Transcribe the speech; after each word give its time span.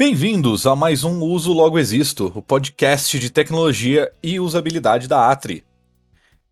Bem-vindos 0.00 0.66
a 0.66 0.74
mais 0.74 1.04
um 1.04 1.20
Uso 1.22 1.52
Logo 1.52 1.78
Existo, 1.78 2.32
o 2.34 2.40
podcast 2.40 3.18
de 3.18 3.28
tecnologia 3.28 4.10
e 4.22 4.40
usabilidade 4.40 5.06
da 5.06 5.30
Atri. 5.30 5.62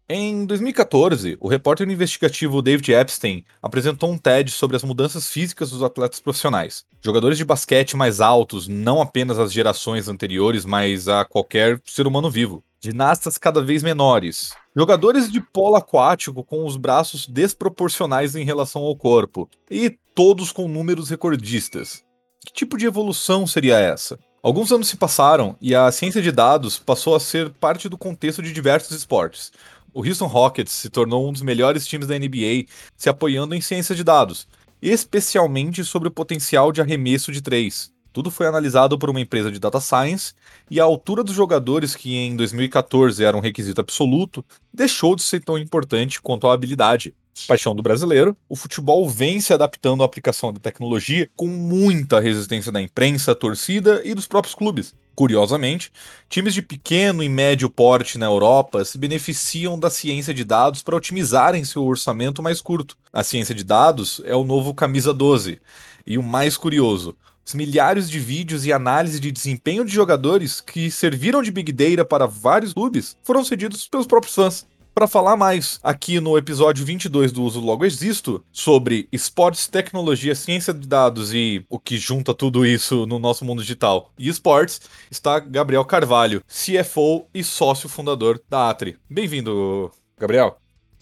Em 0.07 0.45
2014, 0.45 1.39
o 1.41 1.49
repórter 1.49 1.89
investigativo 1.89 2.61
David 2.61 2.93
Epstein 2.93 3.43
apresentou 3.63 4.13
um 4.13 4.19
TED 4.19 4.51
sobre 4.51 4.77
as 4.77 4.83
mudanças 4.85 5.31
físicas 5.31 5.71
dos 5.71 5.83
atletas 5.83 6.21
profissionais. 6.21 6.85
Jogadores 7.01 7.39
de 7.39 7.45
basquete 7.47 7.97
mais 7.97 8.21
altos, 8.21 8.69
não 8.69 9.01
apenas 9.01 9.39
às 9.39 9.51
gerações 9.51 10.09
anteriores, 10.09 10.67
mas 10.67 11.09
a 11.09 11.25
qualquer 11.25 11.81
ser 11.87 12.07
humano 12.07 12.31
vivo. 12.31 12.63
Ginastas 12.83 13.39
cada 13.39 13.63
vez 13.63 13.83
menores. 13.83 14.53
Jogadores 14.77 15.33
de 15.33 15.41
polo 15.41 15.77
aquático 15.77 16.45
com 16.45 16.67
os 16.67 16.77
braços 16.77 17.27
desproporcionais 17.27 18.37
em 18.37 18.45
relação 18.45 18.83
ao 18.83 18.95
corpo. 18.95 19.49
E 19.71 19.97
todos 20.15 20.53
com 20.53 20.69
números 20.69 21.09
recordistas. 21.09 22.07
Que 22.49 22.55
tipo 22.55 22.79
de 22.79 22.87
evolução 22.87 23.47
seria 23.47 23.79
essa? 23.79 24.19
Alguns 24.43 24.73
anos 24.73 24.89
se 24.89 24.97
passaram 24.97 25.55
e 25.61 25.75
a 25.75 25.93
ciência 25.93 26.23
de 26.23 26.33
dados 26.33 26.79
passou 26.79 27.15
a 27.15 27.21
ser 27.21 27.51
parte 27.51 27.91
do 27.91 27.99
contexto 27.99 28.43
de 28.43 28.55
diversos 28.55 28.97
esportes. 28.97 29.53
O 29.93 30.03
Houston 30.03 30.27
Rockets 30.27 30.73
se 30.73 30.89
tornou 30.89 31.29
um 31.29 31.33
dos 31.33 31.43
melhores 31.43 31.87
times 31.87 32.07
da 32.07 32.19
NBA, 32.19 32.65
se 32.97 33.11
apoiando 33.11 33.55
em 33.55 33.61
ciência 33.61 33.95
de 33.95 34.03
dados, 34.03 34.49
especialmente 34.81 35.85
sobre 35.85 36.09
o 36.09 36.11
potencial 36.11 36.73
de 36.73 36.81
arremesso 36.81 37.31
de 37.31 37.43
três. 37.43 37.93
Tudo 38.15 38.31
foi 38.31 38.47
analisado 38.47 38.99
por 38.99 39.11
uma 39.11 39.21
empresa 39.21 39.53
de 39.53 39.59
data 39.59 39.79
science 39.79 40.33
e 40.71 40.81
a 40.81 40.85
altura 40.85 41.23
dos 41.23 41.35
jogadores, 41.35 41.95
que 41.95 42.17
em 42.17 42.35
2014 42.35 43.23
era 43.23 43.37
um 43.37 43.41
requisito 43.41 43.83
absoluto, 43.83 44.43
deixou 44.73 45.15
de 45.15 45.23
ser 45.23 45.45
tão 45.45 45.59
importante 45.59 46.23
quanto 46.23 46.49
a 46.49 46.55
habilidade 46.55 47.15
paixão 47.47 47.75
do 47.75 47.83
brasileiro, 47.83 48.37
o 48.49 48.57
futebol 48.57 49.09
vem 49.09 49.41
se 49.41 49.53
adaptando 49.53 50.03
à 50.03 50.07
aplicação 50.07 50.53
da 50.53 50.59
tecnologia 50.59 51.29
com 51.37 51.47
muita 51.47 52.21
resistência 52.21 52.73
da 52.73 52.81
imprensa, 52.81 53.35
torcida 53.35 54.03
e 54.05 54.15
dos 54.15 54.27
próprios 54.27 54.55
clubes. 54.55 54.95
Curiosamente, 55.15 55.91
times 56.29 56.55
de 56.55 56.63
pequeno 56.63 57.23
e 57.23 57.29
médio 57.29 57.69
porte 57.69 58.19
na 58.19 58.27
Europa 58.27 58.85
se 58.85 58.97
beneficiam 58.97 59.79
da 59.79 59.91
ciência 59.91 60.33
de 60.33 60.45
dados 60.45 60.83
para 60.83 60.97
otimizarem 60.97 61.65
seu 61.65 61.85
orçamento 61.85 62.43
mais 62.43 62.61
curto. 62.61 62.97
A 63.13 63.25
ciência 63.25 63.55
de 63.55 63.65
dados 63.65 64.23
é 64.25 64.37
o 64.37 64.45
novo 64.45 64.73
camisa 64.73 65.13
12. 65.13 65.61
E 66.07 66.17
o 66.17 66.23
mais 66.23 66.57
curioso, 66.57 67.17
os 67.45 67.55
milhares 67.55 68.09
de 68.09 68.21
vídeos 68.21 68.65
e 68.65 68.73
análise 68.73 69.19
de 69.19 69.33
desempenho 69.33 69.85
de 69.85 69.93
jogadores 69.93 70.61
que 70.61 70.91
serviram 70.91 71.43
de 71.43 71.51
big 71.51 71.73
data 71.73 72.05
para 72.05 72.27
vários 72.27 72.73
clubes 72.73 73.17
foram 73.23 73.43
cedidos 73.43 73.89
pelos 73.89 74.07
próprios 74.07 74.35
fãs 74.35 74.67
para 74.99 75.07
falar 75.07 75.37
mais 75.37 75.79
aqui 75.81 76.19
no 76.19 76.37
episódio 76.37 76.85
22 76.85 77.31
do 77.31 77.45
Uso 77.45 77.61
Logo 77.61 77.85
Existo 77.85 78.45
sobre 78.51 79.09
esportes, 79.13 79.69
tecnologia, 79.69 80.35
ciência 80.35 80.75
de 80.75 80.89
dados 80.89 81.33
e 81.33 81.65
o 81.71 81.79
que 81.79 81.97
junta 81.97 82.35
tudo 82.35 82.67
isso 82.67 83.07
no 83.07 83.17
nosso 83.17 83.45
mundo 83.45 83.63
digital 83.63 84.11
e 84.19 84.29
esportes, 84.29 84.81
está 85.09 85.39
Gabriel 85.39 85.85
Carvalho, 85.85 86.43
CFO 86.49 87.29
e 87.33 87.45
sócio 87.45 87.89
fundador 87.89 88.43
da 88.51 88.69
Atri. 88.69 88.99
Bem-vindo, 89.09 89.89
Gabriel. 90.19 90.59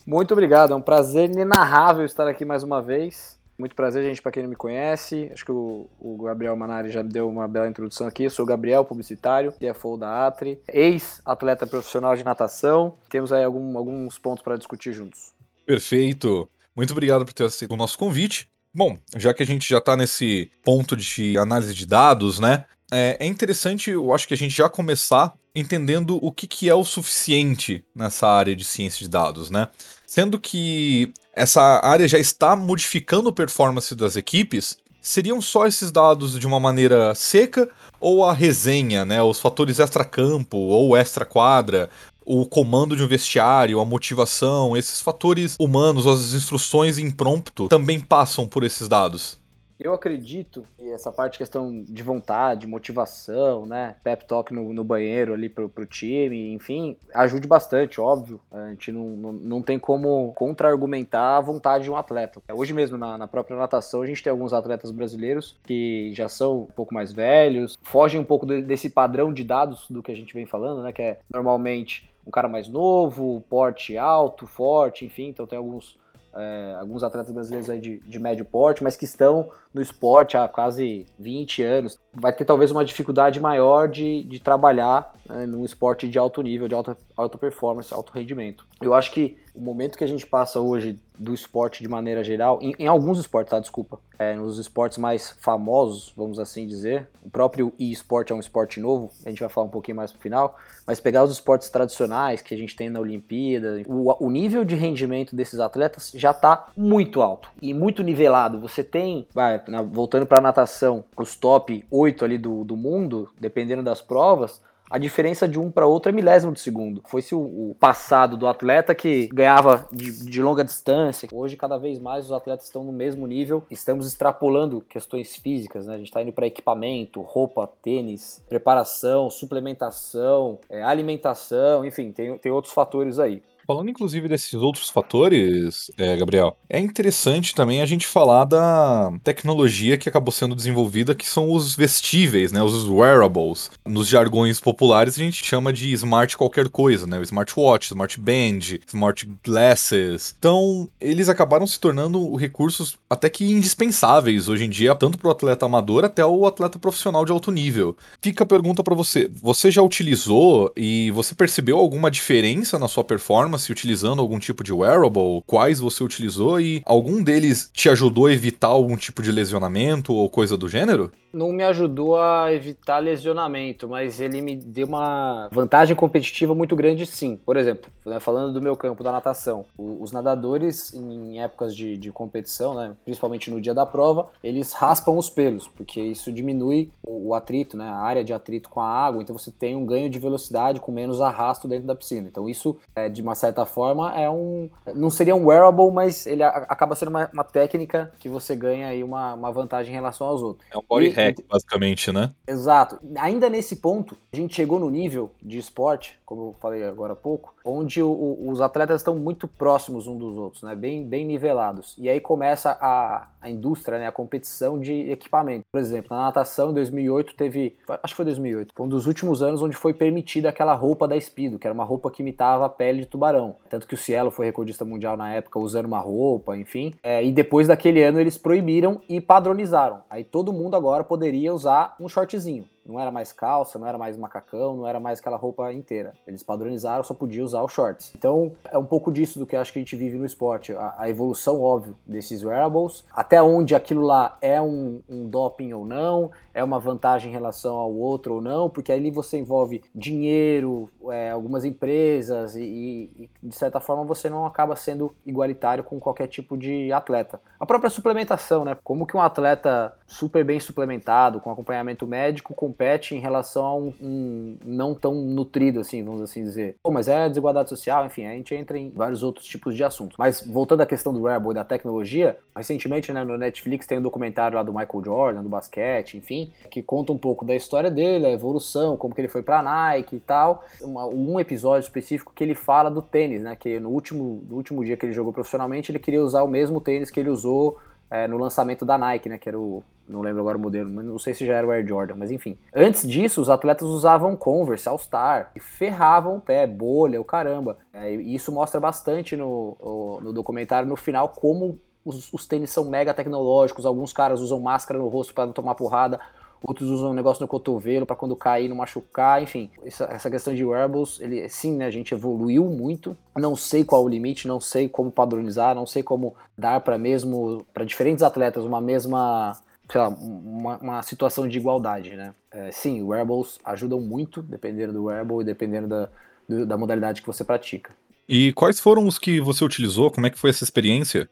Muito 0.06 0.32
obrigado, 0.32 0.74
é 0.74 0.76
um 0.76 0.82
prazer 0.82 1.30
inenarrável 1.30 2.04
estar 2.04 2.28
aqui 2.28 2.44
mais 2.44 2.62
uma 2.62 2.82
vez. 2.82 3.35
Muito 3.58 3.74
prazer, 3.74 4.04
gente, 4.04 4.20
para 4.20 4.32
quem 4.32 4.42
não 4.42 4.50
me 4.50 4.56
conhece. 4.56 5.30
Acho 5.32 5.44
que 5.44 5.52
o, 5.52 5.88
o, 5.98 6.22
Gabriel 6.22 6.54
Manari 6.56 6.90
já 6.90 7.02
deu 7.02 7.28
uma 7.28 7.48
bela 7.48 7.68
introdução 7.68 8.06
aqui. 8.06 8.24
Eu 8.24 8.30
sou 8.30 8.44
o 8.44 8.48
Gabriel, 8.48 8.84
publicitário, 8.84 9.52
CFO 9.52 9.96
da 9.96 10.26
Atri, 10.26 10.60
ex-atleta 10.68 11.66
profissional 11.66 12.14
de 12.14 12.24
natação. 12.24 12.98
Temos 13.08 13.32
aí 13.32 13.44
algum, 13.44 13.78
alguns 13.78 14.18
pontos 14.18 14.42
para 14.42 14.56
discutir 14.56 14.92
juntos. 14.92 15.32
Perfeito. 15.64 16.48
Muito 16.76 16.92
obrigado 16.92 17.24
por 17.24 17.32
ter 17.32 17.44
aceito 17.44 17.72
o 17.72 17.76
nosso 17.76 17.98
convite. 17.98 18.46
Bom, 18.74 18.98
já 19.16 19.32
que 19.32 19.42
a 19.42 19.46
gente 19.46 19.66
já 19.66 19.78
está 19.78 19.96
nesse 19.96 20.50
ponto 20.62 20.94
de 20.94 21.38
análise 21.38 21.74
de 21.74 21.86
dados, 21.86 22.38
né? 22.38 22.66
É, 22.92 23.16
é, 23.18 23.26
interessante, 23.26 23.90
eu 23.90 24.14
acho 24.14 24.28
que 24.28 24.34
a 24.34 24.36
gente 24.36 24.54
já 24.54 24.68
começar 24.68 25.34
entendendo 25.56 26.18
o 26.22 26.30
que, 26.30 26.46
que 26.46 26.68
é 26.68 26.74
o 26.74 26.84
suficiente 26.84 27.82
nessa 27.94 28.28
área 28.28 28.54
de 28.54 28.64
ciência 28.64 29.00
de 29.00 29.08
dados, 29.08 29.50
né? 29.50 29.68
Sendo 30.06 30.38
que 30.38 31.12
essa 31.32 31.80
área 31.82 32.06
já 32.06 32.18
está 32.18 32.54
modificando 32.54 33.30
a 33.30 33.32
performance 33.32 33.94
das 33.94 34.16
equipes, 34.16 34.76
seriam 35.00 35.40
só 35.40 35.66
esses 35.66 35.90
dados 35.90 36.38
de 36.38 36.46
uma 36.46 36.60
maneira 36.60 37.14
seca 37.14 37.68
ou 37.98 38.24
a 38.24 38.32
resenha, 38.32 39.04
né, 39.04 39.22
os 39.22 39.40
fatores 39.40 39.78
extra-campo 39.78 40.58
ou 40.58 40.96
extra-quadra, 40.96 41.88
o 42.24 42.44
comando 42.44 42.96
de 42.96 43.02
um 43.02 43.08
vestiário, 43.08 43.80
a 43.80 43.84
motivação, 43.84 44.76
esses 44.76 45.00
fatores 45.00 45.56
humanos, 45.58 46.06
as 46.06 46.34
instruções 46.34 46.98
em 46.98 47.10
prompto 47.10 47.68
também 47.68 48.00
passam 48.00 48.46
por 48.46 48.64
esses 48.64 48.88
dados? 48.88 49.38
Eu 49.86 49.94
acredito 49.94 50.66
que 50.76 50.90
essa 50.90 51.12
parte 51.12 51.38
questão 51.38 51.84
de 51.88 52.02
vontade, 52.02 52.66
motivação, 52.66 53.64
né, 53.66 53.94
pep 54.02 54.24
talk 54.24 54.52
no, 54.52 54.72
no 54.72 54.82
banheiro 54.82 55.32
ali 55.32 55.48
pro, 55.48 55.68
pro 55.68 55.86
time, 55.86 56.52
enfim, 56.52 56.96
ajude 57.14 57.46
bastante, 57.46 58.00
óbvio. 58.00 58.40
A 58.50 58.70
gente 58.70 58.90
não, 58.90 59.10
não, 59.10 59.32
não 59.32 59.62
tem 59.62 59.78
como 59.78 60.32
contra-argumentar 60.32 61.36
a 61.36 61.40
vontade 61.40 61.84
de 61.84 61.90
um 61.92 61.96
atleta. 61.96 62.42
Hoje 62.52 62.74
mesmo, 62.74 62.98
na, 62.98 63.16
na 63.16 63.28
própria 63.28 63.56
natação, 63.56 64.02
a 64.02 64.06
gente 64.06 64.24
tem 64.24 64.30
alguns 64.32 64.52
atletas 64.52 64.90
brasileiros 64.90 65.56
que 65.64 66.10
já 66.14 66.28
são 66.28 66.62
um 66.62 66.66
pouco 66.66 66.92
mais 66.92 67.12
velhos, 67.12 67.78
fogem 67.84 68.20
um 68.20 68.24
pouco 68.24 68.44
desse 68.44 68.90
padrão 68.90 69.32
de 69.32 69.44
dados 69.44 69.86
do 69.88 70.02
que 70.02 70.10
a 70.10 70.16
gente 70.16 70.34
vem 70.34 70.46
falando, 70.46 70.82
né, 70.82 70.92
que 70.92 71.02
é 71.02 71.20
normalmente 71.32 72.10
um 72.26 72.30
cara 72.32 72.48
mais 72.48 72.66
novo, 72.68 73.40
porte 73.48 73.96
alto, 73.96 74.48
forte, 74.48 75.04
enfim, 75.04 75.28
então 75.28 75.46
tem 75.46 75.56
alguns 75.56 75.96
é, 76.36 76.76
alguns 76.78 77.02
atletas 77.02 77.32
brasileiros 77.32 77.70
aí 77.70 77.80
de, 77.80 77.98
de 78.00 78.18
médio 78.18 78.44
porte, 78.44 78.82
mas 78.82 78.96
que 78.96 79.04
estão 79.04 79.50
no 79.72 79.80
esporte 79.80 80.36
há 80.36 80.46
quase 80.46 81.06
20 81.18 81.62
anos, 81.62 81.98
vai 82.12 82.32
ter 82.32 82.44
talvez 82.44 82.70
uma 82.70 82.84
dificuldade 82.84 83.40
maior 83.40 83.88
de, 83.88 84.22
de 84.24 84.40
trabalhar 84.40 85.15
né, 85.28 85.46
num 85.46 85.64
esporte 85.64 86.08
de 86.08 86.18
alto 86.18 86.42
nível, 86.42 86.68
de 86.68 86.74
alta, 86.74 86.96
alta 87.16 87.38
performance, 87.38 87.92
alto 87.92 88.12
rendimento. 88.12 88.66
Eu 88.80 88.94
acho 88.94 89.12
que 89.12 89.36
o 89.54 89.60
momento 89.60 89.96
que 89.96 90.04
a 90.04 90.06
gente 90.06 90.26
passa 90.26 90.60
hoje 90.60 90.98
do 91.18 91.32
esporte 91.32 91.82
de 91.82 91.88
maneira 91.88 92.22
geral, 92.22 92.58
em, 92.60 92.74
em 92.78 92.86
alguns 92.86 93.18
esportes, 93.18 93.50
tá? 93.50 93.58
Desculpa, 93.58 93.98
é, 94.18 94.34
nos 94.34 94.58
esportes 94.58 94.98
mais 94.98 95.30
famosos, 95.40 96.12
vamos 96.14 96.38
assim 96.38 96.66
dizer, 96.66 97.08
o 97.22 97.30
próprio 97.30 97.72
e-sport 97.78 98.30
é 98.30 98.34
um 98.34 98.40
esporte 98.40 98.78
novo, 98.78 99.10
a 99.24 99.30
gente 99.30 99.40
vai 99.40 99.48
falar 99.48 99.66
um 99.66 99.70
pouquinho 99.70 99.96
mais 99.96 100.12
pro 100.12 100.20
final, 100.20 100.58
mas 100.86 101.00
pegar 101.00 101.24
os 101.24 101.32
esportes 101.32 101.70
tradicionais 101.70 102.42
que 102.42 102.54
a 102.54 102.58
gente 102.58 102.76
tem 102.76 102.90
na 102.90 103.00
Olimpíada, 103.00 103.82
o, 103.86 104.26
o 104.26 104.30
nível 104.30 104.62
de 104.62 104.74
rendimento 104.74 105.34
desses 105.34 105.58
atletas 105.58 106.12
já 106.14 106.32
está 106.32 106.68
muito 106.76 107.22
alto 107.22 107.48
e 107.62 107.72
muito 107.72 108.02
nivelado. 108.02 108.60
Você 108.60 108.84
tem, 108.84 109.26
vai, 109.32 109.62
na, 109.68 109.80
voltando 109.80 110.26
para 110.26 110.40
natação, 110.40 111.02
os 111.16 111.34
top 111.34 111.82
8 111.90 112.24
ali 112.24 112.36
do, 112.36 112.62
do 112.62 112.76
mundo, 112.76 113.30
dependendo 113.40 113.82
das 113.82 114.02
provas, 114.02 114.60
a 114.90 114.98
diferença 114.98 115.48
de 115.48 115.58
um 115.58 115.70
para 115.70 115.86
outro 115.86 116.10
é 116.10 116.12
milésimo 116.12 116.52
de 116.52 116.60
segundo. 116.60 117.02
Foi-se 117.06 117.34
o, 117.34 117.40
o, 117.40 117.76
passado 117.78 118.36
do 118.36 118.46
atleta 118.46 118.94
que 118.94 119.26
ganhava 119.28 119.86
de, 119.92 120.24
de, 120.24 120.42
longa 120.42 120.64
distância. 120.64 121.28
Hoje, 121.32 121.56
cada 121.56 121.76
vez 121.76 121.98
mais, 121.98 122.26
os 122.26 122.32
atletas 122.32 122.66
estão 122.66 122.84
no 122.84 122.92
mesmo 122.92 123.26
nível. 123.26 123.64
Estamos 123.70 124.06
extrapolando 124.06 124.80
questões 124.88 125.36
físicas, 125.36 125.86
né? 125.86 125.94
A 125.94 125.98
gente 125.98 126.06
está 126.08 126.22
indo 126.22 126.32
para 126.32 126.46
equipamento, 126.46 127.20
roupa, 127.20 127.68
tênis, 127.82 128.42
preparação, 128.48 129.28
suplementação, 129.28 130.58
é, 130.70 130.82
alimentação, 130.82 131.84
enfim, 131.84 132.12
tem, 132.12 132.38
tem 132.38 132.52
outros 132.52 132.72
fatores 132.72 133.18
aí. 133.18 133.42
Falando 133.66 133.90
inclusive 133.90 134.28
desses 134.28 134.54
outros 134.54 134.88
fatores, 134.88 135.90
é, 135.98 136.16
Gabriel, 136.16 136.56
é 136.70 136.78
interessante 136.78 137.52
também 137.52 137.82
a 137.82 137.86
gente 137.86 138.06
falar 138.06 138.44
da 138.44 139.12
tecnologia 139.24 139.98
que 139.98 140.08
acabou 140.08 140.30
sendo 140.30 140.54
desenvolvida, 140.54 141.16
que 141.16 141.26
são 141.26 141.50
os 141.50 141.74
vestíveis, 141.74 142.52
né, 142.52 142.62
os 142.62 142.88
wearables. 142.88 143.68
Nos 143.84 144.06
jargões 144.06 144.60
populares 144.60 145.16
a 145.16 145.18
gente 145.18 145.44
chama 145.44 145.72
de 145.72 145.92
smart 145.94 146.36
qualquer 146.36 146.68
coisa, 146.68 147.08
né, 147.08 147.20
smartwatch, 147.22 147.88
smart 147.88 148.20
band, 148.20 148.78
smart 148.86 149.28
glasses. 149.44 150.36
Então, 150.38 150.88
eles 151.00 151.28
acabaram 151.28 151.66
se 151.66 151.80
tornando 151.80 152.36
recursos 152.36 152.96
até 153.10 153.28
que 153.28 153.50
indispensáveis 153.50 154.48
hoje 154.48 154.64
em 154.64 154.70
dia, 154.70 154.94
tanto 154.94 155.18
para 155.18 155.26
o 155.26 155.32
atleta 155.32 155.66
amador 155.66 156.04
até 156.04 156.24
o 156.24 156.46
atleta 156.46 156.78
profissional 156.78 157.24
de 157.24 157.32
alto 157.32 157.50
nível. 157.50 157.96
Fica 158.22 158.44
a 158.44 158.46
pergunta 158.46 158.84
para 158.84 158.94
você, 158.94 159.28
você 159.42 159.72
já 159.72 159.82
utilizou 159.82 160.72
e 160.76 161.10
você 161.10 161.34
percebeu 161.34 161.78
alguma 161.78 162.12
diferença 162.12 162.78
na 162.78 162.86
sua 162.86 163.02
performance 163.02 163.55
performance 163.56 163.72
utilizando 163.72 164.20
algum 164.20 164.38
tipo 164.38 164.62
de 164.62 164.72
wearable? 164.72 165.42
Quais 165.46 165.80
você 165.80 166.04
utilizou 166.04 166.60
e 166.60 166.82
algum 166.84 167.22
deles 167.22 167.70
te 167.72 167.88
ajudou 167.88 168.26
a 168.26 168.32
evitar 168.32 168.68
algum 168.68 168.96
tipo 168.96 169.22
de 169.22 169.32
lesionamento 169.32 170.12
ou 170.12 170.28
coisa 170.28 170.56
do 170.56 170.68
gênero? 170.68 171.10
Não 171.36 171.52
me 171.52 171.62
ajudou 171.62 172.18
a 172.18 172.52
evitar 172.52 172.98
lesionamento, 172.98 173.86
mas 173.86 174.20
ele 174.20 174.40
me 174.40 174.56
deu 174.56 174.86
uma 174.86 175.48
vantagem 175.52 175.94
competitiva 175.94 176.54
muito 176.54 176.74
grande, 176.74 177.06
sim. 177.06 177.38
Por 177.44 177.56
exemplo, 177.56 177.90
né, 178.04 178.18
falando 178.18 178.54
do 178.54 178.62
meu 178.62 178.74
campo 178.74 179.04
da 179.04 179.12
natação, 179.12 179.66
os 179.76 180.12
nadadores 180.12 180.94
em 180.94 181.40
épocas 181.40 181.76
de, 181.76 181.96
de 181.98 182.10
competição, 182.10 182.74
né, 182.74 182.94
principalmente 183.04 183.50
no 183.50 183.60
dia 183.60 183.74
da 183.74 183.84
prova, 183.84 184.28
eles 184.42 184.72
raspam 184.72 185.16
os 185.18 185.28
pelos, 185.28 185.68
porque 185.68 186.00
isso 186.00 186.32
diminui 186.32 186.90
o, 187.02 187.28
o, 187.28 187.34
atrito, 187.34 187.76
né, 187.76 187.86
a 187.86 187.96
área 187.96 188.24
de 188.24 188.32
atrito 188.32 188.70
com 188.70 188.80
a 188.80 188.88
água, 188.88 189.22
então 189.22 189.36
você 189.36 189.50
tem 189.50 189.76
um 189.76 189.84
ganho 189.84 190.08
de 190.08 190.18
velocidade 190.18 190.80
com 190.80 190.90
menos 190.90 191.20
arrasto 191.20 191.68
dentro 191.68 191.86
da 191.86 191.94
piscina. 191.94 192.28
Então 192.28 192.48
isso, 192.48 192.78
é, 192.94 193.08
de 193.08 193.20
uma 193.20 193.34
certa 193.34 193.66
forma, 193.66 194.14
é 194.18 194.30
um, 194.30 194.70
não 194.94 195.10
seria 195.10 195.36
um 195.36 195.46
wearable, 195.46 195.90
mas 195.92 196.26
ele 196.26 196.42
a, 196.42 196.48
acaba 196.48 196.94
sendo 196.94 197.10
uma, 197.10 197.28
uma, 197.32 197.44
técnica 197.44 198.12
que 198.18 198.28
você 198.28 198.56
ganha 198.56 198.88
aí 198.88 199.04
uma, 199.04 199.34
uma 199.34 199.52
vantagem 199.52 199.92
em 199.92 199.94
relação 199.94 200.26
aos 200.26 200.42
outros. 200.42 200.66
É 200.70 200.78
um 200.78 200.82
body 200.88 201.08
e, 201.08 201.25
Basicamente, 201.48 202.12
né? 202.12 202.32
Exato. 202.46 202.98
Ainda 203.16 203.48
nesse 203.48 203.76
ponto, 203.76 204.16
a 204.32 204.36
gente 204.36 204.54
chegou 204.54 204.78
no 204.78 204.90
nível 204.90 205.30
de 205.42 205.58
esporte, 205.58 206.18
como 206.24 206.48
eu 206.48 206.56
falei 206.60 206.84
agora 206.84 207.12
há 207.12 207.16
pouco, 207.16 207.54
onde 207.64 208.02
o, 208.02 208.38
os 208.48 208.60
atletas 208.60 209.00
estão 209.00 209.16
muito 209.16 209.48
próximos 209.48 210.06
uns 210.06 210.18
dos 210.18 210.36
outros, 210.36 210.62
né? 210.62 210.74
Bem, 210.74 211.04
bem 211.04 211.24
nivelados. 211.24 211.94
E 211.98 212.08
aí 212.08 212.20
começa 212.20 212.76
a, 212.80 213.28
a 213.40 213.50
indústria, 213.50 213.98
né? 213.98 214.06
A 214.06 214.12
competição 214.12 214.78
de 214.78 215.10
equipamento. 215.10 215.64
Por 215.72 215.80
exemplo, 215.80 216.16
na 216.16 216.24
natação, 216.24 216.70
em 216.70 216.74
2008, 216.74 217.34
teve. 217.34 217.76
Acho 218.02 218.12
que 218.12 218.16
foi 218.16 218.24
2008. 218.24 218.72
Foi 218.74 218.86
um 218.86 218.88
dos 218.88 219.06
últimos 219.06 219.42
anos 219.42 219.62
onde 219.62 219.76
foi 219.76 219.92
permitida 219.92 220.48
aquela 220.48 220.74
roupa 220.74 221.08
da 221.08 221.20
Speedo, 221.20 221.58
que 221.58 221.66
era 221.66 221.74
uma 221.74 221.84
roupa 221.84 222.10
que 222.10 222.22
imitava 222.22 222.66
a 222.66 222.68
pele 222.68 223.00
de 223.00 223.06
tubarão. 223.06 223.56
Tanto 223.68 223.86
que 223.86 223.94
o 223.94 223.98
Cielo 223.98 224.30
foi 224.30 224.46
recordista 224.46 224.84
mundial 224.84 225.16
na 225.16 225.32
época 225.32 225.58
usando 225.58 225.86
uma 225.86 226.00
roupa, 226.00 226.56
enfim. 226.56 226.94
É, 227.02 227.24
e 227.24 227.32
depois 227.32 227.68
daquele 227.68 228.02
ano 228.02 228.20
eles 228.20 228.38
proibiram 228.38 229.00
e 229.08 229.20
padronizaram. 229.20 230.02
Aí 230.08 230.24
todo 230.24 230.52
mundo 230.52 230.76
agora 230.76 231.02
poderia 231.02 231.15
usar 231.54 231.96
um 232.00 232.06
shortzinho. 232.08 232.68
Não 232.86 233.00
era 233.00 233.10
mais 233.10 233.32
calça, 233.32 233.78
não 233.78 233.86
era 233.86 233.98
mais 233.98 234.16
macacão, 234.16 234.76
não 234.76 234.86
era 234.86 235.00
mais 235.00 235.18
aquela 235.18 235.36
roupa 235.36 235.72
inteira. 235.72 236.14
Eles 236.26 236.42
padronizaram, 236.42 237.02
só 237.02 237.14
podia 237.14 237.44
usar 237.44 237.62
os 237.62 237.72
shorts. 237.72 238.12
Então, 238.16 238.52
é 238.70 238.78
um 238.78 238.84
pouco 238.84 239.10
disso 239.12 239.38
do 239.38 239.46
que 239.46 239.56
acho 239.56 239.72
que 239.72 239.78
a 239.78 239.82
gente 239.82 239.96
vive 239.96 240.16
no 240.16 240.24
esporte. 240.24 240.72
A, 240.72 240.94
a 240.98 241.10
evolução, 241.10 241.60
óbvio, 241.60 241.96
desses 242.06 242.42
wearables. 242.42 243.04
Até 243.12 243.42
onde 243.42 243.74
aquilo 243.74 244.02
lá 244.02 244.36
é 244.40 244.60
um, 244.60 245.00
um 245.08 245.28
doping 245.28 245.72
ou 245.72 245.84
não, 245.84 246.30
é 246.54 246.64
uma 246.64 246.78
vantagem 246.78 247.30
em 247.30 247.34
relação 247.34 247.76
ao 247.76 247.92
outro 247.92 248.36
ou 248.36 248.40
não, 248.40 248.70
porque 248.70 248.92
ali 248.92 249.10
você 249.10 249.38
envolve 249.38 249.82
dinheiro, 249.94 250.88
é, 251.10 251.30
algumas 251.30 251.64
empresas 251.64 252.56
e, 252.56 252.62
e, 252.62 253.30
de 253.42 253.54
certa 253.54 253.78
forma, 253.80 254.04
você 254.04 254.30
não 254.30 254.46
acaba 254.46 254.74
sendo 254.74 255.14
igualitário 255.24 255.84
com 255.84 256.00
qualquer 256.00 256.28
tipo 256.28 256.56
de 256.56 256.92
atleta. 256.92 257.40
A 257.60 257.66
própria 257.66 257.90
suplementação, 257.90 258.64
né? 258.64 258.76
Como 258.82 259.06
que 259.06 259.16
um 259.16 259.20
atleta 259.20 259.94
super 260.06 260.44
bem 260.44 260.60
suplementado, 260.60 261.40
com 261.40 261.50
acompanhamento 261.50 262.06
médico, 262.06 262.54
compete 262.76 263.14
em 263.14 263.18
relação 263.18 263.64
a 263.64 263.74
um, 263.74 263.94
um, 264.00 264.58
não 264.62 264.94
tão 264.94 265.14
nutrido, 265.14 265.80
assim, 265.80 266.04
vamos 266.04 266.20
assim 266.20 266.44
dizer. 266.44 266.76
Pô, 266.82 266.90
mas 266.90 267.08
é 267.08 267.26
desigualdade 267.26 267.70
social, 267.70 268.04
enfim, 268.04 268.26
a 268.26 268.32
gente 268.32 268.54
entra 268.54 268.78
em 268.78 268.90
vários 268.90 269.22
outros 269.22 269.46
tipos 269.46 269.74
de 269.74 269.82
assuntos. 269.82 270.16
Mas 270.18 270.46
voltando 270.46 270.82
à 270.82 270.86
questão 270.86 271.12
do 271.12 271.22
wearable 271.22 271.52
e 271.52 271.54
da 271.54 271.64
tecnologia, 271.64 272.36
recentemente, 272.54 273.10
né, 273.12 273.24
no 273.24 273.38
Netflix 273.38 273.86
tem 273.86 273.98
um 273.98 274.02
documentário 274.02 274.56
lá 274.56 274.62
do 274.62 274.72
Michael 274.72 275.04
Jordan, 275.04 275.42
do 275.42 275.48
basquete, 275.48 276.18
enfim, 276.18 276.52
que 276.70 276.82
conta 276.82 277.12
um 277.12 277.18
pouco 277.18 277.46
da 277.46 277.56
história 277.56 277.90
dele, 277.90 278.26
a 278.26 278.30
evolução, 278.30 278.96
como 278.96 279.14
que 279.14 279.22
ele 279.22 279.28
foi 279.28 279.42
pra 279.42 279.62
Nike 279.62 280.16
e 280.16 280.20
tal. 280.20 280.62
Uma, 280.82 281.06
um 281.06 281.40
episódio 281.40 281.86
específico 281.86 282.32
que 282.34 282.44
ele 282.44 282.54
fala 282.54 282.90
do 282.90 283.00
tênis, 283.00 283.42
né, 283.42 283.56
que 283.56 283.80
no 283.80 283.88
último, 283.88 284.44
no 284.48 284.56
último 284.56 284.84
dia 284.84 284.96
que 284.98 285.06
ele 285.06 285.14
jogou 285.14 285.32
profissionalmente, 285.32 285.90
ele 285.90 285.98
queria 285.98 286.22
usar 286.22 286.42
o 286.42 286.48
mesmo 286.48 286.78
tênis 286.78 287.10
que 287.10 287.18
ele 287.18 287.30
usou 287.30 287.78
é, 288.10 288.26
no 288.26 288.38
lançamento 288.38 288.84
da 288.84 288.96
Nike, 288.96 289.28
né? 289.28 289.38
Que 289.38 289.48
era 289.48 289.58
o. 289.58 289.82
Não 290.08 290.20
lembro 290.20 290.40
agora 290.40 290.56
o 290.56 290.60
modelo, 290.60 290.88
mas 290.88 291.04
não 291.04 291.18
sei 291.18 291.34
se 291.34 291.44
já 291.44 291.54
era 291.54 291.66
o 291.66 291.70
Air 291.72 291.84
Jordan, 291.84 292.14
mas 292.16 292.30
enfim. 292.30 292.56
Antes 292.72 293.06
disso, 293.08 293.40
os 293.40 293.50
atletas 293.50 293.88
usavam 293.88 294.36
Converse, 294.36 294.88
All-Star, 294.88 295.50
e 295.56 295.58
ferravam 295.58 296.36
o 296.36 296.40
pé, 296.40 296.64
bolha, 296.64 297.20
o 297.20 297.24
caramba. 297.24 297.76
É, 297.92 298.14
e 298.14 298.34
isso 298.34 298.52
mostra 298.52 298.78
bastante 298.78 299.36
no, 299.36 300.20
no 300.22 300.32
documentário, 300.32 300.88
no 300.88 300.94
final, 300.94 301.30
como 301.30 301.80
os, 302.04 302.32
os 302.32 302.46
tênis 302.46 302.70
são 302.70 302.84
mega 302.84 303.12
tecnológicos. 303.12 303.84
Alguns 303.84 304.12
caras 304.12 304.40
usam 304.40 304.60
máscara 304.60 304.98
no 305.00 305.08
rosto 305.08 305.34
para 305.34 305.46
não 305.46 305.52
tomar 305.52 305.74
porrada, 305.74 306.20
outros 306.62 306.88
usam 306.88 307.10
um 307.10 307.14
negócio 307.14 307.42
no 307.42 307.48
cotovelo 307.48 308.06
para 308.06 308.16
quando 308.16 308.36
cair 308.36 308.68
não 308.68 308.76
machucar, 308.76 309.42
enfim. 309.42 309.70
Essa, 309.84 310.04
essa, 310.04 310.30
questão 310.30 310.54
de 310.54 310.64
wearables, 310.64 311.20
ele, 311.20 311.48
sim, 311.48 311.76
né, 311.76 311.86
a 311.86 311.90
gente 311.90 312.12
evoluiu 312.12 312.64
muito. 312.64 313.16
Não 313.36 313.54
sei 313.54 313.84
qual 313.84 314.04
o 314.04 314.08
limite, 314.08 314.48
não 314.48 314.60
sei 314.60 314.88
como 314.88 315.10
padronizar, 315.10 315.74
não 315.74 315.86
sei 315.86 316.02
como 316.02 316.34
dar 316.56 316.80
para 316.80 316.98
mesmo 316.98 317.64
para 317.72 317.84
diferentes 317.84 318.22
atletas 318.22 318.64
uma 318.64 318.80
mesma 318.80 319.56
sei 319.90 320.00
lá, 320.00 320.08
uma, 320.08 320.78
uma 320.78 321.02
situação 321.02 321.46
de 321.46 321.58
igualdade, 321.58 322.16
né? 322.16 322.34
É, 322.50 322.72
sim, 322.72 323.02
wearables 323.02 323.58
ajudam 323.64 324.00
muito, 324.00 324.42
dependendo 324.42 324.92
do 324.92 325.04
wearable 325.04 325.42
e 325.42 325.44
dependendo 325.44 325.86
da, 325.86 326.08
do, 326.48 326.66
da 326.66 326.76
modalidade 326.76 327.20
que 327.20 327.26
você 327.26 327.44
pratica. 327.44 327.94
E 328.28 328.52
quais 328.52 328.80
foram 328.80 329.06
os 329.06 329.18
que 329.18 329.40
você 329.40 329.64
utilizou? 329.64 330.10
Como 330.10 330.26
é 330.26 330.30
que 330.30 330.38
foi 330.38 330.50
essa 330.50 330.64
experiência? 330.64 331.28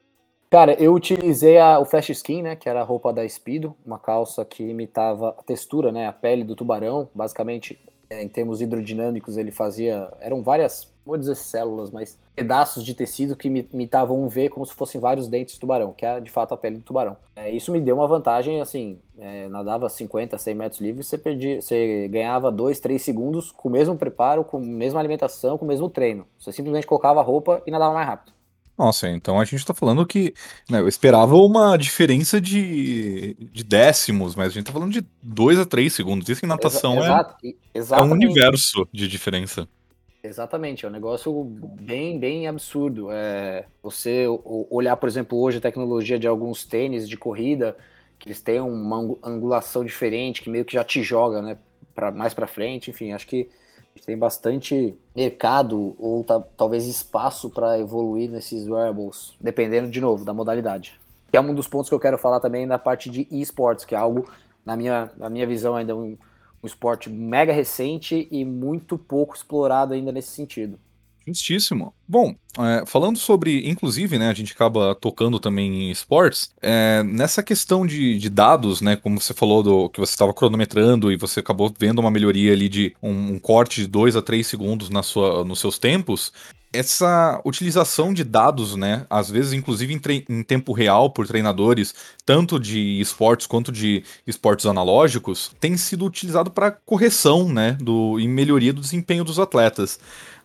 Cara, 0.51 0.75
eu 0.75 0.95
utilizei 0.95 1.59
a, 1.59 1.81
o 1.81 1.85
Flash 1.85 2.11
Skin, 2.11 2.43
né, 2.43 2.57
que 2.57 2.69
era 2.69 2.81
a 2.81 2.85
roupa 2.85 3.13
da 3.13 3.29
Speedo, 3.29 3.75
uma 3.85 3.99
calça 3.99 4.45
que 4.45 4.63
imitava 4.63 5.31
a 5.31 5.43
textura, 5.43 5.91
né, 5.91 6.07
a 6.07 6.13
pele 6.13 6.45
do 6.45 6.55
tubarão. 6.55 7.09
Basicamente, 7.13 7.79
é, 8.09 8.23
em 8.23 8.29
termos 8.29 8.61
hidrodinâmicos, 8.61 9.37
ele 9.37 9.51
fazia, 9.51 10.13
eram 10.21 10.43
várias, 10.43 10.93
vou 11.05 11.17
dizer 11.17 11.35
células, 11.35 11.91
mas 11.91 12.17
pedaços 12.37 12.85
de 12.85 12.95
tecido 12.95 13.37
que 13.37 13.49
imitavam 13.49 14.23
um 14.23 14.29
V 14.29 14.49
como 14.49 14.65
se 14.65 14.75
fossem 14.75 15.01
vários 15.01 15.27
dentes 15.29 15.55
de 15.55 15.61
tubarão, 15.61 15.93
que 15.93 16.07
é 16.07 16.21
de 16.21 16.31
fato 16.31 16.55
a 16.55 16.57
pele 16.57 16.77
do 16.77 16.83
tubarão. 16.83 17.17
É, 17.35 17.51
isso 17.51 17.73
me 17.73 17.81
deu 17.81 17.97
uma 17.97 18.07
vantagem, 18.07 18.61
assim, 18.61 19.01
é, 19.19 19.49
nadava 19.49 19.89
50, 19.89 20.39
100 20.39 20.55
metros 20.55 20.81
livres, 20.81 21.07
você, 21.09 21.19
perdia, 21.19 21.61
você 21.61 22.07
ganhava 22.09 22.53
2, 22.53 22.79
3 22.79 23.03
segundos 23.03 23.51
com 23.51 23.69
o 23.69 23.73
mesmo 23.73 23.97
preparo, 23.97 24.45
com 24.45 24.59
a 24.59 24.61
mesma 24.61 25.01
alimentação, 25.01 25.59
com 25.59 25.65
o 25.65 25.69
mesmo 25.69 25.89
treino. 25.89 26.27
Você 26.39 26.53
simplesmente 26.53 26.87
colocava 26.87 27.21
a 27.21 27.25
roupa 27.25 27.63
e 27.67 27.71
nadava 27.71 27.95
mais 27.95 28.07
rápido. 28.07 28.34
Nossa, 28.77 29.09
então 29.09 29.39
a 29.39 29.45
gente 29.45 29.65
tá 29.65 29.73
falando 29.73 30.05
que. 30.05 30.35
Né, 30.69 30.81
eu 30.81 30.89
esperava 30.89 31.37
uma 31.37 31.77
diferença 31.77 32.41
de, 32.41 33.35
de 33.35 33.63
décimos, 33.63 34.35
mas 34.35 34.49
a 34.49 34.51
gente 34.51 34.67
tá 34.67 34.73
falando 34.73 34.93
de 34.93 35.07
2 35.23 35.61
a 35.61 35.65
3 35.65 35.93
segundos. 35.93 36.29
Isso 36.29 36.45
em 36.45 36.49
natação 36.49 36.99
Exa 37.73 37.97
é, 37.97 37.99
é 37.99 38.03
um 38.03 38.11
universo 38.11 38.89
de 38.93 39.07
diferença. 39.07 39.69
Exatamente, 40.25 40.87
é 40.87 40.89
um 40.89 40.93
negócio 40.93 41.45
bem, 41.45 42.19
bem 42.19 42.49
absurdo. 42.49 43.09
É, 43.13 43.67
você 43.83 44.27
olhar, 44.71 44.97
por 44.97 45.09
exemplo, 45.09 45.39
hoje 45.39 45.59
a 45.59 45.61
tecnologia 45.61 46.19
de 46.19 46.27
alguns 46.27 46.65
tênis 46.65 47.07
de 47.07 47.17
corrida, 47.17 47.77
que 48.19 48.29
eles 48.29 48.41
têm 48.41 48.59
uma 48.59 49.19
angulação 49.23 49.85
diferente, 49.85 50.43
que 50.43 50.49
meio 50.49 50.65
que 50.65 50.73
já 50.73 50.83
te 50.83 51.03
joga 51.03 51.43
né, 51.43 51.59
pra, 51.95 52.11
mais 52.11 52.33
para 52.33 52.47
frente, 52.47 52.91
enfim, 52.91 53.13
acho 53.13 53.27
que 53.27 53.51
tem 54.01 54.17
bastante 54.19 54.97
mercado 55.15 55.95
ou 55.99 56.25
talvez 56.57 56.87
espaço 56.87 57.49
para 57.49 57.79
evoluir 57.79 58.31
nesses 58.31 58.67
wearables, 58.67 59.35
dependendo, 59.41 59.91
de 59.91 60.01
novo, 60.01 60.25
da 60.25 60.35
modalidade. 60.35 60.99
Que 61.31 61.37
é 61.37 61.41
um 61.41 61.55
dos 61.55 61.69
pontos 61.69 61.89
que 61.89 61.95
eu 61.95 62.01
quero 62.01 62.19
falar 62.19 62.41
também 62.41 62.67
na 62.67 62.79
parte 62.79 63.09
de 63.11 63.27
esportes, 63.31 63.85
que 63.85 63.95
é 63.95 63.99
algo, 63.99 64.29
na 64.65 64.77
minha, 64.77 65.11
na 65.17 65.29
minha 65.31 65.47
visão, 65.47 65.75
ainda 65.77 65.95
um, 65.97 66.17
um 66.63 66.67
esporte 66.67 67.11
mega 67.11 67.53
recente 67.53 68.29
e 68.31 68.45
muito 68.45 68.99
pouco 68.99 69.35
explorado 69.35 69.95
ainda 69.95 70.13
nesse 70.13 70.31
sentido. 70.31 70.79
Justíssimo. 71.27 71.95
Bom, 72.07 72.35
é, 72.59 72.85
falando 72.87 73.19
sobre, 73.19 73.69
inclusive, 73.69 74.19
né, 74.19 74.29
a 74.29 74.35
gente 74.35 74.53
acaba 74.53 74.95
tocando 74.95 75.41
também 75.41 75.87
em 75.87 75.91
esportes, 75.91 76.51
é, 76.61 77.03
nessa 77.03 77.43
questão 77.43 77.87
de, 77.87 78.19
de, 78.19 78.29
dados, 78.29 78.81
né, 78.81 78.95
como 78.95 79.21
você 79.21 79.33
falou 79.33 79.63
do 79.63 79.89
que 79.89 79.99
você 79.99 80.13
estava 80.13 80.35
cronometrando 80.35 81.11
e 81.11 81.17
você 81.17 81.41
acabou 81.41 81.73
vendo 81.79 81.99
uma 81.99 82.11
melhoria 82.11 82.53
ali 82.53 82.69
de 82.69 82.95
um, 83.03 83.35
um 83.35 83.39
corte 83.39 83.81
de 83.81 83.87
2 83.87 84.17
a 84.17 84.23
3 84.23 84.47
segundos 84.47 84.91
na 84.91 85.03
sua, 85.03 85.45
nos 85.45 85.61
seus 85.61 85.79
tempos, 85.79 86.31
essa 86.75 87.41
utilização 87.45 88.13
de 88.13 88.25
dados, 88.25 88.75
né, 88.75 89.07
às 89.09 89.31
vezes 89.31 89.53
inclusive 89.53 89.95
em, 89.95 90.25
em, 90.29 90.43
tempo 90.43 90.73
real 90.73 91.09
por 91.09 91.27
treinadores, 91.27 91.95
tanto 92.27 92.59
de 92.59 93.01
esportes 93.01 93.47
quanto 93.47 93.71
de 93.71 94.03
esportes 94.27 94.67
analógicos, 94.67 95.53
tem 95.61 95.77
sido 95.77 96.05
utilizado 96.05 96.51
para 96.51 96.73
correção, 96.73 97.49
né, 97.49 97.79
do, 97.81 98.19
e 98.19 98.27
melhoria 98.27 98.73
do 98.73 98.81
desempenho 98.81 99.25
dos 99.25 99.39
atletas. 99.39 100.01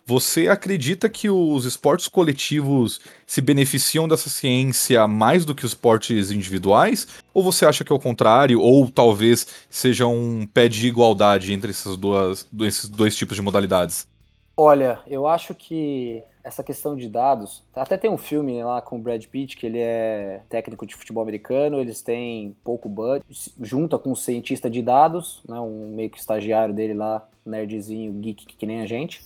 Você 0.06 0.48
acredita 0.48 1.08
que 1.08 1.30
os 1.30 1.64
esportes 1.64 2.08
coletivos 2.08 3.00
se 3.26 3.40
beneficiam 3.40 4.08
dessa 4.08 4.28
ciência 4.28 5.06
mais 5.06 5.44
do 5.44 5.54
que 5.54 5.64
os 5.64 5.72
esportes 5.72 6.30
individuais? 6.30 7.06
Ou 7.32 7.42
você 7.42 7.64
acha 7.64 7.84
que 7.84 7.92
é 7.92 7.94
o 7.94 8.00
contrário? 8.00 8.60
Ou 8.60 8.90
talvez 8.90 9.46
seja 9.68 10.06
um 10.06 10.46
pé 10.46 10.68
de 10.68 10.86
igualdade 10.86 11.52
entre 11.52 11.70
essas 11.70 11.96
duas, 11.96 12.48
esses 12.60 12.88
dois 12.88 13.16
tipos 13.16 13.36
de 13.36 13.42
modalidades? 13.42 14.08
Olha, 14.56 15.00
eu 15.06 15.26
acho 15.26 15.54
que 15.54 16.22
essa 16.42 16.62
questão 16.62 16.96
de 16.96 17.08
dados. 17.08 17.62
Até 17.74 17.96
tem 17.96 18.10
um 18.10 18.18
filme 18.18 18.62
lá 18.62 18.80
com 18.80 18.96
o 18.96 18.98
Brad 18.98 19.24
Pitt, 19.26 19.56
que 19.56 19.66
ele 19.66 19.78
é 19.78 20.42
técnico 20.48 20.86
de 20.86 20.94
futebol 20.94 21.22
americano, 21.22 21.80
eles 21.80 22.02
têm 22.02 22.56
pouco 22.64 22.88
budget, 22.88 23.24
junta 23.60 23.98
com 23.98 24.12
um 24.12 24.16
cientista 24.16 24.68
de 24.68 24.82
dados, 24.82 25.42
né, 25.48 25.58
um 25.60 25.94
meio 25.94 26.10
que 26.10 26.18
estagiário 26.18 26.74
dele 26.74 26.94
lá, 26.94 27.26
nerdzinho, 27.44 28.12
geek 28.14 28.46
que 28.46 28.66
nem 28.66 28.80
a 28.80 28.86
gente. 28.86 29.22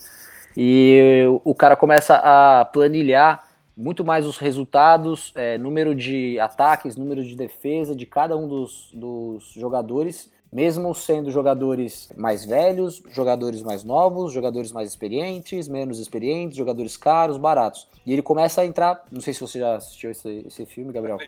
E 0.56 1.24
o 1.44 1.54
cara 1.54 1.76
começa 1.76 2.16
a 2.16 2.64
planilhar 2.64 3.44
muito 3.76 4.04
mais 4.04 4.24
os 4.24 4.38
resultados, 4.38 5.32
é, 5.34 5.58
número 5.58 5.94
de 5.94 6.38
ataques, 6.38 6.96
número 6.96 7.24
de 7.24 7.34
defesa 7.34 7.94
de 7.94 8.06
cada 8.06 8.36
um 8.36 8.46
dos, 8.46 8.90
dos 8.92 9.52
jogadores, 9.52 10.30
mesmo 10.52 10.94
sendo 10.94 11.32
jogadores 11.32 12.08
mais 12.16 12.44
velhos, 12.44 13.02
jogadores 13.10 13.62
mais 13.62 13.82
novos, 13.82 14.32
jogadores 14.32 14.70
mais 14.70 14.88
experientes, 14.88 15.66
menos 15.66 15.98
experientes, 15.98 16.56
jogadores 16.56 16.96
caros, 16.96 17.36
baratos. 17.36 17.88
E 18.06 18.12
ele 18.12 18.22
começa 18.22 18.60
a 18.60 18.66
entrar. 18.66 19.04
Não 19.10 19.20
sei 19.20 19.34
se 19.34 19.40
você 19.40 19.58
já 19.58 19.74
assistiu 19.74 20.12
esse, 20.12 20.44
esse 20.46 20.64
filme, 20.64 20.92
Gabriel. 20.92 21.18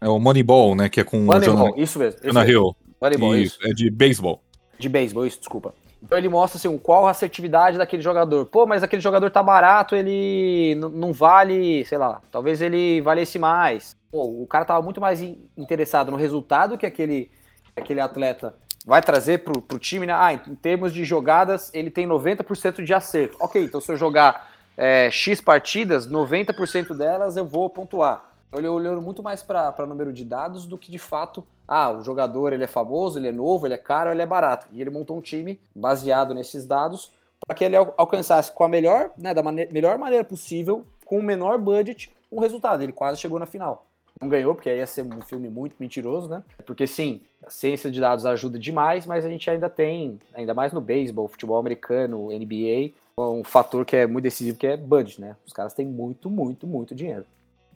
É 0.00 0.08
o 0.08 0.20
Moneyball, 0.20 0.76
né? 0.76 0.88
Que 0.88 1.00
é 1.00 1.04
com 1.04 1.18
Moneyball, 1.18 1.74
isso 1.76 1.98
mesmo. 1.98 2.20
Jonah 2.22 2.46
Hill. 2.46 2.76
Moneyball, 3.02 3.36
isso. 3.36 3.58
É 3.64 3.72
de 3.72 3.90
beisebol. 3.90 4.40
De 4.78 4.88
beisebol, 4.88 5.26
isso, 5.26 5.40
desculpa. 5.40 5.74
Então 6.02 6.16
ele 6.16 6.28
mostra 6.28 6.56
assim, 6.58 6.78
qual 6.78 7.06
a 7.06 7.10
assertividade 7.10 7.76
daquele 7.76 8.02
jogador. 8.02 8.46
Pô, 8.46 8.66
mas 8.66 8.82
aquele 8.82 9.02
jogador 9.02 9.30
tá 9.30 9.42
barato, 9.42 9.94
ele 9.94 10.74
não 10.76 11.12
vale, 11.12 11.84
sei 11.84 11.98
lá, 11.98 12.20
talvez 12.30 12.62
ele 12.62 13.00
valesse 13.00 13.38
mais. 13.38 13.96
Pô, 14.10 14.24
o 14.42 14.46
cara 14.46 14.64
tava 14.64 14.82
muito 14.82 15.00
mais 15.00 15.20
interessado 15.56 16.10
no 16.10 16.16
resultado 16.16 16.78
que 16.78 16.86
aquele 16.86 17.30
aquele 17.76 18.00
atleta 18.00 18.54
vai 18.84 19.02
trazer 19.02 19.38
para 19.38 19.52
o 19.52 19.78
time, 19.78 20.06
né? 20.06 20.12
Ah, 20.14 20.32
em 20.32 20.54
termos 20.54 20.92
de 20.92 21.04
jogadas, 21.04 21.70
ele 21.74 21.90
tem 21.90 22.06
90% 22.06 22.82
de 22.82 22.94
acerto. 22.94 23.36
Ok, 23.40 23.62
então 23.62 23.80
se 23.80 23.92
eu 23.92 23.96
jogar 23.96 24.50
é, 24.76 25.10
X 25.10 25.40
partidas, 25.40 26.08
90% 26.08 26.96
delas 26.96 27.36
eu 27.36 27.44
vou 27.44 27.68
pontuar. 27.68 28.24
Ele 28.52 28.66
olhando 28.66 29.00
muito 29.00 29.22
mais 29.22 29.42
para 29.42 29.86
número 29.86 30.12
de 30.12 30.24
dados 30.24 30.66
do 30.66 30.76
que 30.76 30.90
de 30.90 30.98
fato, 30.98 31.46
ah, 31.72 31.92
o 31.92 32.02
jogador 32.02 32.52
ele 32.52 32.64
é 32.64 32.66
famoso, 32.66 33.16
ele 33.16 33.28
é 33.28 33.32
novo, 33.32 33.64
ele 33.64 33.74
é 33.74 33.78
caro, 33.78 34.10
ele 34.10 34.20
é 34.20 34.26
barato. 34.26 34.66
E 34.72 34.80
ele 34.80 34.90
montou 34.90 35.16
um 35.16 35.20
time 35.20 35.60
baseado 35.72 36.34
nesses 36.34 36.66
dados 36.66 37.12
para 37.46 37.54
que 37.54 37.64
ele 37.64 37.76
alcançasse 37.76 38.50
com 38.50 38.64
a 38.64 38.68
melhor, 38.68 39.12
né, 39.16 39.32
da 39.32 39.40
maneira, 39.40 39.72
melhor 39.72 39.96
maneira 39.96 40.24
possível, 40.24 40.84
com 41.04 41.20
o 41.20 41.22
menor 41.22 41.58
budget, 41.58 42.10
um 42.30 42.40
resultado. 42.40 42.82
Ele 42.82 42.92
quase 42.92 43.20
chegou 43.20 43.38
na 43.38 43.46
final. 43.46 43.86
Não 44.20 44.28
ganhou, 44.28 44.52
porque 44.52 44.68
aí 44.68 44.78
ia 44.78 44.86
ser 44.86 45.02
um 45.02 45.22
filme 45.22 45.48
muito 45.48 45.76
mentiroso, 45.78 46.28
né? 46.28 46.42
Porque 46.66 46.88
sim, 46.88 47.20
a 47.46 47.48
ciência 47.48 47.88
de 47.88 48.00
dados 48.00 48.26
ajuda 48.26 48.58
demais, 48.58 49.06
mas 49.06 49.24
a 49.24 49.28
gente 49.28 49.48
ainda 49.48 49.70
tem, 49.70 50.18
ainda 50.34 50.52
mais 50.52 50.72
no 50.72 50.80
beisebol, 50.80 51.28
futebol 51.28 51.56
americano, 51.56 52.30
NBA, 52.32 52.92
um 53.16 53.44
fator 53.44 53.84
que 53.84 53.94
é 53.94 54.08
muito 54.08 54.24
decisivo, 54.24 54.58
que 54.58 54.66
é 54.66 54.76
budget, 54.76 55.20
né? 55.20 55.36
Os 55.46 55.52
caras 55.52 55.72
têm 55.72 55.86
muito, 55.86 56.28
muito, 56.28 56.66
muito 56.66 56.96
dinheiro. 56.96 57.24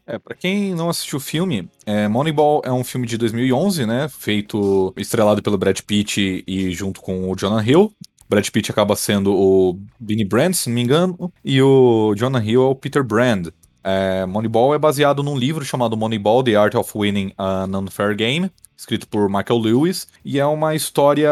É, 0.07 0.19
para 0.19 0.37
quem 0.37 0.75
não 0.75 0.91
assistiu 0.91 1.17
o 1.17 1.21
filme, 1.21 1.69
é, 1.87 2.07
Moneyball 2.09 2.61
é 2.65 2.71
um 2.71 2.85
filme 2.85 3.07
de 3.07 3.17
2011, 3.17 3.87
né? 3.87 4.09
Feito, 4.09 4.93
estrelado 4.97 5.43
pelo 5.43 5.57
Brad 5.57 5.81
Pitt 5.81 6.45
e 6.47 6.71
junto 6.73 7.01
com 7.01 7.31
o 7.31 7.35
Jonah 7.35 7.67
Hill. 7.67 7.91
Brad 8.29 8.49
Pitt 8.51 8.71
acaba 8.71 8.97
sendo 8.97 9.35
o 9.35 9.79
Billy 9.99 10.25
Brand, 10.25 10.53
se 10.53 10.69
não 10.69 10.75
me 10.75 10.83
engano, 10.83 11.33
e 11.45 11.61
o 11.63 12.15
Jonah 12.15 12.45
Hill 12.45 12.63
é 12.63 12.67
o 12.67 12.75
Peter 12.75 13.03
Brand. 13.03 13.49
É, 13.83 14.25
Moneyball 14.27 14.75
é 14.75 14.79
baseado 14.79 15.23
num 15.23 15.37
livro 15.37 15.65
chamado 15.65 15.97
Moneyball: 15.97 16.43
The 16.43 16.55
Art 16.55 16.75
of 16.75 16.91
Winning 16.95 17.33
an 17.39 17.69
Unfair 17.79 18.15
Game, 18.15 18.51
escrito 18.77 19.09
por 19.09 19.29
Michael 19.29 19.59
Lewis, 19.59 20.09
e 20.25 20.39
é 20.39 20.47
uma 20.47 20.75
história 20.75 21.31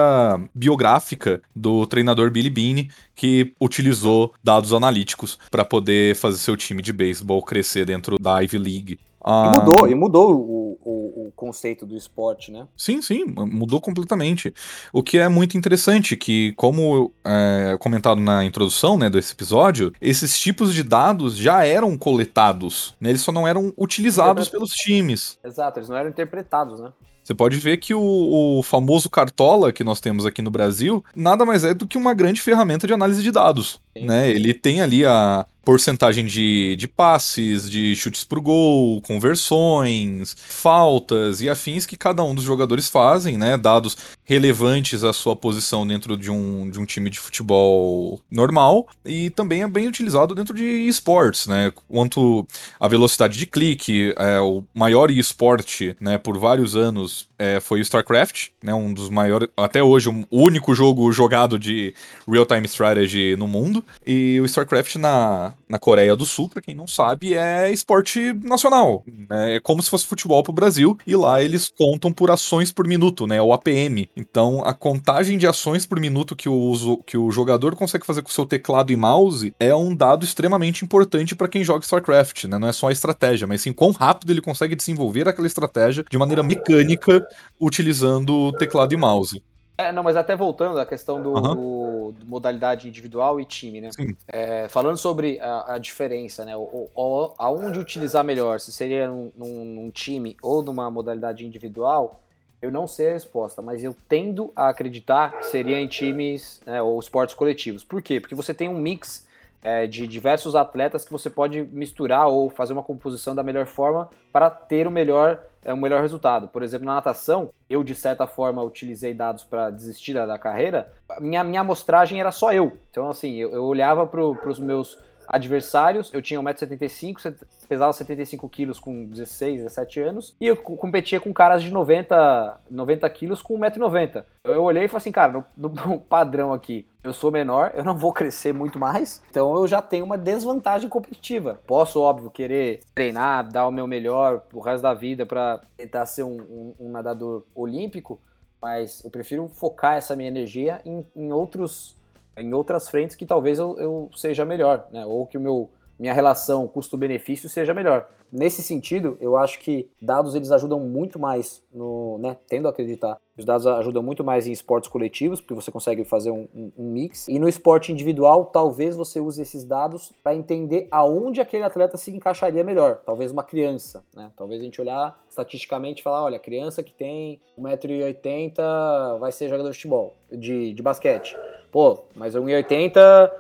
biográfica 0.55 1.43
do 1.55 1.87
treinador 1.87 2.31
Billy 2.31 2.51
Beane, 2.51 2.91
que 3.15 3.53
utilizou 3.61 4.33
dados 4.43 4.73
analíticos 4.73 5.39
para 5.51 5.65
poder 5.65 6.17
fazer 6.17 6.39
seu 6.39 6.57
time 6.57 6.83
de 6.83 6.93
beisebol 6.93 7.43
crescer 7.43 7.85
dentro 7.85 8.19
da 8.19 8.41
Ivy 8.41 8.59
League. 8.59 8.99
Ah, 9.25 9.53
e 9.55 9.59
mudou, 9.59 9.89
e 9.89 9.95
mudou 9.95 10.35
o, 10.35 10.79
o, 10.83 11.27
o, 11.27 11.33
conceito 11.37 11.87
do 11.87 11.97
esporte, 11.97 12.51
né? 12.51 12.67
Sim, 12.77 13.01
sim, 13.01 13.25
mudou 13.25 13.81
completamente. 13.81 14.53
O 14.93 15.01
que 15.01 15.17
é 15.17 15.29
muito 15.29 15.57
interessante, 15.57 16.17
que 16.17 16.53
como 16.55 17.13
é, 17.25 17.77
comentado 17.79 18.21
na 18.21 18.45
introdução 18.45 18.99
né, 18.99 19.09
desse 19.09 19.33
episódio, 19.33 19.93
esses 20.01 20.39
tipos 20.39 20.75
de 20.75 20.83
dados 20.83 21.37
já 21.37 21.65
eram 21.65 21.97
coletados, 21.97 22.97
né? 23.01 23.11
Eles 23.11 23.23
só 23.23 23.31
não 23.31 23.47
eram 23.47 23.73
utilizados 23.77 24.49
pelos 24.49 24.73
times. 24.73 25.39
Exato, 25.45 25.79
eles 25.79 25.89
não 25.89 25.97
eram 25.97 26.11
interpretados, 26.11 26.81
né? 26.81 26.93
Você 27.33 27.35
pode 27.35 27.57
ver 27.57 27.79
que 27.79 27.95
o, 27.95 28.59
o, 28.59 28.63
famoso 28.63 29.09
Cartola 29.09 29.73
que 29.73 29.83
nós 29.83 30.01
temos 30.01 30.27
aqui 30.27 30.43
no 30.43 30.51
Brasil 30.51 31.03
nada 31.17 31.47
mais 31.47 31.65
é 31.65 31.73
do 31.73 31.87
que 31.87 31.97
uma 31.97 32.13
grande 32.13 32.43
ferramenta 32.43 32.87
de 32.87 32.93
análise 32.93 33.23
de 33.23 33.31
dados. 33.31 33.81
Né? 33.97 34.31
Ele 34.31 34.53
tem 34.53 34.83
ali 34.83 35.05
a, 35.07 35.47
porcentagem 35.65 36.27
de, 36.27 36.77
de 36.77 36.89
passes, 36.89 37.71
de 37.71 37.95
chutes 37.97 38.25
pro 38.25 38.43
gol, 38.43 39.01
conversões, 39.03 40.37
faltas 40.39 41.41
e 41.41 41.49
afins 41.49 41.87
que 41.87 41.97
cada 41.97 42.23
um 42.23 42.35
dos 42.35 42.45
jogadores 42.45 42.89
fazem, 42.89 43.37
né? 43.39 43.57
Dados 43.57 43.97
relevantes 44.25 45.05
à 45.05 45.13
sua 45.13 45.37
posição 45.37 45.87
dentro 45.87 46.17
de 46.17 46.31
um, 46.31 46.71
de 46.71 46.81
um 46.81 46.85
time 46.85 47.11
de 47.11 47.19
futebol 47.19 48.21
normal 48.31 48.89
e 49.05 49.31
também 49.31 49.63
é 49.63 49.69
bem 49.69 49.89
utilizado 49.89 50.35
dentro 50.35 50.55
de 50.55 50.65
esportes, 50.65 51.47
né? 51.47 51.73
Quanto 51.89 52.47
a 52.79 52.89
velocidade 52.89 53.39
de 53.39 53.47
clique, 53.47 54.15
é, 54.17 54.41
o 54.41 54.65
maior 54.75 55.11
esporte, 55.11 55.97
né, 56.01 56.19
por 56.19 56.39
vários 56.39 56.77
anos 56.77 57.29
é, 57.43 57.59
foi 57.59 57.81
o 57.81 57.83
StarCraft, 57.83 58.51
né? 58.63 58.73
Um 58.73 58.95
dos 58.95 59.11
maiores, 59.11 59.49
até 59.57 59.83
hoje, 59.83 60.09
o 60.09 60.25
único 60.31 60.73
jogo 60.77 61.11
jogado 61.11 61.59
de 61.59 61.93
real-time 62.29 62.67
strategy 62.67 63.35
no 63.37 63.49
mundo. 63.49 63.85
E 64.07 64.41
o 64.41 64.45
StarCraft 64.45 64.95
na, 64.95 65.53
na 65.69 65.77
Coreia 65.77 66.15
do 66.15 66.25
Sul, 66.25 66.49
para 66.49 66.63
quem 66.63 66.73
não 66.73 66.87
sabe, 66.87 67.35
é 67.35 67.73
esporte 67.73 68.33
nacional. 68.45 69.03
Né? 69.29 69.57
É 69.57 69.61
como 69.61 69.83
se 69.83 69.91
fosse 69.91 70.07
futebol 70.07 70.41
pro 70.45 70.53
Brasil. 70.53 70.97
E 71.05 71.17
lá 71.17 71.43
eles 71.43 71.69
contam 71.77 72.13
por 72.13 72.31
ações 72.31 72.71
por 72.71 72.87
minuto, 72.87 73.27
né? 73.27 73.43
O 73.43 73.53
APM. 73.53 74.09
Então 74.17 74.63
a 74.65 74.73
contagem 74.73 75.37
de 75.37 75.49
ações 75.49 75.85
por 75.85 75.99
minuto 75.99 76.37
que 76.37 76.49
o, 76.49 77.03
que 77.05 77.19
o 77.19 77.29
jogador 77.33 77.75
consegue 77.75 78.07
fazer 78.07 78.23
com 78.23 78.31
seu 78.31 78.47
teclado 78.47 78.93
e 78.93 78.97
mouse 78.97 79.53
é 79.59 79.75
um 79.75 79.93
dado 79.97 80.25
extremamente 80.25 80.85
importante 80.85 81.35
para 81.35 81.49
quem 81.49 81.65
joga 81.65 81.85
StarCraft, 81.85 82.45
né? 82.45 82.57
Não 82.57 82.69
é 82.69 82.73
só 82.73 82.87
a 82.87 82.93
estratégia, 82.93 83.49
mas 83.49 83.63
sim 83.63 83.73
quão 83.73 83.91
rápido 83.91 84.31
ele 84.31 84.41
consegue 84.41 84.77
desenvolver 84.77 85.29
aquela 85.29 85.49
estratégia 85.49 86.05
de 86.09 86.17
maneira 86.17 86.45
mecânica 86.45 87.27
utilizando 87.61 88.53
teclado 88.53 88.93
e 88.93 88.97
mouse. 88.97 89.43
É, 89.77 89.91
não, 89.91 90.03
mas 90.03 90.17
até 90.17 90.37
voltando 90.37 90.79
à 90.79 90.87
questão 90.87 91.23
do, 91.23 91.33
uhum. 91.33 92.13
do 92.13 92.27
modalidade 92.27 92.89
individual 92.89 93.41
e 93.41 93.45
time, 93.45 93.81
né? 93.81 93.91
É, 94.29 94.69
falando 94.69 94.97
sobre 94.97 95.41
a, 95.41 95.75
a 95.75 95.79
diferença, 95.79 96.45
né? 96.45 96.57
O, 96.57 96.89
o, 96.95 97.35
aonde 97.39 97.79
utilizar 97.79 98.23
melhor, 98.23 98.61
se 98.61 98.71
seria 98.71 99.09
num, 99.09 99.33
num, 99.37 99.91
time 99.91 100.37
ou 100.43 100.63
numa 100.63 100.91
modalidade 100.91 101.45
individual, 101.45 102.21
eu 102.61 102.71
não 102.71 102.87
sei 102.87 103.11
a 103.11 103.13
resposta, 103.15 103.61
mas 103.61 103.83
eu 103.83 103.97
tendo 104.09 104.53
a 104.55 104.69
acreditar 104.69 105.39
que 105.39 105.47
seria 105.47 105.81
em 105.81 105.89
times 105.89 106.61
né, 106.67 106.81
ou 106.81 107.01
esportes 107.01 107.35
coletivos. 107.35 107.83
Por 107.83 108.01
quê? 108.03 108.21
Porque 108.21 108.35
você 108.35 108.55
tem 108.55 108.69
um 108.69 108.79
mix 108.79 109.27
é, 109.63 109.87
de 109.87 110.07
diversos 110.07 110.55
atletas 110.55 111.05
que 111.05 111.11
você 111.11 111.31
pode 111.31 111.63
misturar 111.73 112.29
ou 112.29 112.51
fazer 112.51 112.73
uma 112.73 112.83
composição 112.83 113.35
da 113.35 113.43
melhor 113.43 113.67
forma 113.67 114.11
para 114.33 114.51
ter 114.51 114.87
o 114.87 114.91
melhor 114.91 115.43
é 115.65 115.73
o 115.73 115.77
melhor 115.77 116.03
resultado. 116.03 116.49
Por 116.49 116.63
exemplo, 116.63 116.87
na 116.87 116.95
natação, 116.95 117.51
eu 117.69 117.85
de 117.85 117.95
certa 117.95 118.27
forma 118.27 118.63
utilizei 118.63 119.15
dados 119.15 119.45
para 119.45 119.71
desistir 119.71 120.15
da, 120.15 120.39
carreira. 120.39 120.93
Minha, 121.21 121.45
minha 121.45 121.61
amostragem 121.61 122.21
era 122.21 122.33
só 122.33 122.53
eu. 122.53 122.77
Então, 122.91 123.09
assim, 123.09 123.37
eu, 123.37 123.53
eu 123.53 123.65
olhava 123.65 124.07
para 124.07 124.23
os 124.23 124.59
meus 124.59 124.99
adversários. 125.27 126.13
Eu 126.13 126.23
tinha 126.23 126.41
1,75m, 126.41 127.37
pesava 127.69 127.93
75 127.93 128.49
quilos 128.49 128.79
com 128.79 129.07
16, 129.07 129.63
17 129.63 130.01
anos, 130.01 130.37
e 130.41 130.47
eu 130.47 130.57
competia 130.57 131.21
com 131.21 131.33
caras 131.33 131.63
de 131.63 131.71
90, 131.71 132.61
90 132.71 133.11
quilos 133.11 133.43
com 133.43 133.59
1,90m. 133.59 134.25
Eu 134.45 134.63
olhei 134.63 134.85
e 134.85 134.89
falei 134.89 134.99
assim, 134.99 135.13
cara, 135.13 135.33
no, 135.33 135.69
no, 135.69 136.01
padrão 136.01 136.53
aqui, 136.53 136.87
eu 137.03 137.13
sou 137.13 137.31
menor, 137.31 137.73
eu 137.75 137.85
não 137.85 137.97
vou 137.97 138.13
crescer 138.13 138.53
muito 138.53 138.79
mais, 138.79 139.23
então 139.31 139.55
eu 139.55 139.67
já 139.67 139.81
tenho 139.81 140.05
uma 140.05 140.19
desvantagem 140.19 140.89
competitiva. 140.89 141.61
Posso, 141.67 142.01
óbvio, 142.01 142.31
querer 142.31 142.81
treinar, 142.95 143.49
dar 143.49 143.67
o 143.67 143.73
meu 143.73 143.87
melhor 143.87 144.43
o 144.53 144.61
resto 144.61 144.83
da 144.83 144.95
vida 144.95 145.25
para 145.25 145.61
tentar 145.77 146.07
ser 146.07 146.25
um, 146.25 146.41
um, 146.41 146.75
um 146.81 146.91
nadador 146.91 147.45
olímpico, 147.55 148.21
mas 148.61 149.03
eu 149.05 149.11
prefiro 149.11 149.49
focar 149.49 149.97
essa 149.97 150.15
minha 150.15 150.29
energia 150.29 150.81
em, 150.85 151.05
em 151.17 151.33
outros 151.33 151.97
em 152.37 152.53
outras 152.55 152.89
frentes 152.89 153.17
que 153.17 153.27
talvez 153.27 153.59
eu, 153.59 153.79
eu 153.79 154.11
seja 154.15 154.45
melhor, 154.45 154.87
né? 154.91 155.05
Ou 155.05 155.27
que 155.27 155.39
o 155.39 155.41
meu 155.41 155.71
minha 156.03 156.13
relação 156.13 156.67
custo-benefício 156.67 157.49
seja 157.49 157.73
melhor. 157.73 158.09
Nesse 158.31 158.63
sentido, 158.63 159.17
eu 159.21 159.37
acho 159.37 159.61
que 159.61 159.89
dados 160.01 160.35
eles 160.35 160.51
ajudam 160.51 160.81
muito 160.81 161.19
mais 161.19 161.63
no, 161.73 162.19
né, 162.19 162.37
tendo 162.49 162.67
a 162.67 162.71
acreditar. 162.71 163.19
Os 163.39 163.45
dados 163.45 163.67
ajudam 163.67 164.03
muito 164.03 164.25
mais 164.25 164.47
em 164.47 164.53
esportes 164.53 164.89
coletivos, 164.91 165.41
porque 165.41 165.55
você 165.55 165.71
consegue 165.71 166.03
fazer 166.05 166.31
um, 166.31 166.49
um, 166.55 166.73
um 166.77 166.91
mix. 166.91 167.29
E 167.29 167.39
no 167.39 167.47
esporte 167.47 167.93
individual, 167.93 168.47
talvez 168.47 168.97
você 168.97 169.21
use 169.21 169.41
esses 169.41 169.65
dados 169.65 170.13
para 170.25 170.35
entender 170.35 170.89
aonde 170.91 171.41
aquele 171.41 171.63
atleta 171.63 171.97
se 171.97 172.11
encaixaria 172.11 172.65
melhor. 172.65 173.03
Talvez 173.05 173.31
uma 173.31 173.45
criança, 173.45 174.03
né? 174.13 174.33
Talvez 174.37 174.61
a 174.61 174.65
gente 174.65 174.81
olhar 174.81 175.23
estatisticamente 175.29 176.01
e 176.01 176.03
falar, 176.03 176.25
olha, 176.25 176.39
criança 176.39 176.83
que 176.83 176.93
tem 176.93 177.41
1,80m 177.59 179.19
vai 179.21 179.31
ser 179.31 179.49
jogador 179.49 179.71
de 179.71 179.77
futebol, 179.77 180.17
de, 180.33 180.73
de 180.73 180.83
basquete. 180.83 181.37
Pô, 181.73 182.05
mas 182.15 182.37
1,80m 182.37 183.31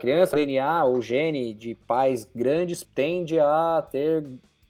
criança, 0.00 0.36
DNA 0.36 0.84
ou 0.84 1.00
gene 1.00 1.54
de 1.54 1.74
pais 1.74 2.28
grandes 2.34 2.82
tende 2.82 3.40
a 3.40 3.82
ter 3.90 4.26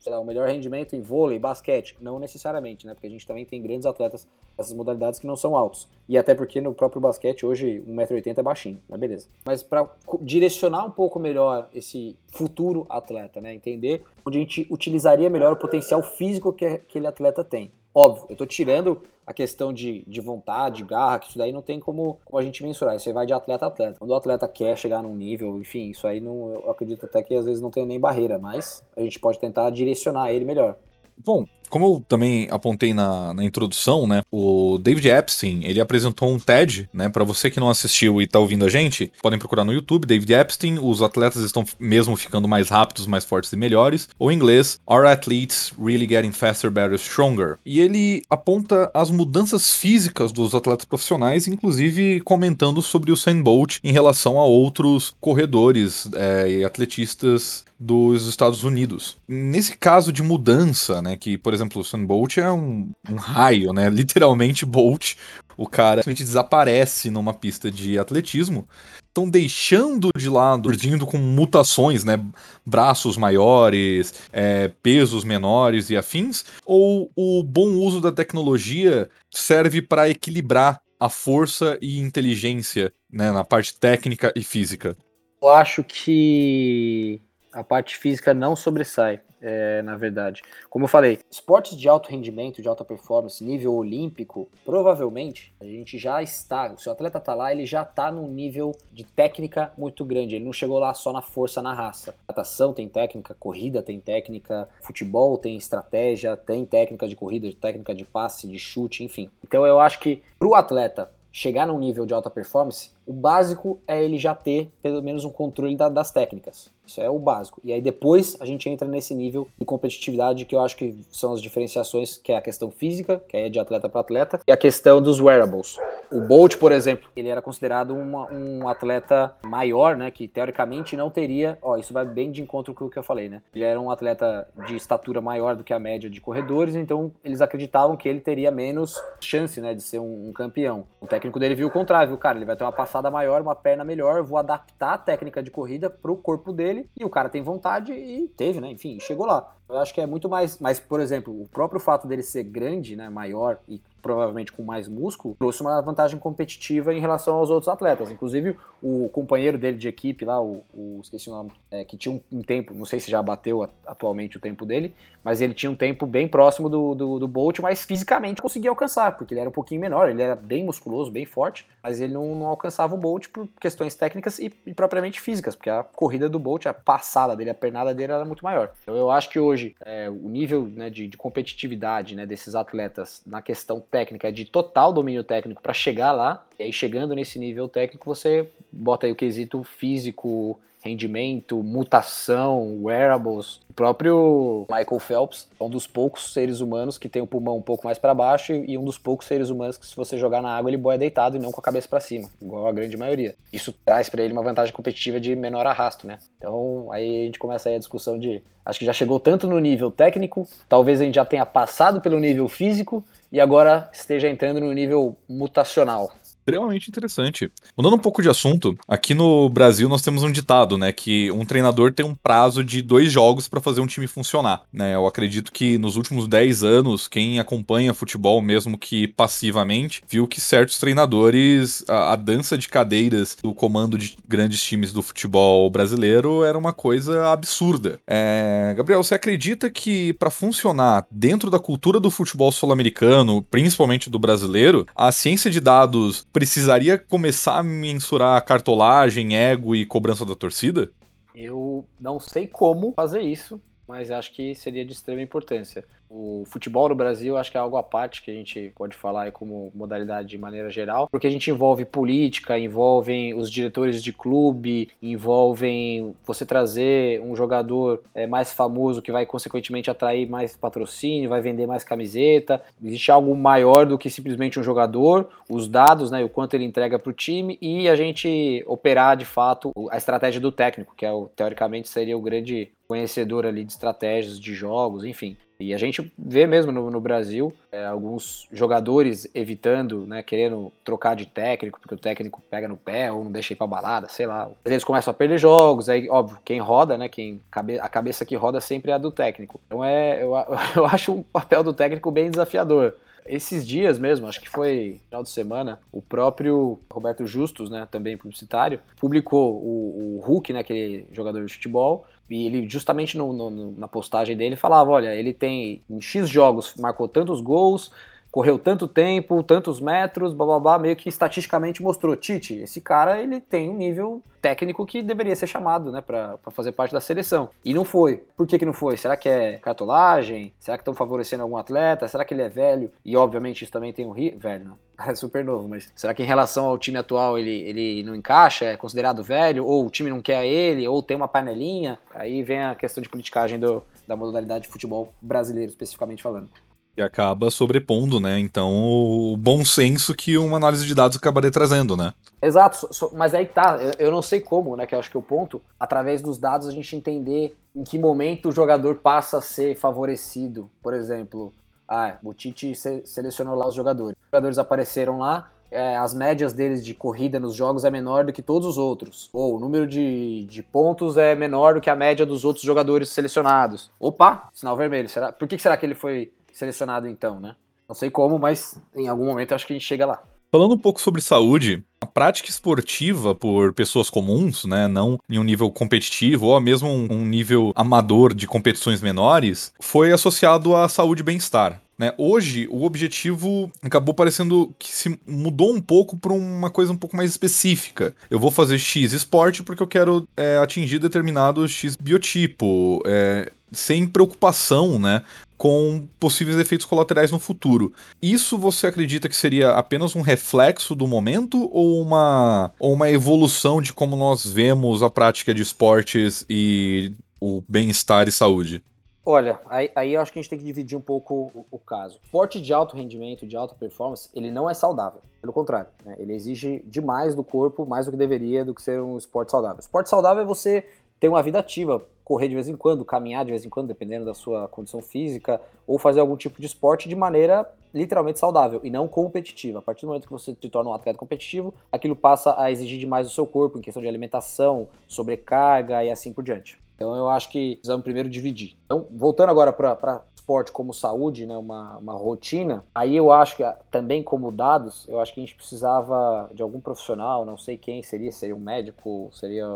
sei 0.06 0.12
lá, 0.12 0.20
o 0.20 0.24
melhor 0.24 0.46
rendimento 0.46 0.94
em 0.94 1.00
vôlei, 1.00 1.36
basquete. 1.36 1.96
Não 2.00 2.20
necessariamente, 2.20 2.86
né? 2.86 2.94
Porque 2.94 3.08
a 3.08 3.10
gente 3.10 3.26
também 3.26 3.44
tem 3.44 3.60
grandes 3.60 3.86
atletas 3.86 4.24
dessas 4.56 4.72
modalidades 4.72 5.18
que 5.18 5.26
não 5.26 5.34
são 5.34 5.56
altos. 5.56 5.88
E 6.08 6.16
até 6.16 6.32
porque 6.32 6.60
no 6.60 6.72
próprio 6.72 7.00
basquete 7.00 7.44
hoje 7.44 7.82
1,80m 7.88 8.38
é 8.38 8.42
baixinho, 8.42 8.80
mas 8.88 9.00
beleza. 9.00 9.26
Mas 9.44 9.64
para 9.64 9.90
direcionar 10.20 10.84
um 10.84 10.92
pouco 10.92 11.18
melhor 11.18 11.68
esse 11.74 12.16
futuro 12.28 12.86
atleta, 12.88 13.40
né? 13.40 13.52
Entender 13.52 14.04
onde 14.24 14.38
a 14.38 14.40
gente 14.40 14.64
utilizaria 14.70 15.28
melhor 15.28 15.52
o 15.52 15.56
potencial 15.56 16.00
físico 16.04 16.52
que 16.52 16.64
aquele 16.64 17.08
atleta 17.08 17.42
tem. 17.42 17.72
Óbvio, 17.98 18.26
eu 18.28 18.34
estou 18.34 18.46
tirando 18.46 19.00
a 19.26 19.32
questão 19.32 19.72
de, 19.72 20.04
de 20.06 20.20
vontade, 20.20 20.84
garra, 20.84 21.18
que 21.18 21.30
isso 21.30 21.38
daí 21.38 21.50
não 21.50 21.62
tem 21.62 21.80
como, 21.80 22.20
como 22.26 22.38
a 22.38 22.42
gente 22.42 22.62
mensurar. 22.62 22.94
Isso 22.94 23.08
aí 23.08 23.14
vai 23.14 23.24
de 23.24 23.32
atleta 23.32 23.64
a 23.64 23.68
atleta. 23.68 23.98
Quando 23.98 24.10
o 24.10 24.14
atleta 24.14 24.46
quer 24.46 24.76
chegar 24.76 25.02
num 25.02 25.16
nível, 25.16 25.58
enfim, 25.58 25.88
isso 25.88 26.06
aí 26.06 26.20
não, 26.20 26.50
eu 26.50 26.70
acredito 26.70 27.06
até 27.06 27.22
que 27.22 27.34
às 27.34 27.46
vezes 27.46 27.62
não 27.62 27.70
tem 27.70 27.86
nem 27.86 27.98
barreira, 27.98 28.38
mas 28.38 28.84
a 28.94 29.00
gente 29.00 29.18
pode 29.18 29.38
tentar 29.38 29.70
direcionar 29.70 30.30
ele 30.30 30.44
melhor. 30.44 30.76
Bom, 31.16 31.46
como 31.68 31.86
eu 31.86 32.04
também 32.08 32.48
apontei 32.50 32.92
na, 32.92 33.34
na 33.34 33.44
introdução, 33.44 34.06
né, 34.06 34.22
o 34.30 34.78
David 34.78 35.08
Epstein, 35.08 35.64
ele 35.64 35.80
apresentou 35.80 36.32
um 36.32 36.38
TED, 36.38 36.88
né, 36.92 37.08
para 37.08 37.24
você 37.24 37.50
que 37.50 37.60
não 37.60 37.70
assistiu 37.70 38.20
e 38.20 38.26
tá 38.26 38.38
ouvindo 38.38 38.64
a 38.64 38.68
gente, 38.68 39.12
podem 39.22 39.38
procurar 39.38 39.64
no 39.64 39.72
YouTube, 39.72 40.06
David 40.06 40.32
Epstein, 40.32 40.78
os 40.80 41.02
atletas 41.02 41.42
estão 41.42 41.64
mesmo 41.78 42.16
ficando 42.16 42.48
mais 42.48 42.68
rápidos, 42.68 43.06
mais 43.06 43.24
fortes 43.24 43.52
e 43.52 43.56
melhores, 43.56 44.08
ou 44.18 44.30
em 44.30 44.36
inglês, 44.36 44.80
Are 44.86 45.06
Athletes 45.06 45.72
Really 45.78 46.08
Getting 46.08 46.32
Faster, 46.32 46.70
Better, 46.70 46.98
Stronger? 46.98 47.58
E 47.64 47.80
ele 47.80 48.22
aponta 48.30 48.90
as 48.94 49.10
mudanças 49.10 49.74
físicas 49.74 50.32
dos 50.32 50.54
atletas 50.54 50.84
profissionais, 50.84 51.46
inclusive 51.46 52.20
comentando 52.20 52.82
sobre 52.82 53.10
o 53.10 53.14
Usain 53.14 53.42
Bolt 53.42 53.78
em 53.82 53.92
relação 53.92 54.38
a 54.38 54.44
outros 54.44 55.14
corredores 55.20 56.08
é, 56.14 56.50
e 56.50 56.64
atletistas 56.64 57.64
dos 57.78 58.26
Estados 58.26 58.64
Unidos. 58.64 59.16
Nesse 59.28 59.76
caso 59.76 60.12
de 60.12 60.22
mudança, 60.22 61.02
né, 61.02 61.16
que, 61.16 61.36
por 61.36 61.52
exemplo, 61.56 61.78
o 61.78 61.80
Usain 61.80 62.04
Bolt 62.04 62.38
é 62.38 62.50
um, 62.50 62.90
um 63.10 63.16
raio, 63.16 63.72
né, 63.72 63.88
literalmente 63.90 64.64
Bolt, 64.64 65.14
o 65.56 65.66
cara 65.66 66.02
simplesmente 66.02 66.24
desaparece 66.24 67.10
numa 67.10 67.34
pista 67.34 67.70
de 67.70 67.98
atletismo, 67.98 68.68
estão 69.08 69.28
deixando 69.28 70.10
de 70.16 70.28
lado, 70.28 70.68
surgindo 70.68 71.06
com 71.06 71.16
mutações, 71.16 72.04
né, 72.04 72.22
braços 72.64 73.16
maiores, 73.16 74.14
é, 74.30 74.68
pesos 74.82 75.24
menores 75.24 75.88
e 75.88 75.96
afins, 75.96 76.44
ou 76.64 77.10
o 77.16 77.42
bom 77.42 77.72
uso 77.74 78.00
da 78.00 78.12
tecnologia 78.12 79.08
serve 79.30 79.80
para 79.80 80.10
equilibrar 80.10 80.80
a 81.00 81.08
força 81.08 81.78
e 81.80 81.98
inteligência, 81.98 82.92
né, 83.10 83.30
na 83.32 83.44
parte 83.44 83.78
técnica 83.78 84.32
e 84.36 84.42
física? 84.42 84.96
Eu 85.40 85.48
acho 85.48 85.84
que 85.84 87.20
a 87.56 87.64
parte 87.64 87.96
física 87.96 88.34
não 88.34 88.54
sobressai, 88.54 89.18
é, 89.40 89.80
na 89.80 89.96
verdade. 89.96 90.42
Como 90.68 90.84
eu 90.84 90.88
falei, 90.88 91.20
esportes 91.30 91.74
de 91.74 91.88
alto 91.88 92.10
rendimento, 92.10 92.60
de 92.60 92.68
alta 92.68 92.84
performance, 92.84 93.42
nível 93.42 93.74
olímpico, 93.74 94.46
provavelmente 94.62 95.54
a 95.58 95.64
gente 95.64 95.96
já 95.96 96.22
está, 96.22 96.76
se 96.76 96.86
o 96.86 96.92
atleta 96.92 97.16
está 97.16 97.34
lá, 97.34 97.50
ele 97.50 97.64
já 97.64 97.80
está 97.80 98.12
num 98.12 98.28
nível 98.28 98.76
de 98.92 99.04
técnica 99.04 99.72
muito 99.76 100.04
grande. 100.04 100.34
Ele 100.34 100.44
não 100.44 100.52
chegou 100.52 100.78
lá 100.78 100.92
só 100.92 101.14
na 101.14 101.22
força, 101.22 101.62
na 101.62 101.72
raça. 101.72 102.14
Natação 102.28 102.74
tem 102.74 102.90
técnica, 102.90 103.34
corrida 103.40 103.82
tem 103.82 103.98
técnica, 104.00 104.68
futebol 104.82 105.38
tem 105.38 105.56
estratégia, 105.56 106.36
tem 106.36 106.66
técnica 106.66 107.08
de 107.08 107.16
corrida, 107.16 107.50
técnica 107.58 107.94
de 107.94 108.04
passe, 108.04 108.46
de 108.46 108.58
chute, 108.58 109.02
enfim. 109.02 109.30
Então 109.42 109.66
eu 109.66 109.80
acho 109.80 109.98
que 109.98 110.22
para 110.38 110.48
o 110.48 110.54
atleta 110.54 111.10
chegar 111.32 111.66
num 111.66 111.78
nível 111.78 112.04
de 112.04 112.12
alta 112.12 112.28
performance, 112.28 112.90
o 113.06 113.12
básico 113.12 113.78
é 113.86 114.02
ele 114.02 114.18
já 114.18 114.34
ter 114.34 114.70
pelo 114.82 115.02
menos 115.02 115.24
um 115.24 115.30
controle 115.30 115.76
da, 115.76 115.88
das 115.88 116.10
técnicas. 116.10 116.70
Isso 116.86 117.00
é 117.00 117.10
o 117.10 117.18
básico. 117.18 117.60
E 117.64 117.72
aí 117.72 117.80
depois 117.80 118.36
a 118.40 118.46
gente 118.46 118.68
entra 118.68 118.86
nesse 118.86 119.14
nível 119.14 119.48
de 119.58 119.64
competitividade 119.64 120.44
que 120.44 120.54
eu 120.54 120.60
acho 120.60 120.76
que 120.76 120.96
são 121.10 121.32
as 121.32 121.42
diferenciações, 121.42 122.16
que 122.16 122.32
é 122.32 122.36
a 122.36 122.40
questão 122.40 122.70
física, 122.70 123.20
que 123.28 123.36
é 123.36 123.48
de 123.48 123.58
atleta 123.58 123.88
para 123.88 124.00
atleta, 124.00 124.40
e 124.46 124.52
a 124.52 124.56
questão 124.56 125.02
dos 125.02 125.20
wearables. 125.20 125.78
O 126.12 126.20
Bolt, 126.20 126.56
por 126.56 126.70
exemplo, 126.70 127.10
ele 127.16 127.28
era 127.28 127.42
considerado 127.42 127.90
uma, 127.90 128.32
um 128.32 128.68
atleta 128.68 129.34
maior, 129.44 129.96
né, 129.96 130.10
que 130.10 130.28
teoricamente 130.28 130.96
não 130.96 131.10
teria, 131.10 131.58
ó, 131.60 131.76
isso 131.76 131.92
vai 131.92 132.04
bem 132.04 132.30
de 132.30 132.40
encontro 132.40 132.72
com 132.72 132.84
o 132.84 132.90
que 132.90 132.98
eu 132.98 133.02
falei, 133.02 133.28
né? 133.28 133.42
Ele 133.52 133.64
era 133.64 133.80
um 133.80 133.90
atleta 133.90 134.46
de 134.66 134.76
estatura 134.76 135.20
maior 135.20 135.56
do 135.56 135.64
que 135.64 135.72
a 135.72 135.78
média 135.80 136.08
de 136.08 136.20
corredores, 136.20 136.76
então 136.76 137.10
eles 137.24 137.40
acreditavam 137.40 137.96
que 137.96 138.08
ele 138.08 138.20
teria 138.20 138.52
menos 138.52 139.02
chance, 139.20 139.60
né, 139.60 139.74
de 139.74 139.82
ser 139.82 139.98
um, 139.98 140.28
um 140.28 140.32
campeão. 140.32 140.84
O 141.00 141.06
técnico 141.06 141.40
dele 141.40 141.56
viu 141.56 141.66
o 141.66 141.70
contrário, 141.70 142.08
viu, 142.08 142.18
cara, 142.18 142.38
ele 142.38 142.44
vai 142.44 142.54
ter 142.54 142.62
uma 142.62 142.72
passada 142.72 142.95
maior, 143.10 143.40
uma 143.42 143.54
perna 143.54 143.84
melhor, 143.84 144.22
vou 144.22 144.38
adaptar 144.38 144.94
a 144.94 144.98
técnica 144.98 145.42
de 145.42 145.50
corrida 145.50 145.88
para 145.88 146.12
o 146.12 146.16
corpo 146.16 146.52
dele, 146.52 146.88
e 146.96 147.04
o 147.04 147.10
cara 147.10 147.28
tem 147.28 147.42
vontade 147.42 147.92
e 147.92 148.28
teve, 148.28 148.60
né? 148.60 148.70
Enfim, 148.70 149.00
chegou 149.00 149.26
lá. 149.26 149.55
Eu 149.68 149.78
acho 149.78 149.92
que 149.92 150.00
é 150.00 150.06
muito 150.06 150.28
mais. 150.28 150.58
Mas, 150.58 150.78
por 150.78 151.00
exemplo, 151.00 151.32
o 151.32 151.48
próprio 151.48 151.80
fato 151.80 152.06
dele 152.06 152.22
ser 152.22 152.44
grande, 152.44 152.96
né? 152.96 153.08
Maior 153.08 153.58
e 153.68 153.80
provavelmente 154.06 154.52
com 154.52 154.62
mais 154.62 154.86
músculo, 154.86 155.34
trouxe 155.36 155.60
uma 155.62 155.80
vantagem 155.82 156.16
competitiva 156.16 156.94
em 156.94 157.00
relação 157.00 157.34
aos 157.34 157.50
outros 157.50 157.66
atletas. 157.66 158.08
Inclusive, 158.08 158.56
o 158.80 159.08
companheiro 159.08 159.58
dele 159.58 159.76
de 159.76 159.88
equipe 159.88 160.24
lá, 160.24 160.40
o, 160.40 160.62
o 160.72 161.00
esqueci 161.02 161.28
o 161.28 161.32
nome, 161.32 161.50
é, 161.72 161.84
que 161.84 161.96
tinha 161.96 162.14
um, 162.14 162.20
um, 162.30 162.40
tempo, 162.40 162.72
não 162.72 162.84
sei 162.84 163.00
se 163.00 163.10
já 163.10 163.20
bateu 163.20 163.68
atualmente 163.84 164.36
o 164.36 164.40
tempo 164.40 164.64
dele, 164.64 164.94
mas 165.24 165.40
ele 165.40 165.54
tinha 165.54 165.68
um 165.68 165.74
tempo 165.74 166.06
bem 166.06 166.28
próximo 166.28 166.68
do, 166.68 166.94
do, 166.94 167.18
do 167.18 167.26
Bolt, 167.26 167.58
mas 167.58 167.84
fisicamente 167.84 168.40
conseguia 168.40 168.70
alcançar, 168.70 169.16
porque 169.16 169.34
ele 169.34 169.40
era 169.40 169.48
um 169.48 169.52
pouquinho 169.52 169.80
menor, 169.80 170.08
ele 170.08 170.22
era 170.22 170.36
bem 170.36 170.64
musculoso, 170.64 171.10
bem 171.10 171.26
forte, 171.26 171.66
mas 171.82 172.00
ele 172.00 172.14
não, 172.14 172.36
não 172.36 172.46
alcançava 172.46 172.94
o 172.94 172.98
Bolt 172.98 173.26
por 173.30 173.48
questões 173.60 173.96
técnicas 173.96 174.38
e, 174.38 174.52
e, 174.64 174.72
propriamente 174.72 175.20
físicas, 175.20 175.56
porque 175.56 175.70
a 175.70 175.82
corrida 175.82 176.28
do 176.28 176.38
Bolt, 176.38 176.66
a 176.66 176.74
passada 176.74 177.34
dele, 177.34 177.50
a 177.50 177.54
pernada 177.54 177.92
dele 177.92 178.12
era 178.12 178.24
muito 178.24 178.44
maior. 178.44 178.70
Então 178.84 178.94
eu 178.94 179.10
acho 179.10 179.28
que 179.30 179.40
hoje 179.40 179.55
é, 179.84 180.08
o 180.10 180.28
nível 180.28 180.66
né, 180.66 180.90
de, 180.90 181.06
de 181.08 181.16
competitividade 181.16 182.14
né, 182.14 182.26
desses 182.26 182.54
atletas 182.54 183.22
na 183.26 183.40
questão 183.42 183.80
técnica, 183.80 184.32
de 184.32 184.44
total 184.44 184.92
domínio 184.92 185.24
técnico 185.24 185.62
para 185.62 185.72
chegar 185.72 186.12
lá. 186.12 186.46
E 186.58 186.64
aí, 186.64 186.72
chegando 186.72 187.14
nesse 187.14 187.38
nível 187.38 187.68
técnico, 187.68 188.04
você 188.04 188.50
bota 188.72 189.06
aí 189.06 189.12
o 189.12 189.16
quesito 189.16 189.62
físico, 189.62 190.60
rendimento, 190.82 191.62
mutação, 191.62 192.82
wearables. 192.82 193.60
O 193.68 193.74
próprio 193.74 194.66
Michael 194.70 195.00
Phelps 195.00 195.48
é 195.58 195.64
um 195.64 195.68
dos 195.68 195.86
poucos 195.86 196.32
seres 196.32 196.60
humanos 196.60 196.96
que 196.96 197.08
tem 197.08 197.20
o 197.20 197.26
pulmão 197.26 197.56
um 197.56 197.62
pouco 197.62 197.86
mais 197.86 197.98
para 197.98 198.14
baixo 198.14 198.52
e 198.52 198.78
um 198.78 198.84
dos 198.84 198.96
poucos 198.96 199.26
seres 199.26 199.50
humanos 199.50 199.76
que 199.76 199.86
se 199.86 199.96
você 199.96 200.16
jogar 200.16 200.40
na 200.40 200.56
água 200.56 200.70
ele 200.70 200.76
boia 200.76 200.96
deitado 200.96 201.36
e 201.36 201.38
não 201.40 201.52
com 201.52 201.60
a 201.60 201.64
cabeça 201.64 201.88
para 201.88 202.00
cima, 202.00 202.30
igual 202.40 202.66
a 202.66 202.72
grande 202.72 202.96
maioria. 202.96 203.34
Isso 203.52 203.72
traz 203.84 204.08
para 204.08 204.22
ele 204.22 204.32
uma 204.32 204.42
vantagem 204.42 204.72
competitiva 204.72 205.20
de 205.20 205.34
menor 205.34 205.66
arrasto, 205.66 206.06
né? 206.06 206.18
Então 206.38 206.88
aí 206.90 207.22
a 207.22 207.24
gente 207.26 207.38
começa 207.38 207.68
aí 207.68 207.74
a 207.74 207.78
discussão 207.78 208.18
de 208.18 208.42
acho 208.64 208.78
que 208.78 208.86
já 208.86 208.92
chegou 208.92 209.20
tanto 209.20 209.46
no 209.46 209.58
nível 209.58 209.90
técnico, 209.90 210.48
talvez 210.68 211.00
a 211.00 211.04
gente 211.04 211.14
já 211.14 211.24
tenha 211.24 211.46
passado 211.46 212.00
pelo 212.00 212.18
nível 212.18 212.48
físico 212.48 213.04
e 213.30 213.40
agora 213.40 213.88
esteja 213.92 214.28
entrando 214.28 214.60
no 214.60 214.72
nível 214.72 215.16
mutacional 215.28 216.12
extremamente 216.46 216.88
interessante. 216.88 217.50
Mudando 217.76 217.96
um 217.96 217.98
pouco 217.98 218.22
de 218.22 218.28
assunto, 218.28 218.78
aqui 218.86 219.14
no 219.14 219.48
Brasil 219.48 219.88
nós 219.88 220.02
temos 220.02 220.22
um 220.22 220.30
ditado, 220.30 220.78
né, 220.78 220.92
que 220.92 221.30
um 221.32 221.44
treinador 221.44 221.92
tem 221.92 222.06
um 222.06 222.14
prazo 222.14 222.62
de 222.62 222.80
dois 222.80 223.10
jogos 223.10 223.48
para 223.48 223.60
fazer 223.60 223.80
um 223.80 223.86
time 223.86 224.06
funcionar, 224.06 224.62
né? 224.72 224.94
Eu 224.94 225.06
acredito 225.06 225.50
que 225.50 225.76
nos 225.76 225.96
últimos 225.96 226.28
10 226.28 226.62
anos, 226.62 227.08
quem 227.08 227.40
acompanha 227.40 227.92
futebol, 227.92 228.40
mesmo 228.40 228.78
que 228.78 229.08
passivamente, 229.08 230.02
viu 230.08 230.28
que 230.28 230.40
certos 230.40 230.78
treinadores, 230.78 231.84
a, 231.88 232.12
a 232.12 232.16
dança 232.16 232.56
de 232.56 232.68
cadeiras 232.68 233.36
do 233.42 233.52
comando 233.52 233.98
de 233.98 234.16
grandes 234.28 234.62
times 234.62 234.92
do 234.92 235.02
futebol 235.02 235.68
brasileiro 235.68 236.44
era 236.44 236.56
uma 236.56 236.72
coisa 236.72 237.32
absurda. 237.32 237.98
É, 238.06 238.72
Gabriel, 238.76 239.02
você 239.02 239.14
acredita 239.14 239.68
que 239.68 240.12
para 240.12 240.30
funcionar 240.30 241.06
dentro 241.10 241.50
da 241.50 241.58
cultura 241.58 241.98
do 241.98 242.10
futebol 242.10 242.52
sul-americano, 242.52 243.42
principalmente 243.42 244.08
do 244.08 244.18
brasileiro, 244.18 244.86
a 244.94 245.10
ciência 245.10 245.50
de 245.50 245.60
dados 245.60 246.26
precisaria 246.36 246.98
começar 246.98 247.56
a 247.56 247.62
mensurar 247.62 248.44
cartolagem, 248.44 249.34
ego 249.34 249.74
e 249.74 249.86
cobrança 249.86 250.22
da 250.22 250.34
torcida? 250.34 250.92
Eu 251.34 251.88
não 251.98 252.20
sei 252.20 252.46
como 252.46 252.92
fazer 252.92 253.22
isso, 253.22 253.58
mas 253.88 254.10
acho 254.10 254.34
que 254.34 254.54
seria 254.54 254.84
de 254.84 254.92
extrema 254.92 255.22
importância. 255.22 255.82
O 256.08 256.44
futebol 256.46 256.88
no 256.88 256.94
Brasil 256.94 257.36
acho 257.36 257.50
que 257.50 257.56
é 257.56 257.60
algo 257.60 257.76
à 257.76 257.82
parte 257.82 258.22
que 258.22 258.30
a 258.30 258.34
gente 258.34 258.72
pode 258.76 258.96
falar 258.96 259.32
como 259.32 259.70
modalidade 259.74 260.28
de 260.28 260.38
maneira 260.38 260.70
geral, 260.70 261.08
porque 261.10 261.26
a 261.26 261.30
gente 261.30 261.50
envolve 261.50 261.84
política, 261.84 262.58
envolve 262.58 263.34
os 263.34 263.50
diretores 263.50 264.02
de 264.02 264.12
clube, 264.12 264.90
envolvem 265.02 266.14
você 266.24 266.46
trazer 266.46 267.20
um 267.20 267.34
jogador 267.34 268.02
é, 268.14 268.26
mais 268.26 268.52
famoso 268.52 269.02
que 269.02 269.12
vai 269.12 269.26
consequentemente 269.26 269.90
atrair 269.90 270.28
mais 270.28 270.56
patrocínio, 270.56 271.28
vai 271.28 271.40
vender 271.40 271.66
mais 271.66 271.84
camiseta. 271.84 272.62
Existe 272.82 273.10
algo 273.10 273.34
maior 273.36 273.84
do 273.86 273.98
que 273.98 274.10
simplesmente 274.10 274.60
um 274.60 274.62
jogador, 274.62 275.28
os 275.48 275.68
dados, 275.68 276.10
né, 276.10 276.24
o 276.24 276.28
quanto 276.28 276.54
ele 276.54 276.64
entrega 276.64 276.98
para 276.98 277.10
o 277.10 277.12
time 277.12 277.58
e 277.60 277.88
a 277.88 277.96
gente 277.96 278.64
operar 278.66 279.16
de 279.16 279.24
fato 279.24 279.72
a 279.90 279.96
estratégia 279.96 280.40
do 280.40 280.52
técnico, 280.52 280.94
que 280.96 281.04
é 281.04 281.12
o, 281.12 281.26
teoricamente 281.34 281.88
seria 281.88 282.16
o 282.16 282.22
grande 282.22 282.70
conhecedor 282.86 283.46
ali 283.46 283.64
de 283.64 283.72
estratégias 283.72 284.38
de 284.38 284.54
jogos, 284.54 285.04
enfim. 285.04 285.36
E 285.58 285.72
a 285.72 285.78
gente 285.78 286.12
vê 286.18 286.46
mesmo 286.46 286.70
no, 286.70 286.90
no 286.90 287.00
Brasil 287.00 287.52
é, 287.72 287.86
alguns 287.86 288.46
jogadores 288.52 289.28
evitando, 289.34 290.06
né, 290.06 290.22
querendo 290.22 290.72
trocar 290.84 291.16
de 291.16 291.26
técnico, 291.26 291.80
porque 291.80 291.94
o 291.94 291.98
técnico 291.98 292.42
pega 292.50 292.68
no 292.68 292.76
pé 292.76 293.10
ou 293.10 293.24
não 293.24 293.32
deixa 293.32 293.52
ir 293.52 293.56
pra 293.56 293.66
balada, 293.66 294.08
sei 294.08 294.26
lá. 294.26 294.50
Eles 294.64 294.84
começam 294.84 295.10
a 295.10 295.14
perder 295.14 295.38
jogos, 295.38 295.88
aí, 295.88 296.08
óbvio, 296.10 296.38
quem 296.44 296.60
roda, 296.60 296.98
né, 296.98 297.08
quem, 297.08 297.40
a 297.80 297.88
cabeça 297.88 298.24
que 298.24 298.36
roda 298.36 298.60
sempre 298.60 298.90
é 298.90 298.94
a 298.94 298.98
do 298.98 299.10
técnico. 299.10 299.60
Então 299.66 299.84
é, 299.84 300.22
eu, 300.22 300.32
eu 300.76 300.86
acho 300.86 301.12
o 301.12 301.24
papel 301.24 301.62
do 301.62 301.72
técnico 301.72 302.10
bem 302.10 302.30
desafiador. 302.30 302.94
Esses 303.28 303.66
dias 303.66 303.98
mesmo, 303.98 304.28
acho 304.28 304.40
que 304.40 304.48
foi 304.48 305.00
final 305.06 305.22
de 305.22 305.30
semana, 305.30 305.80
o 305.90 306.00
próprio 306.00 306.78
Roberto 306.90 307.26
Justus, 307.26 307.68
né, 307.68 307.86
também 307.90 308.16
publicitário, 308.16 308.80
publicou 308.98 309.54
o, 309.54 310.18
o 310.18 310.24
Hulk, 310.24 310.52
né, 310.52 310.60
aquele 310.60 311.06
jogador 311.12 311.44
de 311.44 311.52
futebol, 311.52 312.06
e 312.28 312.46
ele, 312.46 312.68
justamente 312.68 313.16
no, 313.16 313.32
no, 313.32 313.72
na 313.72 313.88
postagem 313.88 314.36
dele, 314.36 314.56
falava: 314.56 314.90
olha, 314.90 315.14
ele 315.14 315.32
tem 315.32 315.82
em 315.88 316.00
X 316.00 316.28
jogos, 316.28 316.74
marcou 316.76 317.08
tantos 317.08 317.40
gols, 317.40 317.92
correu 318.36 318.58
tanto 318.58 318.86
tempo, 318.86 319.42
tantos 319.42 319.80
metros, 319.80 320.34
blá, 320.34 320.78
meio 320.78 320.94
que 320.94 321.08
estatisticamente 321.08 321.82
mostrou, 321.82 322.14
Tite, 322.14 322.52
esse 322.56 322.82
cara 322.82 323.18
ele 323.18 323.40
tem 323.40 323.70
um 323.70 323.76
nível 323.78 324.22
técnico 324.42 324.84
que 324.84 325.00
deveria 325.00 325.34
ser 325.34 325.46
chamado, 325.46 325.90
né, 325.90 326.02
para 326.02 326.36
fazer 326.50 326.72
parte 326.72 326.92
da 326.92 327.00
seleção. 327.00 327.48
E 327.64 327.72
não 327.72 327.82
foi. 327.82 328.22
Por 328.36 328.46
que, 328.46 328.58
que 328.58 328.66
não 328.66 328.74
foi? 328.74 328.98
Será 328.98 329.16
que 329.16 329.26
é 329.26 329.54
cartolagem? 329.56 330.52
Será 330.60 330.76
que 330.76 330.82
estão 330.82 330.92
favorecendo 330.92 331.44
algum 331.44 331.56
atleta? 331.56 332.06
Será 332.08 332.26
que 332.26 332.34
ele 332.34 332.42
é 332.42 332.48
velho? 332.50 332.92
E 333.02 333.16
obviamente 333.16 333.64
isso 333.64 333.72
também 333.72 333.90
tem 333.90 334.04
um 334.04 334.10
ri... 334.10 334.36
velho, 334.38 334.66
não. 334.66 334.78
É 335.10 335.14
super 335.14 335.42
novo, 335.42 335.66
mas 335.66 335.90
será 335.96 336.12
que 336.12 336.22
em 336.22 336.26
relação 336.26 336.66
ao 336.66 336.76
time 336.76 336.98
atual 336.98 337.38
ele, 337.38 337.62
ele 337.62 338.02
não 338.02 338.14
encaixa? 338.14 338.66
É 338.66 338.76
considerado 338.76 339.22
velho? 339.22 339.64
Ou 339.64 339.86
o 339.86 339.90
time 339.90 340.10
não 340.10 340.20
quer 340.20 340.44
ele? 340.46 340.86
Ou 340.86 341.02
tem 341.02 341.16
uma 341.16 341.26
panelinha? 341.26 341.98
Aí 342.14 342.42
vem 342.42 342.62
a 342.62 342.74
questão 342.74 343.02
de 343.02 343.08
politicagem 343.08 343.58
do, 343.58 343.82
da 344.06 344.14
modalidade 344.14 344.64
de 344.64 344.70
futebol 344.70 345.14
brasileiro, 345.22 345.70
especificamente 345.70 346.22
falando. 346.22 346.50
E 346.96 347.02
acaba 347.02 347.50
sobrepondo, 347.50 348.18
né? 348.18 348.38
Então, 348.38 348.72
o 348.72 349.36
bom 349.36 349.64
senso 349.64 350.14
que 350.14 350.38
uma 350.38 350.56
análise 350.56 350.86
de 350.86 350.94
dados 350.94 351.16
acabaria 351.16 351.50
trazendo, 351.50 351.96
né? 351.96 352.14
Exato, 352.40 352.88
mas 353.12 353.34
aí 353.34 353.46
tá, 353.46 353.78
eu 353.98 354.10
não 354.10 354.22
sei 354.22 354.40
como, 354.40 354.76
né? 354.76 354.86
Que 354.86 354.94
eu 354.94 354.98
acho 354.98 355.10
que 355.10 355.18
o 355.18 355.22
ponto, 355.22 355.60
através 355.78 356.22
dos 356.22 356.38
dados, 356.38 356.66
a 356.66 356.72
gente 356.72 356.96
entender 356.96 357.56
em 357.74 357.84
que 357.84 357.98
momento 357.98 358.48
o 358.48 358.52
jogador 358.52 358.96
passa 358.96 359.38
a 359.38 359.42
ser 359.42 359.76
favorecido. 359.76 360.70
Por 360.82 360.94
exemplo, 360.94 361.52
ah, 361.88 362.16
o 362.22 362.32
Tite 362.32 362.74
selecionou 363.04 363.54
lá 363.54 363.68
os 363.68 363.74
jogadores. 363.74 364.16
Os 364.16 364.26
jogadores 364.30 364.58
apareceram 364.58 365.18
lá, 365.18 365.50
é, 365.70 365.96
as 365.96 366.14
médias 366.14 366.52
deles 366.52 366.84
de 366.84 366.94
corrida 366.94 367.40
nos 367.40 367.54
jogos 367.54 367.84
é 367.84 367.90
menor 367.90 368.24
do 368.24 368.32
que 368.32 368.42
todos 368.42 368.66
os 368.66 368.78
outros. 368.78 369.28
Ou 369.32 369.56
o 369.56 369.60
número 369.60 369.86
de, 369.86 370.46
de 370.46 370.62
pontos 370.62 371.16
é 371.16 371.34
menor 371.34 371.74
do 371.74 371.80
que 371.80 371.90
a 371.90 371.96
média 371.96 372.24
dos 372.24 372.44
outros 372.44 372.64
jogadores 372.64 373.08
selecionados. 373.10 373.90
Opa, 373.98 374.48
sinal 374.52 374.76
vermelho. 374.76 375.08
Será? 375.08 375.32
Por 375.32 375.46
que 375.46 375.58
será 375.58 375.76
que 375.76 375.84
ele 375.84 375.94
foi 375.94 376.32
selecionado 376.56 377.06
então, 377.06 377.38
né? 377.38 377.54
Não 377.86 377.94
sei 377.94 378.10
como, 378.10 378.38
mas 378.38 378.80
em 378.94 379.08
algum 379.08 379.26
momento 379.26 379.54
acho 379.54 379.66
que 379.66 379.74
a 379.74 379.76
gente 379.76 379.86
chega 379.86 380.06
lá. 380.06 380.22
Falando 380.50 380.74
um 380.74 380.78
pouco 380.78 381.00
sobre 381.00 381.20
saúde, 381.20 381.84
a 382.00 382.06
prática 382.06 382.48
esportiva 382.48 383.34
por 383.34 383.74
pessoas 383.74 384.08
comuns, 384.08 384.64
né, 384.64 384.88
não 384.88 385.18
em 385.28 385.38
um 385.38 385.44
nível 385.44 385.70
competitivo 385.70 386.46
ou 386.46 386.60
mesmo 386.60 386.88
um 386.88 387.26
nível 387.26 387.72
amador 387.76 388.32
de 388.32 388.46
competições 388.46 389.02
menores, 389.02 389.72
foi 389.80 390.12
associado 390.12 390.74
à 390.74 390.88
saúde 390.88 391.20
e 391.20 391.24
bem-estar. 391.24 391.82
Né? 391.98 392.14
Hoje, 392.16 392.68
o 392.70 392.84
objetivo 392.84 393.70
acabou 393.82 394.14
parecendo 394.14 394.74
que 394.78 394.88
se 394.88 395.18
mudou 395.26 395.74
um 395.74 395.80
pouco 395.80 396.16
para 396.16 396.32
uma 396.32 396.70
coisa 396.70 396.92
um 396.92 396.96
pouco 396.96 397.16
mais 397.16 397.30
específica. 397.30 398.14
Eu 398.30 398.38
vou 398.38 398.50
fazer 398.50 398.78
X 398.78 399.12
esporte 399.12 399.62
porque 399.62 399.82
eu 399.82 399.86
quero 399.86 400.26
é, 400.36 400.58
atingir 400.58 400.98
determinado 400.98 401.66
X 401.66 401.96
biotipo, 401.96 403.02
é, 403.06 403.50
sem 403.72 404.06
preocupação 404.06 404.98
né, 404.98 405.22
com 405.56 406.06
possíveis 406.20 406.58
efeitos 406.58 406.86
colaterais 406.86 407.30
no 407.30 407.38
futuro. 407.38 407.92
Isso 408.20 408.58
você 408.58 408.86
acredita 408.86 409.28
que 409.28 409.36
seria 409.36 409.70
apenas 409.72 410.14
um 410.14 410.20
reflexo 410.20 410.94
do 410.94 411.06
momento 411.06 411.68
ou 411.72 412.00
uma, 412.00 412.72
ou 412.78 412.92
uma 412.92 413.10
evolução 413.10 413.80
de 413.80 413.92
como 413.92 414.16
nós 414.16 414.46
vemos 414.46 415.02
a 415.02 415.10
prática 415.10 415.54
de 415.54 415.62
esportes 415.62 416.44
e 416.48 417.12
o 417.40 417.62
bem-estar 417.68 418.28
e 418.28 418.32
saúde? 418.32 418.82
Olha, 419.28 419.58
aí, 419.68 419.90
aí 419.96 420.14
eu 420.14 420.20
acho 420.20 420.32
que 420.32 420.38
a 420.38 420.42
gente 420.42 420.50
tem 420.50 420.58
que 420.58 420.64
dividir 420.64 420.96
um 420.96 421.00
pouco 421.00 421.50
o, 421.52 421.66
o, 421.72 421.78
caso. 421.80 422.20
Esporte 422.22 422.60
de 422.60 422.72
alto 422.72 422.96
rendimento, 422.96 423.44
de 423.44 423.56
alta 423.56 423.74
performance, 423.74 424.30
ele 424.32 424.52
não 424.52 424.70
é 424.70 424.74
saudável. 424.74 425.20
Pelo 425.40 425.52
contrário, 425.52 425.88
né? 426.04 426.14
ele 426.16 426.32
exige 426.32 426.80
demais 426.86 427.34
do 427.34 427.42
corpo, 427.42 427.84
mais 427.84 428.06
do 428.06 428.12
que 428.12 428.16
deveria, 428.16 428.64
do 428.64 428.72
que 428.72 428.80
ser 428.80 429.00
um 429.00 429.18
esporte 429.18 429.50
saudável. 429.50 429.80
Esporte 429.80 430.08
saudável 430.08 430.44
é 430.44 430.46
você 430.46 430.86
ter 431.18 431.28
uma 431.28 431.42
vida 431.42 431.58
ativa, 431.58 432.04
correr 432.24 432.48
de 432.48 432.54
vez 432.54 432.68
em 432.68 432.76
quando, 432.76 433.04
caminhar 433.04 433.44
de 433.44 433.50
vez 433.50 433.64
em 433.64 433.68
quando, 433.68 433.88
dependendo 433.88 434.24
da 434.24 434.34
sua 434.34 434.68
condição 434.68 435.00
física, 435.00 435.60
ou 435.86 435.98
fazer 435.98 436.20
algum 436.20 436.36
tipo 436.36 436.60
de 436.60 436.66
esporte 436.66 437.08
de 437.08 437.14
maneira 437.14 437.68
literalmente 437.94 438.38
saudável 438.38 438.80
e 438.84 438.90
não 438.90 439.08
competitiva. 439.08 439.78
A 439.78 439.82
partir 439.82 440.02
do 440.02 440.08
momento 440.08 440.26
que 440.26 440.32
você 440.32 440.54
se 440.60 440.68
torna 440.68 440.90
um 440.90 440.92
atleta 440.92 441.18
competitivo, 441.18 441.72
aquilo 441.90 442.14
passa 442.14 442.54
a 442.60 442.70
exigir 442.70 442.98
demais 442.98 443.26
do 443.26 443.32
seu 443.32 443.46
corpo 443.46 443.78
em 443.78 443.80
questão 443.80 444.02
de 444.02 444.08
alimentação, 444.08 444.88
sobrecarga 445.06 446.04
e 446.04 446.10
assim 446.10 446.32
por 446.32 446.44
diante. 446.44 446.78
Então 446.96 447.14
eu 447.14 447.28
acho 447.28 447.48
que 447.48 447.76
precisamos 447.76 448.02
primeiro 448.02 448.28
dividir. 448.28 448.76
Então, 448.84 449.06
voltando 449.10 449.50
agora 449.50 449.72
para 449.72 450.22
esporte 450.46 450.70
como 450.70 450.94
saúde, 450.94 451.44
né, 451.44 451.56
uma, 451.56 451.96
uma 451.96 452.12
rotina, 452.12 452.84
aí 452.94 453.16
eu 453.16 453.32
acho 453.32 453.56
que 453.56 453.64
também 453.90 454.22
como 454.22 454.52
dados, 454.52 455.04
eu 455.08 455.20
acho 455.20 455.34
que 455.34 455.40
a 455.40 455.44
gente 455.44 455.56
precisava 455.56 456.48
de 456.54 456.62
algum 456.62 456.80
profissional, 456.80 457.44
não 457.44 457.58
sei 457.58 457.76
quem 457.76 458.00
seria, 458.04 458.30
seria 458.30 458.54
um 458.54 458.60
médico, 458.60 459.28
seria 459.32 459.66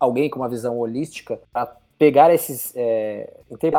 alguém 0.00 0.28
com 0.28 0.40
uma 0.40 0.48
visão 0.48 0.80
holística, 0.80 1.40
para 1.52 1.76
pegar 1.96 2.34
esses, 2.34 2.72
é, 2.74 3.32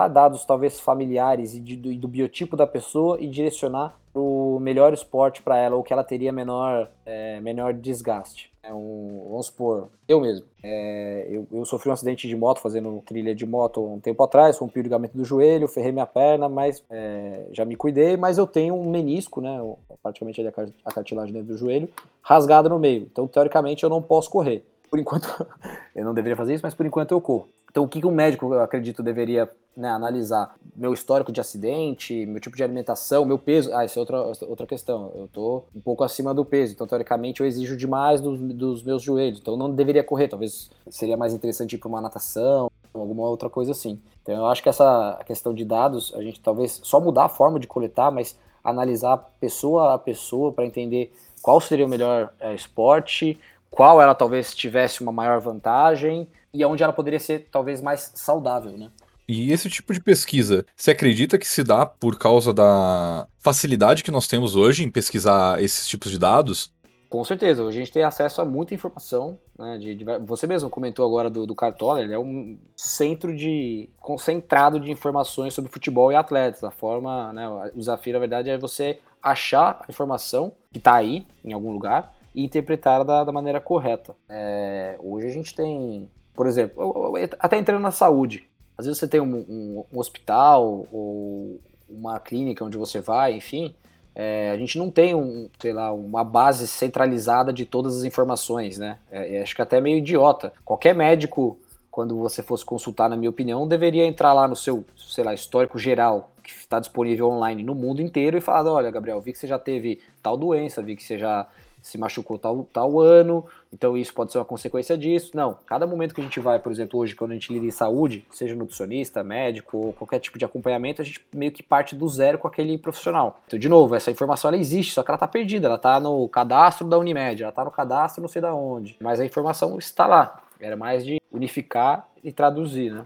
dados 0.09 0.45
talvez 0.45 0.79
familiares 0.79 1.53
e, 1.53 1.59
de, 1.59 1.75
do, 1.75 1.93
do, 1.93 2.07
biotipo 2.07 2.55
da 2.55 2.65
pessoa 2.65 3.19
e 3.19 3.27
direcionar 3.27 3.99
o 4.13 4.59
melhor 4.59 4.93
esporte 4.93 5.41
para 5.41 5.57
ela, 5.57 5.75
ou 5.75 5.83
que 5.83 5.91
ela 5.91 6.03
teria 6.03 6.31
menor, 6.31 6.89
é, 7.05 7.39
menor 7.41 7.73
desgaste. 7.73 8.53
É 8.65 8.73
um, 8.73 9.27
vamos 9.29 9.47
supor, 9.47 9.89
eu 10.07 10.21
mesmo. 10.21 10.45
É, 10.63 11.27
eu, 11.29 11.45
eu, 11.51 11.65
sofri 11.65 11.89
um 11.89 11.93
acidente 11.93 12.29
de 12.29 12.35
moto 12.35 12.61
fazendo 12.61 13.03
trilha 13.05 13.35
de 13.35 13.45
moto 13.45 13.83
um 13.85 13.99
tempo 13.99 14.23
atrás, 14.23 14.57
rompi 14.57 14.79
o 14.79 14.83
ligamento 14.83 15.17
do 15.17 15.25
joelho, 15.25 15.67
ferrei 15.67 15.91
minha 15.91 16.05
perna, 16.05 16.47
mas 16.47 16.81
é, 16.89 17.45
já 17.51 17.65
me 17.65 17.75
cuidei, 17.75 18.15
mas 18.15 18.37
eu 18.37 18.47
tenho 18.47 18.73
um 18.73 18.89
menisco, 18.89 19.41
né? 19.41 19.59
Praticamente 20.01 20.41
a, 20.85 20.91
cartilagem 20.93 21.33
dentro 21.33 21.49
do 21.49 21.57
joelho, 21.57 21.89
rasgado 22.21 22.69
no 22.69 22.79
meio. 22.79 23.03
Então, 23.11 23.27
teoricamente, 23.27 23.83
eu 23.83 23.89
não 23.89 24.01
posso 24.01 24.29
correr. 24.29 24.63
Por 24.89 24.97
enquanto, 24.97 25.45
eu 25.93 26.05
não 26.05 26.13
deveria 26.13 26.37
fazer 26.37 26.53
isso, 26.53 26.63
mas 26.63 26.73
por 26.73 26.85
enquanto 26.85 27.11
eu 27.11 27.19
corro. 27.19 27.49
Então, 27.73 27.85
o 27.85 27.87
que, 27.87 27.99
que 27.99 28.05
um 28.05 28.11
médico, 28.11 28.53
eu 28.53 28.61
acredito, 28.61 29.01
deveria 29.01 29.49
né, 29.75 29.89
analisar? 29.89 30.53
Meu 30.75 30.93
histórico 30.93 31.31
de 31.31 31.41
acidente, 31.41 32.23
meu 32.27 32.39
tipo 32.39 32.55
de 32.55 32.63
alimentação, 32.63 33.25
meu 33.25 33.39
peso. 33.39 33.73
Ah, 33.73 33.83
isso 33.83 33.97
é 33.97 33.99
outra, 33.99 34.21
outra 34.47 34.67
questão. 34.67 35.11
Eu 35.15 35.27
tô 35.27 35.63
um 35.75 35.81
pouco 35.81 36.03
acima 36.03 36.35
do 36.35 36.45
peso, 36.45 36.73
então, 36.73 36.85
teoricamente, 36.85 37.41
eu 37.41 37.47
exijo 37.47 37.75
demais 37.75 38.21
dos, 38.21 38.39
dos 38.39 38.83
meus 38.83 39.01
joelhos. 39.01 39.39
Então, 39.39 39.57
não 39.57 39.71
deveria 39.73 40.03
correr. 40.03 40.27
Talvez 40.27 40.69
seria 40.87 41.17
mais 41.17 41.33
interessante 41.33 41.73
ir 41.73 41.79
para 41.79 41.89
uma 41.89 41.99
natação, 41.99 42.69
alguma 42.93 43.23
outra 43.23 43.49
coisa 43.49 43.71
assim. 43.71 43.99
Então, 44.21 44.35
eu 44.35 44.45
acho 44.45 44.61
que 44.61 44.69
essa 44.69 45.19
questão 45.25 45.51
de 45.51 45.65
dados, 45.65 46.13
a 46.15 46.21
gente 46.21 46.39
talvez 46.41 46.79
só 46.83 46.99
mudar 46.99 47.25
a 47.25 47.29
forma 47.29 47.59
de 47.59 47.65
coletar, 47.65 48.11
mas 48.11 48.37
analisar 48.63 49.17
pessoa 49.39 49.95
a 49.95 49.97
pessoa 49.97 50.51
para 50.51 50.63
entender 50.63 51.11
qual 51.41 51.59
seria 51.59 51.87
o 51.87 51.89
melhor 51.89 52.31
é, 52.39 52.53
esporte, 52.53 53.39
qual 53.71 53.99
ela 53.99 54.13
talvez 54.13 54.53
tivesse 54.53 55.01
uma 55.01 55.11
maior 55.11 55.41
vantagem 55.41 56.27
e 56.53 56.63
onde 56.65 56.83
ela 56.83 56.93
poderia 56.93 57.19
ser 57.19 57.47
talvez 57.51 57.81
mais 57.81 58.11
saudável, 58.15 58.77
né? 58.77 58.91
E 59.27 59.51
esse 59.51 59.69
tipo 59.69 59.93
de 59.93 60.01
pesquisa, 60.01 60.65
você 60.75 60.91
acredita 60.91 61.37
que 61.37 61.47
se 61.47 61.63
dá 61.63 61.85
por 61.85 62.17
causa 62.17 62.53
da 62.53 63.25
facilidade 63.39 64.03
que 64.03 64.11
nós 64.11 64.27
temos 64.27 64.55
hoje 64.55 64.83
em 64.83 64.91
pesquisar 64.91 65.61
esses 65.63 65.87
tipos 65.87 66.11
de 66.11 66.19
dados? 66.19 66.73
Com 67.09 67.23
certeza, 67.23 67.65
a 67.65 67.71
gente 67.71 67.91
tem 67.91 68.03
acesso 68.03 68.41
a 68.41 68.45
muita 68.45 68.73
informação. 68.73 69.37
Né, 69.57 69.77
de, 69.77 69.95
de, 69.95 70.03
você 70.25 70.47
mesmo 70.47 70.69
comentou 70.69 71.05
agora 71.05 71.29
do, 71.29 71.45
do 71.45 71.55
Cartola, 71.55 72.01
ele 72.01 72.11
é 72.11 72.17
um 72.17 72.57
centro 72.75 73.35
de 73.35 73.87
concentrado 73.99 74.79
de 74.79 74.91
informações 74.91 75.53
sobre 75.53 75.71
futebol 75.71 76.11
e 76.11 76.15
atletas. 76.15 76.63
A 76.63 76.71
forma, 76.71 77.31
né, 77.31 77.47
o 77.47 77.77
desafio, 77.77 78.13
na 78.13 78.19
verdade, 78.19 78.49
é 78.49 78.57
você 78.57 78.99
achar 79.21 79.81
a 79.81 79.85
informação 79.89 80.53
que 80.71 80.79
está 80.79 80.95
aí, 80.95 81.25
em 81.45 81.53
algum 81.53 81.71
lugar, 81.71 82.13
e 82.33 82.43
interpretá-la 82.43 83.03
da, 83.03 83.23
da, 83.23 83.31
maneira 83.31 83.61
correta. 83.61 84.15
É, 84.27 84.97
hoje 84.99 85.27
a 85.27 85.31
gente 85.31 85.53
tem 85.53 86.09
por 86.33 86.47
exemplo, 86.47 87.13
até 87.39 87.57
entrando 87.57 87.81
na 87.81 87.91
saúde. 87.91 88.47
Às 88.77 88.85
vezes 88.85 88.99
você 88.99 89.07
tem 89.07 89.21
um, 89.21 89.35
um, 89.47 89.85
um 89.93 89.99
hospital 89.99 90.87
ou 90.91 91.59
uma 91.87 92.19
clínica 92.19 92.65
onde 92.65 92.77
você 92.77 92.99
vai, 92.99 93.33
enfim, 93.33 93.75
é, 94.15 94.51
a 94.51 94.57
gente 94.57 94.77
não 94.77 94.91
tem 94.91 95.15
um, 95.15 95.49
sei 95.59 95.73
lá, 95.73 95.91
uma 95.91 96.23
base 96.23 96.67
centralizada 96.67 97.51
de 97.51 97.65
todas 97.65 97.97
as 97.97 98.03
informações, 98.03 98.77
né? 98.77 98.99
É, 99.11 99.41
acho 99.41 99.55
que 99.55 99.61
até 99.61 99.77
é 99.77 99.81
meio 99.81 99.97
idiota. 99.97 100.53
Qualquer 100.63 100.93
médico, 100.93 101.57
quando 101.89 102.17
você 102.17 102.43
fosse 102.43 102.63
consultar, 102.63 103.09
na 103.09 103.15
minha 103.15 103.29
opinião, 103.29 103.67
deveria 103.67 104.05
entrar 104.05 104.33
lá 104.33 104.47
no 104.47 104.55
seu, 104.55 104.85
sei 104.95 105.23
lá, 105.23 105.33
histórico 105.33 105.79
geral, 105.79 106.31
que 106.43 106.51
está 106.51 106.79
disponível 106.79 107.29
online 107.29 107.63
no 107.63 107.73
mundo 107.73 108.01
inteiro, 108.01 108.37
e 108.37 108.41
falar: 108.41 108.71
olha, 108.71 108.91
Gabriel, 108.91 109.19
vi 109.19 109.31
que 109.33 109.39
você 109.39 109.47
já 109.47 109.57
teve 109.57 109.99
tal 110.21 110.37
doença, 110.37 110.81
vi 110.81 110.95
que 110.95 111.03
você 111.03 111.17
já 111.17 111.47
se 111.83 111.97
machucou 111.97 112.39
tal, 112.39 112.63
tal 112.71 112.99
ano, 112.99 113.45
então 113.71 113.97
isso 113.97 114.13
pode 114.13 114.31
ser 114.31 114.37
uma 114.37 114.45
consequência 114.45 114.97
disso. 114.97 115.31
Não, 115.35 115.57
cada 115.65 115.85
momento 115.85 116.15
que 116.15 116.21
a 116.21 116.23
gente 116.23 116.39
vai, 116.39 116.57
por 116.57 116.71
exemplo, 116.71 116.97
hoje, 116.97 117.13
quando 117.13 117.31
a 117.31 117.33
gente 117.33 117.51
lida 117.51 117.65
em 117.65 117.71
saúde, 117.71 118.25
seja 118.31 118.55
nutricionista, 118.55 119.21
médico 119.21 119.77
ou 119.77 119.93
qualquer 119.93 120.19
tipo 120.19 120.39
de 120.39 120.45
acompanhamento, 120.45 121.01
a 121.01 121.05
gente 121.05 121.21
meio 121.35 121.51
que 121.51 121.61
parte 121.61 121.93
do 121.93 122.07
zero 122.07 122.37
com 122.37 122.47
aquele 122.47 122.77
profissional. 122.77 123.41
Então, 123.45 123.59
de 123.59 123.67
novo, 123.67 123.95
essa 123.95 124.09
informação 124.09 124.47
ela 124.47 124.57
existe, 124.57 124.93
só 124.93 125.03
que 125.03 125.11
ela 125.11 125.17
está 125.17 125.27
perdida, 125.27 125.67
ela 125.67 125.75
está 125.75 125.99
no 125.99 126.27
cadastro 126.29 126.87
da 126.87 126.97
Unimed, 126.97 127.43
ela 127.43 127.49
está 127.49 127.65
no 127.65 127.71
cadastro 127.71 128.21
não 128.21 128.29
sei 128.29 128.41
da 128.41 128.55
onde, 128.55 128.95
mas 129.01 129.19
a 129.19 129.25
informação 129.25 129.77
está 129.77 130.07
lá. 130.07 130.41
Era 130.59 130.77
mais 130.77 131.03
de 131.03 131.19
unificar 131.29 132.07
e 132.23 132.31
traduzir, 132.31 132.93
né? 132.93 133.05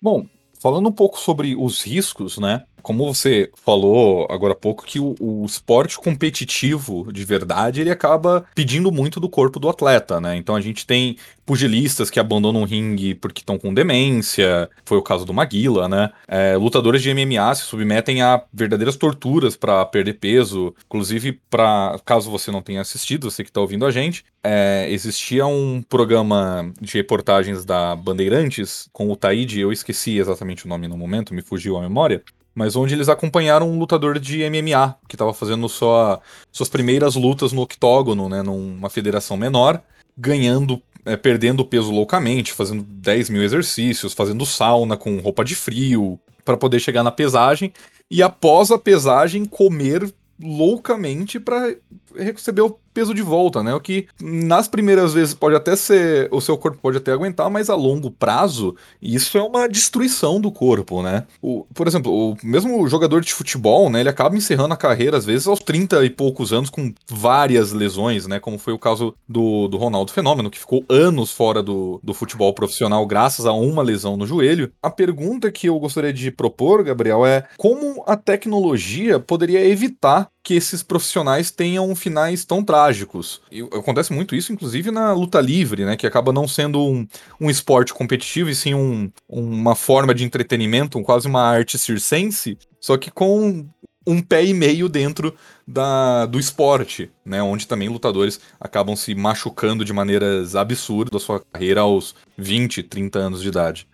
Bom, 0.00 0.26
falando 0.60 0.90
um 0.90 0.92
pouco 0.92 1.18
sobre 1.18 1.56
os 1.56 1.82
riscos, 1.82 2.38
né? 2.38 2.64
Como 2.82 3.12
você 3.12 3.50
falou 3.64 4.26
agora 4.30 4.52
há 4.52 4.56
pouco, 4.56 4.84
que 4.84 5.00
o, 5.00 5.14
o, 5.20 5.44
esporte 5.44 5.98
competitivo 5.98 7.12
de 7.12 7.24
verdade 7.24 7.80
ele 7.80 7.90
acaba 7.90 8.44
pedindo 8.54 8.90
muito 8.90 9.20
do 9.20 9.28
corpo 9.28 9.58
do 9.58 9.68
atleta, 9.68 10.20
né? 10.20 10.36
Então 10.36 10.54
a 10.54 10.60
gente 10.60 10.86
tem 10.86 11.16
pugilistas 11.44 12.10
que 12.10 12.20
abandonam 12.20 12.62
o 12.62 12.64
ringue 12.66 13.14
porque 13.14 13.40
estão 13.40 13.58
com 13.58 13.72
demência, 13.72 14.68
foi 14.84 14.98
o 14.98 15.02
caso 15.02 15.24
do 15.24 15.32
Maguila, 15.32 15.88
né? 15.88 16.10
É, 16.26 16.56
lutadores 16.56 17.02
de 17.02 17.12
MMA 17.14 17.54
se 17.54 17.62
submetem 17.62 18.20
a 18.20 18.42
verdadeiras 18.52 18.96
torturas 18.96 19.56
para 19.56 19.84
perder 19.86 20.14
peso. 20.14 20.74
Inclusive, 20.86 21.40
para 21.48 21.98
caso 22.04 22.30
você 22.30 22.50
não 22.50 22.60
tenha 22.60 22.82
assistido, 22.82 23.30
você 23.30 23.42
que 23.42 23.50
está 23.50 23.62
ouvindo 23.62 23.86
a 23.86 23.90
gente, 23.90 24.24
é, 24.44 24.86
existia 24.90 25.46
um 25.46 25.82
programa 25.82 26.72
de 26.80 26.94
reportagens 26.94 27.64
da 27.64 27.96
Bandeirantes 27.96 28.88
com 28.92 29.10
o 29.10 29.16
Taíde, 29.16 29.60
eu 29.60 29.72
esqueci 29.72 30.18
exatamente 30.18 30.66
o 30.66 30.68
nome 30.68 30.86
no 30.86 30.96
momento, 30.96 31.34
me 31.34 31.42
fugiu 31.42 31.76
a 31.76 31.80
memória, 31.80 32.22
mas 32.58 32.74
onde 32.74 32.92
eles 32.92 33.08
acompanharam 33.08 33.70
um 33.70 33.78
lutador 33.78 34.18
de 34.18 34.38
MMA 34.50 34.96
que 35.08 35.14
estava 35.14 35.32
fazendo 35.32 35.68
sua, 35.68 36.20
suas 36.50 36.68
primeiras 36.68 37.14
lutas 37.14 37.52
no 37.52 37.62
octógono, 37.62 38.28
né, 38.28 38.42
numa 38.42 38.90
federação 38.90 39.36
menor, 39.36 39.80
ganhando 40.16 40.82
é, 41.04 41.16
perdendo 41.16 41.64
peso 41.64 41.92
loucamente, 41.92 42.52
fazendo 42.52 42.82
10 42.82 43.30
mil 43.30 43.44
exercícios, 43.44 44.12
fazendo 44.12 44.44
sauna 44.44 44.96
com 44.96 45.20
roupa 45.20 45.44
de 45.44 45.54
frio, 45.54 46.18
para 46.44 46.56
poder 46.56 46.80
chegar 46.80 47.04
na 47.04 47.12
pesagem 47.12 47.72
e 48.10 48.24
após 48.24 48.72
a 48.72 48.78
pesagem 48.78 49.44
comer 49.44 50.12
loucamente 50.42 51.38
para 51.38 51.76
receber 52.16 52.62
o 52.62 52.76
peso 52.98 53.14
de 53.14 53.22
volta, 53.22 53.62
né? 53.62 53.72
O 53.72 53.80
que 53.80 54.08
nas 54.20 54.66
primeiras 54.66 55.14
vezes 55.14 55.32
pode 55.32 55.54
até 55.54 55.76
ser, 55.76 56.28
o 56.32 56.40
seu 56.40 56.58
corpo 56.58 56.78
pode 56.82 56.96
até 56.96 57.12
aguentar, 57.12 57.48
mas 57.48 57.70
a 57.70 57.76
longo 57.76 58.10
prazo 58.10 58.74
isso 59.00 59.38
é 59.38 59.42
uma 59.42 59.68
destruição 59.68 60.40
do 60.40 60.50
corpo, 60.50 61.00
né? 61.00 61.24
O, 61.40 61.64
por 61.72 61.86
exemplo, 61.86 62.12
o 62.12 62.36
mesmo 62.42 62.88
jogador 62.88 63.20
de 63.20 63.32
futebol, 63.32 63.88
né? 63.88 64.00
Ele 64.00 64.08
acaba 64.08 64.36
encerrando 64.36 64.74
a 64.74 64.76
carreira 64.76 65.16
às 65.16 65.24
vezes 65.24 65.46
aos 65.46 65.60
30 65.60 66.04
e 66.04 66.10
poucos 66.10 66.52
anos 66.52 66.70
com 66.70 66.92
várias 67.08 67.70
lesões, 67.72 68.26
né? 68.26 68.40
Como 68.40 68.58
foi 68.58 68.72
o 68.72 68.78
caso 68.80 69.14
do, 69.28 69.68
do 69.68 69.76
Ronaldo 69.76 70.10
Fenômeno, 70.10 70.50
que 70.50 70.58
ficou 70.58 70.84
anos 70.88 71.30
fora 71.30 71.62
do, 71.62 72.00
do 72.02 72.12
futebol 72.12 72.52
profissional 72.52 73.06
graças 73.06 73.46
a 73.46 73.52
uma 73.52 73.80
lesão 73.80 74.16
no 74.16 74.26
joelho. 74.26 74.72
A 74.82 74.90
pergunta 74.90 75.52
que 75.52 75.68
eu 75.68 75.78
gostaria 75.78 76.12
de 76.12 76.32
propor, 76.32 76.82
Gabriel, 76.82 77.24
é 77.24 77.44
como 77.56 78.02
a 78.08 78.16
tecnologia 78.16 79.20
poderia 79.20 79.64
evitar 79.64 80.28
que 80.48 80.54
esses 80.54 80.82
profissionais 80.82 81.50
tenham 81.50 81.94
finais 81.94 82.42
tão 82.42 82.64
trágicos. 82.64 83.42
E 83.52 83.60
acontece 83.60 84.14
muito 84.14 84.34
isso, 84.34 84.50
inclusive, 84.50 84.90
na 84.90 85.12
luta 85.12 85.42
livre, 85.42 85.84
né? 85.84 85.94
Que 85.94 86.06
acaba 86.06 86.32
não 86.32 86.48
sendo 86.48 86.82
um, 86.82 87.06
um 87.38 87.50
esporte 87.50 87.92
competitivo, 87.92 88.48
e 88.48 88.54
sim 88.54 88.72
um, 88.72 89.12
uma 89.28 89.74
forma 89.74 90.14
de 90.14 90.24
entretenimento, 90.24 90.98
quase 91.02 91.28
uma 91.28 91.42
arte 91.42 91.78
circense, 91.78 92.56
só 92.80 92.96
que 92.96 93.10
com 93.10 93.68
um 94.06 94.22
pé 94.22 94.42
e 94.42 94.54
meio 94.54 94.88
dentro 94.88 95.34
da, 95.66 96.24
do 96.24 96.40
esporte, 96.40 97.10
né? 97.26 97.42
Onde 97.42 97.66
também 97.66 97.90
lutadores 97.90 98.40
acabam 98.58 98.96
se 98.96 99.14
machucando 99.14 99.84
de 99.84 99.92
maneiras 99.92 100.56
absurdas 100.56 101.12
da 101.12 101.18
sua 101.20 101.42
carreira 101.52 101.82
aos 101.82 102.14
20, 102.38 102.84
30 102.84 103.18
anos 103.18 103.42
de 103.42 103.48
idade. 103.48 103.86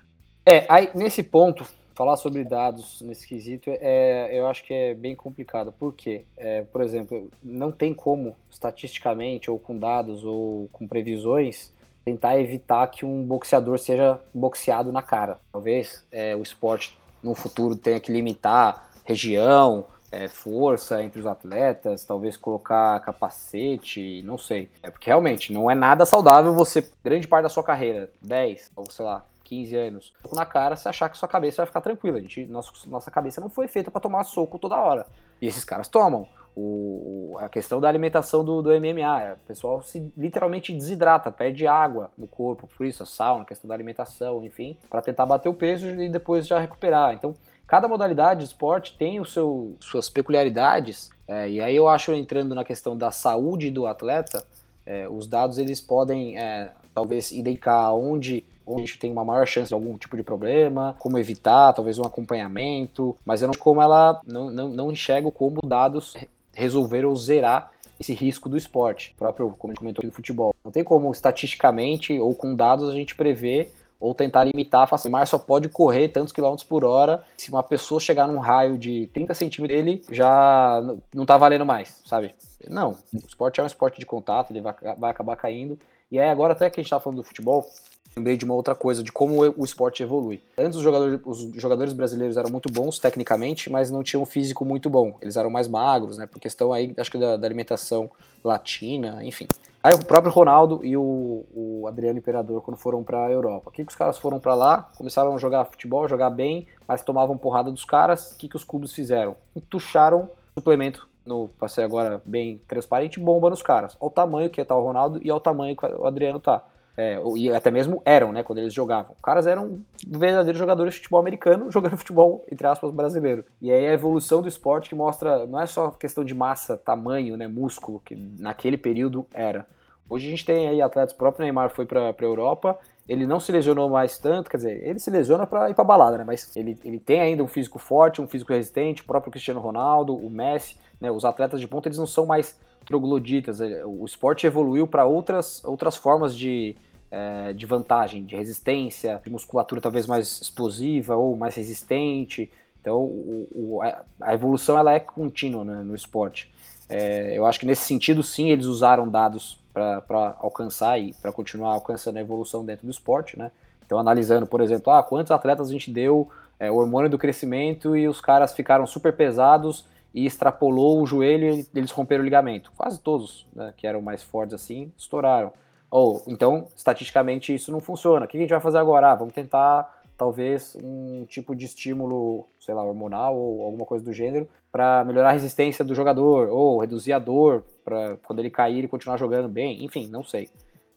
É, 0.46 0.64
aí 0.68 0.88
nesse 0.94 1.20
ponto, 1.20 1.66
falar 1.94 2.16
sobre 2.16 2.44
dados 2.44 3.00
nesse 3.00 3.26
quesito 3.26 3.70
é, 3.70 4.28
eu 4.32 4.46
acho 4.46 4.64
que 4.64 4.74
é 4.74 4.94
bem 4.94 5.14
complicado. 5.14 5.72
Por 5.72 5.94
quê? 5.94 6.24
É, 6.36 6.62
por 6.62 6.82
exemplo, 6.82 7.30
não 7.42 7.70
tem 7.70 7.94
como, 7.94 8.36
estatisticamente, 8.50 9.50
ou 9.50 9.58
com 9.58 9.78
dados, 9.78 10.24
ou 10.24 10.68
com 10.72 10.86
previsões, 10.86 11.72
tentar 12.04 12.38
evitar 12.38 12.86
que 12.88 13.06
um 13.06 13.24
boxeador 13.24 13.78
seja 13.78 14.20
boxeado 14.32 14.92
na 14.92 15.02
cara. 15.02 15.38
Talvez 15.50 16.04
é, 16.12 16.36
o 16.36 16.42
esporte 16.42 16.98
no 17.22 17.34
futuro 17.34 17.74
tenha 17.74 17.98
que 17.98 18.12
limitar 18.12 18.90
região, 19.04 19.86
é, 20.12 20.28
força 20.28 21.02
entre 21.02 21.18
os 21.18 21.26
atletas, 21.26 22.04
talvez 22.04 22.36
colocar 22.36 23.00
capacete, 23.00 24.22
não 24.22 24.38
sei. 24.38 24.70
É 24.82 24.90
porque 24.90 25.10
realmente 25.10 25.52
não 25.52 25.70
é 25.70 25.74
nada 25.74 26.06
saudável 26.06 26.54
você, 26.54 26.88
grande 27.02 27.26
parte 27.26 27.44
da 27.44 27.48
sua 27.48 27.64
carreira, 27.64 28.10
10 28.22 28.70
ou 28.76 28.90
sei 28.90 29.04
lá, 29.04 29.24
15 29.44 29.76
anos, 29.76 30.12
na 30.32 30.44
cara, 30.44 30.74
você 30.74 30.88
achar 30.88 31.08
que 31.08 31.18
sua 31.18 31.28
cabeça 31.28 31.58
vai 31.58 31.66
ficar 31.66 31.80
tranquila. 31.80 32.18
A 32.18 32.20
gente, 32.20 32.46
nossa, 32.46 32.72
nossa 32.86 33.10
cabeça 33.10 33.40
não 33.40 33.48
foi 33.48 33.68
feita 33.68 33.90
para 33.90 34.00
tomar 34.00 34.24
soco 34.24 34.58
toda 34.58 34.76
hora. 34.76 35.06
E 35.40 35.46
esses 35.46 35.64
caras 35.64 35.88
tomam. 35.88 36.26
O, 36.56 37.36
a 37.40 37.48
questão 37.48 37.80
da 37.80 37.88
alimentação 37.88 38.44
do, 38.44 38.62
do 38.62 38.70
MMA, 38.70 39.22
é, 39.22 39.32
o 39.32 39.46
pessoal 39.46 39.82
se 39.82 40.12
literalmente 40.16 40.72
desidrata, 40.72 41.30
perde 41.32 41.66
água 41.66 42.12
no 42.16 42.28
corpo, 42.28 42.68
por 42.76 42.86
isso 42.86 43.02
a 43.02 43.06
sauna, 43.06 43.42
a 43.42 43.46
questão 43.46 43.66
da 43.66 43.74
alimentação, 43.74 44.44
enfim, 44.44 44.76
para 44.88 45.02
tentar 45.02 45.26
bater 45.26 45.48
o 45.48 45.54
peso 45.54 45.88
e 45.88 46.08
depois 46.08 46.46
já 46.46 46.60
recuperar. 46.60 47.12
Então, 47.12 47.34
cada 47.66 47.88
modalidade 47.88 48.40
de 48.40 48.46
esporte 48.46 48.96
tem 48.96 49.18
o 49.18 49.24
seu, 49.24 49.76
suas 49.80 50.08
peculiaridades, 50.08 51.10
é, 51.26 51.48
e 51.50 51.60
aí 51.60 51.74
eu 51.74 51.88
acho, 51.88 52.12
entrando 52.12 52.54
na 52.54 52.64
questão 52.64 52.96
da 52.96 53.10
saúde 53.10 53.68
do 53.68 53.84
atleta, 53.84 54.44
é, 54.86 55.08
os 55.08 55.26
dados 55.26 55.58
eles 55.58 55.80
podem 55.80 56.38
é, 56.38 56.70
talvez 56.94 57.32
identificar 57.32 57.92
onde 57.92 58.44
onde 58.66 58.82
a 58.82 58.86
gente 58.86 58.98
tem 58.98 59.12
uma 59.12 59.24
maior 59.24 59.46
chance 59.46 59.68
de 59.68 59.74
algum 59.74 59.96
tipo 59.98 60.16
de 60.16 60.22
problema, 60.22 60.96
como 60.98 61.18
evitar, 61.18 61.74
talvez 61.74 61.98
um 61.98 62.04
acompanhamento, 62.04 63.14
mas 63.24 63.42
eu 63.42 63.48
não 63.48 63.54
como 63.54 63.82
ela 63.82 64.20
não, 64.26 64.50
não, 64.50 64.68
não 64.70 64.90
enxergo 64.90 65.30
como 65.30 65.60
dados 65.62 66.16
resolver 66.54 67.04
ou 67.04 67.14
zerar 67.14 67.72
esse 68.00 68.14
risco 68.14 68.48
do 68.48 68.56
esporte, 68.56 69.14
próprio, 69.18 69.54
como 69.58 69.70
a 69.70 69.74
gente 69.74 69.78
comentou 69.78 70.00
aqui 70.00 70.10
do 70.10 70.14
futebol. 70.14 70.54
Não 70.64 70.72
tem 70.72 70.82
como 70.82 71.10
estatisticamente 71.12 72.18
ou 72.18 72.34
com 72.34 72.54
dados 72.54 72.88
a 72.88 72.94
gente 72.94 73.14
prever 73.14 73.72
ou 74.00 74.14
tentar 74.14 74.44
limitar, 74.44 74.86
falar 74.88 75.00
assim, 75.00 75.08
mas 75.08 75.28
só 75.28 75.38
pode 75.38 75.68
correr 75.68 76.08
tantos 76.08 76.32
quilômetros 76.32 76.66
por 76.66 76.84
hora. 76.84 77.24
Se 77.38 77.50
uma 77.50 77.62
pessoa 77.62 78.00
chegar 78.00 78.26
num 78.26 78.38
raio 78.38 78.76
de 78.76 79.08
30 79.14 79.32
centímetros 79.34 79.78
dele, 79.78 80.02
já 80.10 80.82
não 81.14 81.24
tá 81.24 81.38
valendo 81.38 81.64
mais, 81.64 82.02
sabe? 82.04 82.34
Não, 82.68 82.96
o 83.12 83.18
esporte 83.18 83.60
é 83.60 83.62
um 83.62 83.66
esporte 83.66 83.98
de 83.98 84.06
contato, 84.06 84.50
ele 84.50 84.60
vai, 84.60 84.74
vai 84.98 85.10
acabar 85.10 85.36
caindo. 85.36 85.78
E 86.14 86.20
aí 86.20 86.30
agora 86.30 86.52
até 86.52 86.70
que 86.70 86.78
a 86.78 86.82
gente 86.82 86.90
tá 86.90 87.00
falando 87.00 87.16
do 87.16 87.24
futebol, 87.24 87.68
lembrei 88.16 88.36
de 88.36 88.44
uma 88.44 88.54
outra 88.54 88.72
coisa, 88.72 89.02
de 89.02 89.10
como 89.10 89.40
o 89.40 89.64
esporte 89.64 90.00
evolui. 90.00 90.40
Antes 90.56 90.76
os 90.76 90.84
jogadores, 90.84 91.20
os 91.24 91.60
jogadores 91.60 91.92
brasileiros 91.92 92.36
eram 92.36 92.50
muito 92.50 92.72
bons 92.72 93.00
tecnicamente, 93.00 93.68
mas 93.68 93.90
não 93.90 94.00
tinham 94.00 94.22
um 94.22 94.24
físico 94.24 94.64
muito 94.64 94.88
bom. 94.88 95.18
Eles 95.20 95.34
eram 95.34 95.50
mais 95.50 95.66
magros, 95.66 96.16
né? 96.16 96.24
Por 96.24 96.38
questão 96.38 96.72
aí, 96.72 96.94
acho 96.96 97.10
que 97.10 97.18
da, 97.18 97.36
da 97.36 97.44
alimentação 97.44 98.08
latina, 98.44 99.24
enfim. 99.24 99.48
Aí 99.82 99.92
o 99.92 100.04
próprio 100.04 100.32
Ronaldo 100.32 100.84
e 100.84 100.96
o, 100.96 101.44
o 101.52 101.88
Adriano 101.88 102.20
Imperador, 102.20 102.62
quando 102.62 102.76
foram 102.76 103.02
para 103.02 103.26
a 103.26 103.30
Europa. 103.32 103.70
O 103.70 103.72
que, 103.72 103.84
que 103.84 103.90
os 103.90 103.98
caras 103.98 104.16
foram 104.16 104.38
para 104.38 104.54
lá? 104.54 104.88
Começaram 104.96 105.34
a 105.34 105.38
jogar 105.38 105.64
futebol, 105.64 106.08
jogar 106.08 106.30
bem, 106.30 106.68
mas 106.86 107.02
tomavam 107.02 107.36
porrada 107.36 107.72
dos 107.72 107.84
caras. 107.84 108.30
O 108.30 108.36
que, 108.36 108.48
que 108.48 108.54
os 108.54 108.62
clubes 108.62 108.92
fizeram? 108.92 109.34
Entucharam 109.56 110.30
suplemento 110.56 111.08
no 111.24 111.48
passei 111.48 111.84
agora 111.84 112.20
bem 112.24 112.60
transparente, 112.68 113.20
bomba 113.20 113.50
nos 113.50 113.62
caras. 113.62 113.96
Olha 114.00 114.08
o 114.08 114.10
tamanho 114.10 114.50
que 114.50 114.64
tá 114.64 114.76
o 114.76 114.82
Ronaldo 114.82 115.20
e 115.22 115.30
olha 115.30 115.38
o 115.38 115.40
tamanho 115.40 115.76
que 115.76 115.86
o 115.86 116.06
Adriano 116.06 116.40
tá. 116.40 116.64
É, 116.96 117.20
e 117.36 117.50
até 117.50 117.72
mesmo 117.72 118.00
eram, 118.04 118.32
né, 118.32 118.42
quando 118.44 118.58
eles 118.58 118.72
jogavam. 118.72 119.14
Os 119.16 119.20
caras 119.20 119.46
eram 119.46 119.80
verdadeiros 120.06 120.58
jogadores 120.58 120.94
de 120.94 121.00
futebol 121.00 121.20
americano 121.20 121.70
jogando 121.70 121.96
futebol, 121.98 122.44
entre 122.50 122.66
aspas, 122.66 122.92
brasileiro. 122.92 123.44
E 123.60 123.72
aí 123.72 123.86
a 123.86 123.92
evolução 123.92 124.40
do 124.40 124.48
esporte 124.48 124.90
que 124.90 124.94
mostra, 124.94 125.44
não 125.46 125.60
é 125.60 125.66
só 125.66 125.90
questão 125.90 126.24
de 126.24 126.34
massa, 126.34 126.76
tamanho, 126.76 127.36
né, 127.36 127.48
músculo, 127.48 128.00
que 128.04 128.14
naquele 128.14 128.76
período 128.76 129.26
era. 129.32 129.66
Hoje 130.08 130.26
a 130.26 130.30
gente 130.30 130.44
tem 130.44 130.68
aí 130.68 130.80
atletas, 130.80 131.14
o 131.14 131.18
próprio 131.18 131.42
Neymar 131.42 131.70
foi 131.70 131.86
para 131.86 132.10
a 132.10 132.14
Europa, 132.24 132.78
ele 133.08 133.26
não 133.26 133.38
se 133.38 133.52
lesionou 133.52 133.88
mais 133.88 134.18
tanto, 134.18 134.50
quer 134.50 134.56
dizer, 134.56 134.86
ele 134.86 134.98
se 134.98 135.10
lesiona 135.10 135.46
para 135.46 135.70
ir 135.70 135.74
para 135.74 135.84
balada, 135.84 136.18
né, 136.18 136.24
mas 136.24 136.54
ele, 136.56 136.78
ele 136.84 136.98
tem 136.98 137.20
ainda 137.20 137.42
um 137.42 137.48
físico 137.48 137.78
forte, 137.78 138.20
um 138.20 138.26
físico 138.26 138.52
resistente, 138.52 139.02
o 139.02 139.04
próprio 139.04 139.30
Cristiano 139.30 139.60
Ronaldo, 139.60 140.14
o 140.16 140.30
Messi, 140.30 140.76
né, 141.00 141.10
os 141.10 141.24
atletas 141.24 141.60
de 141.60 141.68
ponta, 141.68 141.88
eles 141.88 141.98
não 141.98 142.06
são 142.06 142.24
mais 142.24 142.58
trogloditas. 142.84 143.60
É, 143.60 143.84
o 143.84 144.04
esporte 144.04 144.46
evoluiu 144.46 144.86
para 144.86 145.04
outras, 145.04 145.62
outras 145.64 145.96
formas 145.96 146.36
de, 146.36 146.76
é, 147.10 147.52
de 147.52 147.66
vantagem, 147.66 148.24
de 148.24 148.36
resistência, 148.36 149.20
de 149.22 149.30
musculatura 149.30 149.80
talvez 149.80 150.06
mais 150.06 150.40
explosiva 150.40 151.16
ou 151.16 151.36
mais 151.36 151.54
resistente. 151.54 152.50
Então, 152.80 153.02
o, 153.02 153.48
o, 153.52 153.82
a 154.20 154.34
evolução 154.34 154.78
ela 154.78 154.92
é 154.92 155.00
contínua 155.00 155.64
né, 155.64 155.82
no 155.82 155.94
esporte. 155.94 156.52
É, 156.88 157.36
eu 157.36 157.46
acho 157.46 157.58
que 157.58 157.66
nesse 157.66 157.82
sentido, 157.82 158.22
sim, 158.22 158.50
eles 158.50 158.66
usaram 158.66 159.08
dados 159.08 159.58
para 159.74 160.36
alcançar 160.38 160.98
e 160.98 161.12
para 161.14 161.32
continuar 161.32 161.72
alcançando 161.72 162.16
a 162.16 162.20
evolução 162.20 162.64
dentro 162.64 162.86
do 162.86 162.90
esporte, 162.90 163.36
né? 163.38 163.50
Então, 163.84 163.98
analisando, 163.98 164.46
por 164.46 164.60
exemplo, 164.60 164.92
ah, 164.92 165.02
quantos 165.02 165.30
atletas 165.30 165.68
a 165.68 165.72
gente 165.72 165.90
deu 165.90 166.30
é, 166.58 166.70
hormônio 166.70 167.10
do 167.10 167.18
crescimento 167.18 167.96
e 167.96 168.08
os 168.08 168.20
caras 168.20 168.54
ficaram 168.54 168.86
super 168.86 169.14
pesados 169.14 169.84
e 170.14 170.24
extrapolou 170.24 171.02
o 171.02 171.06
joelho 171.06 171.46
e 171.46 171.66
eles 171.74 171.90
romperam 171.90 172.22
o 172.22 172.24
ligamento. 172.24 172.72
Quase 172.76 173.00
todos, 173.00 173.46
né, 173.54 173.74
que 173.76 173.86
eram 173.86 174.00
mais 174.00 174.22
fortes 174.22 174.54
assim, 174.54 174.92
estouraram. 174.96 175.52
Ou 175.90 176.22
então, 176.26 176.68
estatisticamente, 176.76 177.54
isso 177.54 177.70
não 177.70 177.80
funciona. 177.80 178.24
O 178.24 178.28
que 178.28 178.36
a 178.36 178.40
gente 178.40 178.50
vai 178.50 178.60
fazer 178.60 178.78
agora? 178.78 179.12
Ah, 179.12 179.14
vamos 179.14 179.34
tentar 179.34 180.02
talvez 180.16 180.76
um 180.82 181.24
tipo 181.28 181.54
de 181.54 181.64
estímulo, 181.64 182.46
sei 182.60 182.74
lá, 182.74 182.84
hormonal 182.84 183.36
ou 183.36 183.64
alguma 183.64 183.84
coisa 183.84 184.04
do 184.04 184.12
gênero, 184.12 184.48
para 184.70 185.04
melhorar 185.04 185.30
a 185.30 185.32
resistência 185.32 185.84
do 185.84 185.94
jogador, 185.94 186.48
ou 186.48 186.80
reduzir 186.80 187.12
a 187.12 187.18
dor, 187.18 187.64
para 187.84 188.16
quando 188.24 188.38
ele 188.38 188.50
cair 188.50 188.78
ele 188.78 188.88
continuar 188.88 189.16
jogando 189.16 189.48
bem, 189.48 189.84
enfim, 189.84 190.06
não 190.08 190.24
sei. 190.24 190.48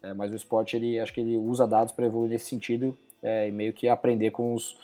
É, 0.01 0.13
mas 0.13 0.31
o 0.31 0.35
esporte, 0.35 0.75
ele 0.75 0.99
acho 0.99 1.13
que 1.13 1.21
ele 1.21 1.37
usa 1.37 1.67
dados 1.67 1.91
para 1.91 2.05
evoluir 2.05 2.29
nesse 2.29 2.45
sentido 2.45 2.97
é, 3.21 3.47
e 3.47 3.51
meio 3.51 3.73
que 3.73 3.89
aprender 3.89 4.31
com 4.31 4.53
os, 4.53 4.77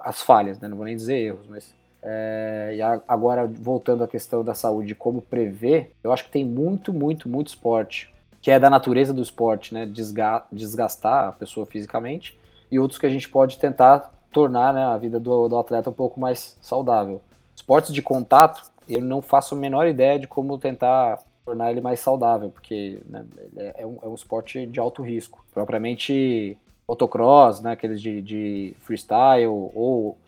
as 0.00 0.22
falhas, 0.22 0.58
né? 0.60 0.68
Não 0.68 0.76
vou 0.76 0.86
nem 0.86 0.96
dizer 0.96 1.18
erros, 1.18 1.46
mas 1.48 1.74
É, 2.02 2.74
e 2.76 2.82
a, 2.82 3.02
agora, 3.08 3.46
voltando 3.46 4.04
à 4.04 4.08
questão 4.08 4.44
da 4.44 4.54
saúde, 4.54 4.94
como 4.94 5.20
prever, 5.20 5.90
eu 6.04 6.12
acho 6.12 6.24
que 6.24 6.30
tem 6.30 6.44
muito, 6.44 6.92
muito, 6.92 7.28
muito 7.28 7.48
esporte, 7.48 8.14
que 8.40 8.50
é 8.50 8.60
da 8.60 8.70
natureza 8.70 9.12
do 9.12 9.22
esporte, 9.22 9.74
né? 9.74 9.90
desgastar 10.52 11.28
a 11.28 11.32
pessoa 11.32 11.66
fisicamente, 11.66 12.38
e 12.70 12.78
outros 12.78 13.00
que 13.00 13.06
a 13.06 13.10
gente 13.10 13.28
pode 13.28 13.58
tentar 13.58 14.12
tornar 14.30 14.72
né, 14.72 14.84
a 14.84 14.96
vida 14.96 15.18
do, 15.18 15.48
do 15.48 15.58
atleta 15.58 15.90
um 15.90 15.94
pouco 15.94 16.20
mais 16.20 16.56
saudável. 16.60 17.20
Esportes 17.56 17.92
de 17.92 18.02
contato, 18.02 18.62
eu 18.88 19.00
não 19.00 19.20
faço 19.20 19.54
a 19.54 19.58
menor 19.58 19.86
ideia 19.86 20.18
de 20.18 20.26
como 20.26 20.58
tentar 20.58 21.18
tornar 21.44 21.70
ele 21.70 21.80
mais 21.80 22.00
saudável, 22.00 22.50
porque 22.50 22.98
né, 23.06 23.24
é, 23.56 23.82
é, 23.82 23.86
um, 23.86 23.98
é, 24.02 24.06
um, 24.06 24.14
esporte 24.14 24.66
de 24.66 24.80
alto 24.80 25.02
risco. 25.02 25.44
Propriamente 25.54 26.58
motocross, 26.88 27.60
né, 27.60 27.72
aqueles 27.72 28.00
de, 28.00 28.20
de 28.20 28.76
freestyle, 28.80 29.46
ou 29.46 30.18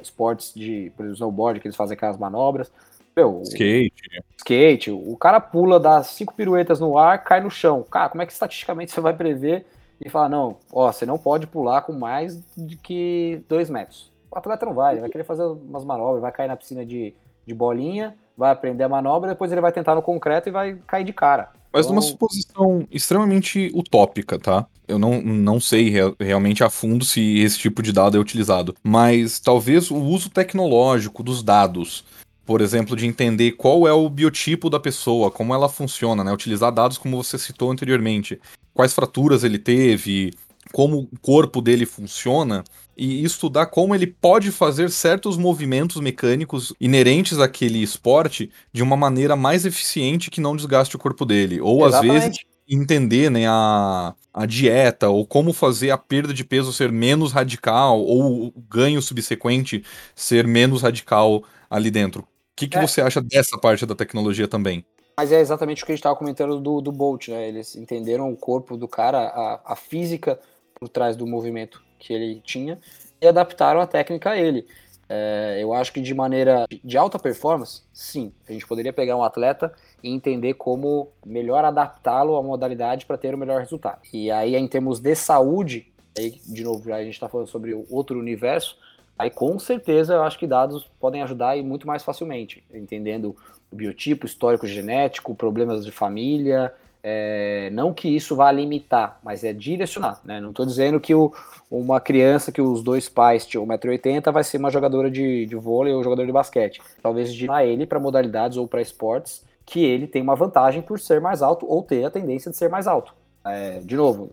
esportes 0.00 0.52
de, 0.54 0.92
por 0.96 1.04
exemplo, 1.04 1.14
snowboard, 1.14 1.60
que 1.60 1.66
eles 1.66 1.76
fazem 1.76 1.94
aquelas 1.94 2.18
manobras. 2.18 2.70
Meu, 3.16 3.42
skate. 3.42 3.94
skate, 4.36 4.90
o 4.90 5.16
cara 5.16 5.38
pula, 5.38 5.78
dá 5.78 6.02
cinco 6.02 6.34
piruetas 6.34 6.80
no 6.80 6.98
ar, 6.98 7.22
cai 7.22 7.40
no 7.40 7.50
chão. 7.50 7.82
Cara, 7.88 8.08
como 8.08 8.22
é 8.22 8.26
que 8.26 8.32
estatisticamente 8.32 8.90
você 8.90 9.00
vai 9.00 9.14
prever 9.14 9.64
e 10.04 10.10
falar, 10.10 10.28
não, 10.28 10.56
ó, 10.72 10.90
você 10.90 11.06
não 11.06 11.16
pode 11.16 11.46
pular 11.46 11.82
com 11.82 11.92
mais 11.92 12.42
de 12.56 12.76
que 12.76 13.42
dois 13.48 13.70
metros. 13.70 14.10
O 14.30 14.36
atleta 14.36 14.66
não 14.66 14.74
vai, 14.74 14.94
ele 14.94 15.02
vai 15.02 15.10
querer 15.10 15.24
fazer 15.24 15.44
umas 15.44 15.84
manobras, 15.84 16.20
vai 16.20 16.32
cair 16.32 16.48
na 16.48 16.56
piscina 16.56 16.84
de, 16.84 17.14
de 17.46 17.54
bolinha, 17.54 18.14
vai 18.36 18.50
aprender 18.50 18.84
a 18.84 18.88
manobra, 18.88 19.30
depois 19.30 19.50
ele 19.52 19.60
vai 19.60 19.72
tentar 19.72 19.94
no 19.94 20.02
concreto 20.02 20.48
e 20.48 20.52
vai 20.52 20.78
cair 20.86 21.04
de 21.04 21.12
cara. 21.12 21.50
Mas 21.72 21.86
então... 21.86 21.94
numa 21.94 22.02
suposição 22.02 22.86
extremamente 22.90 23.70
utópica, 23.74 24.38
tá? 24.38 24.66
Eu 24.86 24.98
não, 24.98 25.20
não 25.20 25.58
sei 25.58 25.88
re 25.88 26.14
realmente 26.20 26.62
a 26.62 26.70
fundo 26.70 27.04
se 27.04 27.38
esse 27.38 27.58
tipo 27.58 27.82
de 27.82 27.92
dado 27.92 28.16
é 28.16 28.20
utilizado, 28.20 28.74
mas 28.82 29.40
talvez 29.40 29.90
o 29.90 29.96
uso 29.96 30.30
tecnológico 30.30 31.22
dos 31.22 31.42
dados, 31.42 32.04
por 32.44 32.60
exemplo, 32.60 32.94
de 32.94 33.06
entender 33.06 33.52
qual 33.52 33.88
é 33.88 33.92
o 33.92 34.08
biotipo 34.08 34.68
da 34.68 34.78
pessoa, 34.78 35.30
como 35.30 35.54
ela 35.54 35.68
funciona, 35.68 36.22
né? 36.22 36.32
Utilizar 36.32 36.70
dados 36.70 36.98
como 36.98 37.16
você 37.16 37.38
citou 37.38 37.72
anteriormente, 37.72 38.38
quais 38.72 38.92
fraturas 38.92 39.42
ele 39.42 39.58
teve, 39.58 40.32
como 40.72 41.08
o 41.12 41.18
corpo 41.20 41.60
dele 41.60 41.86
funciona, 41.86 42.62
e 42.96 43.24
estudar 43.24 43.66
como 43.66 43.94
ele 43.94 44.06
pode 44.06 44.50
fazer 44.50 44.90
certos 44.90 45.36
movimentos 45.36 46.00
mecânicos 46.00 46.72
inerentes 46.80 47.38
àquele 47.38 47.82
esporte 47.82 48.50
de 48.72 48.82
uma 48.82 48.96
maneira 48.96 49.36
mais 49.36 49.64
eficiente 49.64 50.30
que 50.30 50.40
não 50.40 50.56
desgaste 50.56 50.96
o 50.96 50.98
corpo 50.98 51.24
dele. 51.24 51.60
Ou 51.60 51.86
Exatamente. 51.86 52.16
às 52.16 52.24
vezes 52.24 52.38
entender 52.68 53.30
né, 53.30 53.46
a, 53.46 54.14
a 54.32 54.46
dieta, 54.46 55.08
ou 55.08 55.26
como 55.26 55.52
fazer 55.52 55.90
a 55.90 55.98
perda 55.98 56.32
de 56.32 56.44
peso 56.44 56.72
ser 56.72 56.90
menos 56.90 57.32
radical, 57.32 58.00
ou 58.00 58.46
o 58.46 58.52
ganho 58.68 59.02
subsequente 59.02 59.84
ser 60.14 60.46
menos 60.46 60.82
radical 60.82 61.44
ali 61.68 61.90
dentro. 61.90 62.22
O 62.22 62.26
que, 62.56 62.68
que 62.68 62.78
é. 62.78 62.80
você 62.86 63.00
acha 63.00 63.20
dessa 63.20 63.58
parte 63.58 63.84
da 63.84 63.94
tecnologia 63.94 64.48
também? 64.48 64.84
Mas 65.16 65.30
é 65.30 65.40
exatamente 65.40 65.82
o 65.82 65.86
que 65.86 65.92
a 65.92 65.94
gente 65.94 66.00
estava 66.00 66.16
comentando 66.16 66.60
do, 66.60 66.80
do 66.80 66.90
Bolt, 66.90 67.28
né? 67.28 67.48
Eles 67.48 67.76
entenderam 67.76 68.32
o 68.32 68.36
corpo 68.36 68.76
do 68.76 68.88
cara, 68.88 69.18
a, 69.18 69.72
a 69.72 69.76
física 69.76 70.38
por 70.74 70.88
trás 70.88 71.16
do 71.16 71.26
movimento 71.26 71.83
que 72.04 72.12
ele 72.12 72.40
tinha 72.44 72.78
e 73.20 73.26
adaptaram 73.26 73.80
a 73.80 73.86
técnica 73.86 74.30
a 74.30 74.36
ele. 74.36 74.66
É, 75.08 75.58
eu 75.60 75.72
acho 75.72 75.92
que 75.92 76.00
de 76.00 76.14
maneira 76.14 76.66
de 76.82 76.96
alta 76.96 77.18
performance, 77.18 77.82
sim, 77.92 78.32
a 78.48 78.52
gente 78.52 78.66
poderia 78.66 78.92
pegar 78.92 79.16
um 79.16 79.22
atleta 79.22 79.72
e 80.02 80.10
entender 80.10 80.54
como 80.54 81.08
melhor 81.24 81.64
adaptá-lo 81.64 82.36
à 82.36 82.42
modalidade 82.42 83.06
para 83.06 83.18
ter 83.18 83.34
o 83.34 83.38
melhor 83.38 83.60
resultado. 83.60 84.00
E 84.12 84.30
aí, 84.30 84.54
em 84.54 84.66
termos 84.66 85.00
de 85.00 85.14
saúde, 85.14 85.92
aí, 86.16 86.40
de 86.46 86.62
novo, 86.62 86.92
a 86.92 87.02
gente 87.02 87.14
está 87.14 87.28
falando 87.28 87.48
sobre 87.48 87.74
outro 87.90 88.18
universo, 88.18 88.78
aí 89.18 89.30
com 89.30 89.58
certeza 89.58 90.14
eu 90.14 90.22
acho 90.22 90.38
que 90.38 90.46
dados 90.46 90.90
podem 90.98 91.22
ajudar 91.22 91.56
e 91.56 91.62
muito 91.62 91.86
mais 91.86 92.02
facilmente, 92.02 92.64
entendendo 92.72 93.36
o 93.70 93.76
biotipo, 93.76 94.26
histórico 94.26 94.66
genético, 94.66 95.34
problemas 95.34 95.84
de 95.84 95.90
família, 95.90 96.72
é, 97.06 97.68
não 97.70 97.92
que 97.92 98.08
isso 98.08 98.34
vá 98.34 98.50
limitar, 98.50 99.20
mas 99.22 99.44
é 99.44 99.52
direcionar. 99.52 100.18
Né? 100.24 100.40
Não 100.40 100.50
estou 100.50 100.64
dizendo 100.64 100.98
que 100.98 101.14
o, 101.14 101.30
uma 101.70 102.00
criança 102.00 102.50
que 102.50 102.62
os 102.62 102.82
dois 102.82 103.10
pais 103.10 103.44
tinham 103.44 103.66
1,80m 103.66 104.32
vai 104.32 104.42
ser 104.42 104.56
uma 104.56 104.70
jogadora 104.70 105.10
de, 105.10 105.44
de 105.44 105.54
vôlei 105.54 105.92
ou 105.92 106.02
jogador 106.02 106.24
de 106.24 106.32
basquete. 106.32 106.80
Talvez 107.02 107.28
direcionar 107.28 107.66
ele 107.66 107.84
para 107.84 108.00
modalidades 108.00 108.56
ou 108.56 108.66
para 108.66 108.80
esportes 108.80 109.44
que 109.66 109.84
ele 109.84 110.06
tem 110.06 110.22
uma 110.22 110.34
vantagem 110.34 110.80
por 110.80 110.98
ser 110.98 111.20
mais 111.20 111.42
alto 111.42 111.66
ou 111.68 111.82
ter 111.82 112.06
a 112.06 112.10
tendência 112.10 112.50
de 112.50 112.56
ser 112.56 112.70
mais 112.70 112.86
alto. 112.86 113.14
É, 113.46 113.80
de 113.80 113.94
novo, 113.94 114.30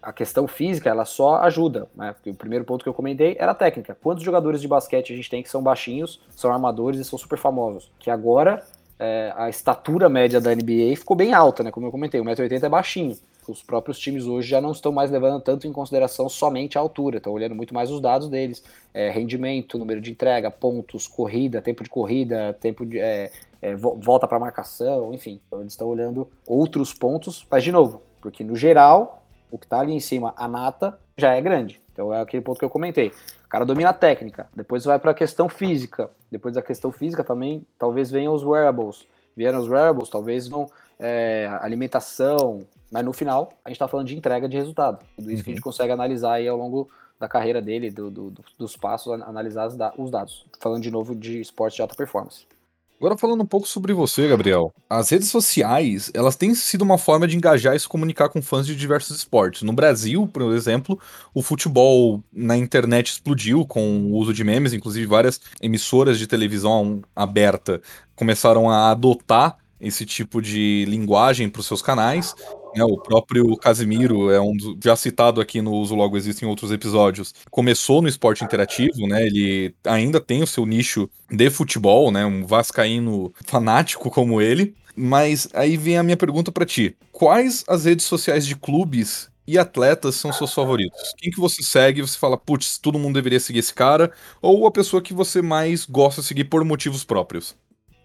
a 0.00 0.10
questão 0.10 0.46
física 0.46 0.88
ela 0.88 1.04
só 1.04 1.36
ajuda, 1.42 1.86
né? 1.94 2.14
Porque 2.14 2.30
o 2.30 2.34
primeiro 2.34 2.64
ponto 2.64 2.82
que 2.82 2.88
eu 2.88 2.94
comentei 2.94 3.36
era 3.38 3.52
a 3.52 3.54
técnica. 3.54 3.94
Quantos 4.02 4.24
jogadores 4.24 4.62
de 4.62 4.68
basquete 4.68 5.12
a 5.12 5.16
gente 5.16 5.28
tem 5.28 5.42
que 5.42 5.50
são 5.50 5.62
baixinhos, 5.62 6.22
são 6.34 6.50
armadores 6.50 6.98
e 6.98 7.04
são 7.04 7.18
super 7.18 7.38
famosos? 7.38 7.90
Que 7.98 8.10
agora 8.10 8.62
é, 8.98 9.32
a 9.36 9.48
estatura 9.48 10.08
média 10.08 10.40
da 10.40 10.54
NBA 10.54 10.96
ficou 10.96 11.16
bem 11.16 11.32
alta, 11.32 11.62
né? 11.62 11.70
Como 11.70 11.86
eu 11.86 11.90
comentei, 11.90 12.20
1,80m 12.20 12.62
é 12.64 12.68
baixinho. 12.68 13.16
Os 13.48 13.62
próprios 13.62 13.98
times 13.98 14.26
hoje 14.26 14.48
já 14.48 14.60
não 14.60 14.72
estão 14.72 14.92
mais 14.92 15.10
levando 15.10 15.40
tanto 15.40 15.66
em 15.66 15.72
consideração 15.72 16.28
somente 16.28 16.76
a 16.76 16.82
altura, 16.82 17.16
estão 17.16 17.32
olhando 17.32 17.54
muito 17.54 17.72
mais 17.72 17.90
os 17.90 18.00
dados 18.00 18.28
deles: 18.28 18.62
é, 18.92 19.08
rendimento, 19.08 19.78
número 19.78 20.00
de 20.00 20.10
entrega, 20.10 20.50
pontos, 20.50 21.06
corrida, 21.06 21.62
tempo 21.62 21.82
de 21.82 21.88
corrida, 21.88 22.56
tempo 22.60 22.84
de. 22.84 22.98
É, 22.98 23.30
é 23.62 23.74
volta 23.74 24.28
para 24.28 24.38
marcação, 24.38 25.14
enfim. 25.14 25.40
Então 25.46 25.60
eles 25.60 25.72
estão 25.72 25.88
olhando 25.88 26.28
outros 26.46 26.92
pontos, 26.92 27.46
mas 27.50 27.64
de 27.64 27.72
novo, 27.72 28.02
porque 28.20 28.44
no 28.44 28.54
geral, 28.54 29.22
o 29.50 29.56
que 29.56 29.64
está 29.64 29.80
ali 29.80 29.92
em 29.92 30.00
cima, 30.00 30.34
a 30.36 30.46
nata, 30.46 30.98
já 31.16 31.34
é 31.34 31.40
grande. 31.40 31.80
Então 31.92 32.12
é 32.12 32.20
aquele 32.20 32.42
ponto 32.42 32.58
que 32.58 32.64
eu 32.64 32.70
comentei. 32.70 33.12
O 33.48 33.50
cara 33.50 33.64
domina 33.64 33.88
a 33.88 33.94
técnica, 33.94 34.46
depois 34.54 34.84
vai 34.84 34.98
para 34.98 35.12
a 35.12 35.14
questão 35.14 35.48
física. 35.48 36.10
Depois 36.30 36.54
da 36.54 36.60
questão 36.60 36.92
física 36.92 37.24
também, 37.24 37.66
talvez 37.78 38.10
venham 38.10 38.34
os 38.34 38.44
wearables. 38.44 39.06
Vieram 39.34 39.58
os 39.58 39.66
wearables, 39.66 40.10
talvez 40.10 40.46
vão 40.46 40.70
é, 40.98 41.48
alimentação, 41.62 42.66
mas 42.92 43.02
no 43.02 43.12
final 43.14 43.54
a 43.64 43.70
gente 43.70 43.76
está 43.76 43.88
falando 43.88 44.06
de 44.06 44.14
entrega 44.14 44.46
de 44.46 44.58
resultado. 44.58 44.98
Tudo 45.16 45.30
isso 45.30 45.38
uhum. 45.38 45.44
que 45.44 45.50
a 45.50 45.52
gente 45.54 45.60
uhum. 45.60 45.64
consegue 45.64 45.90
analisar 45.90 46.34
aí 46.34 46.46
ao 46.46 46.58
longo 46.58 46.90
da 47.18 47.26
carreira 47.26 47.62
dele, 47.62 47.90
do, 47.90 48.10
do, 48.10 48.34
dos 48.58 48.76
passos, 48.76 49.10
analisar 49.22 49.66
os 49.96 50.10
dados. 50.10 50.44
Falando 50.60 50.82
de 50.82 50.90
novo 50.90 51.14
de 51.14 51.40
esporte 51.40 51.76
de 51.76 51.80
alta 51.80 51.94
performance. 51.94 52.46
Agora 53.00 53.16
falando 53.16 53.42
um 53.42 53.46
pouco 53.46 53.68
sobre 53.68 53.92
você, 53.92 54.26
Gabriel. 54.26 54.74
As 54.90 55.10
redes 55.10 55.28
sociais, 55.28 56.10
elas 56.12 56.34
têm 56.34 56.52
sido 56.52 56.82
uma 56.82 56.98
forma 56.98 57.28
de 57.28 57.36
engajar 57.36 57.76
e 57.76 57.78
se 57.78 57.86
comunicar 57.86 58.28
com 58.28 58.42
fãs 58.42 58.66
de 58.66 58.74
diversos 58.74 59.16
esportes. 59.16 59.62
No 59.62 59.72
Brasil, 59.72 60.26
por 60.26 60.52
exemplo, 60.52 60.98
o 61.32 61.40
futebol 61.40 62.20
na 62.32 62.56
internet 62.56 63.12
explodiu 63.12 63.64
com 63.64 64.00
o 64.00 64.16
uso 64.16 64.34
de 64.34 64.42
memes, 64.42 64.72
inclusive 64.72 65.06
várias 65.06 65.40
emissoras 65.62 66.18
de 66.18 66.26
televisão 66.26 67.00
aberta 67.14 67.80
começaram 68.16 68.68
a 68.68 68.90
adotar 68.90 69.56
esse 69.80 70.04
tipo 70.04 70.42
de 70.42 70.84
linguagem 70.88 71.48
para 71.48 71.60
os 71.60 71.66
seus 71.66 71.80
canais. 71.80 72.34
É, 72.78 72.84
o 72.84 72.96
próprio 72.96 73.56
Casimiro 73.56 74.30
é 74.30 74.40
um 74.40 74.54
já 74.82 74.94
citado 74.94 75.40
aqui 75.40 75.60
no 75.60 75.72
Uso 75.72 75.94
Logo 75.94 76.16
Existe 76.16 76.44
em 76.44 76.48
outros 76.48 76.70
episódios. 76.70 77.34
Começou 77.50 78.00
no 78.00 78.08
esporte 78.08 78.44
interativo, 78.44 79.06
né? 79.08 79.26
Ele 79.26 79.74
ainda 79.84 80.20
tem 80.20 80.42
o 80.42 80.46
seu 80.46 80.64
nicho 80.64 81.10
de 81.30 81.50
futebol, 81.50 82.12
né? 82.12 82.24
Um 82.24 82.46
vascaíno 82.46 83.32
fanático 83.44 84.10
como 84.10 84.40
ele. 84.40 84.74
Mas 84.94 85.48
aí 85.52 85.76
vem 85.76 85.98
a 85.98 86.02
minha 86.02 86.16
pergunta 86.16 86.52
para 86.52 86.66
ti. 86.66 86.96
Quais 87.12 87.64
as 87.68 87.84
redes 87.84 88.06
sociais 88.06 88.46
de 88.46 88.54
clubes 88.54 89.28
e 89.46 89.58
atletas 89.58 90.14
são 90.16 90.32
seus 90.32 90.52
favoritos? 90.52 91.14
Quem 91.16 91.30
que 91.30 91.40
você 91.40 91.62
segue 91.62 92.00
e 92.00 92.02
você 92.02 92.18
fala, 92.18 92.36
putz, 92.36 92.78
todo 92.78 92.98
mundo 92.98 93.14
deveria 93.14 93.40
seguir 93.40 93.60
esse 93.60 93.74
cara? 93.74 94.12
Ou 94.40 94.66
a 94.66 94.70
pessoa 94.70 95.02
que 95.02 95.14
você 95.14 95.42
mais 95.42 95.84
gosta 95.84 96.20
de 96.20 96.26
seguir 96.28 96.44
por 96.44 96.64
motivos 96.64 97.02
próprios? 97.04 97.56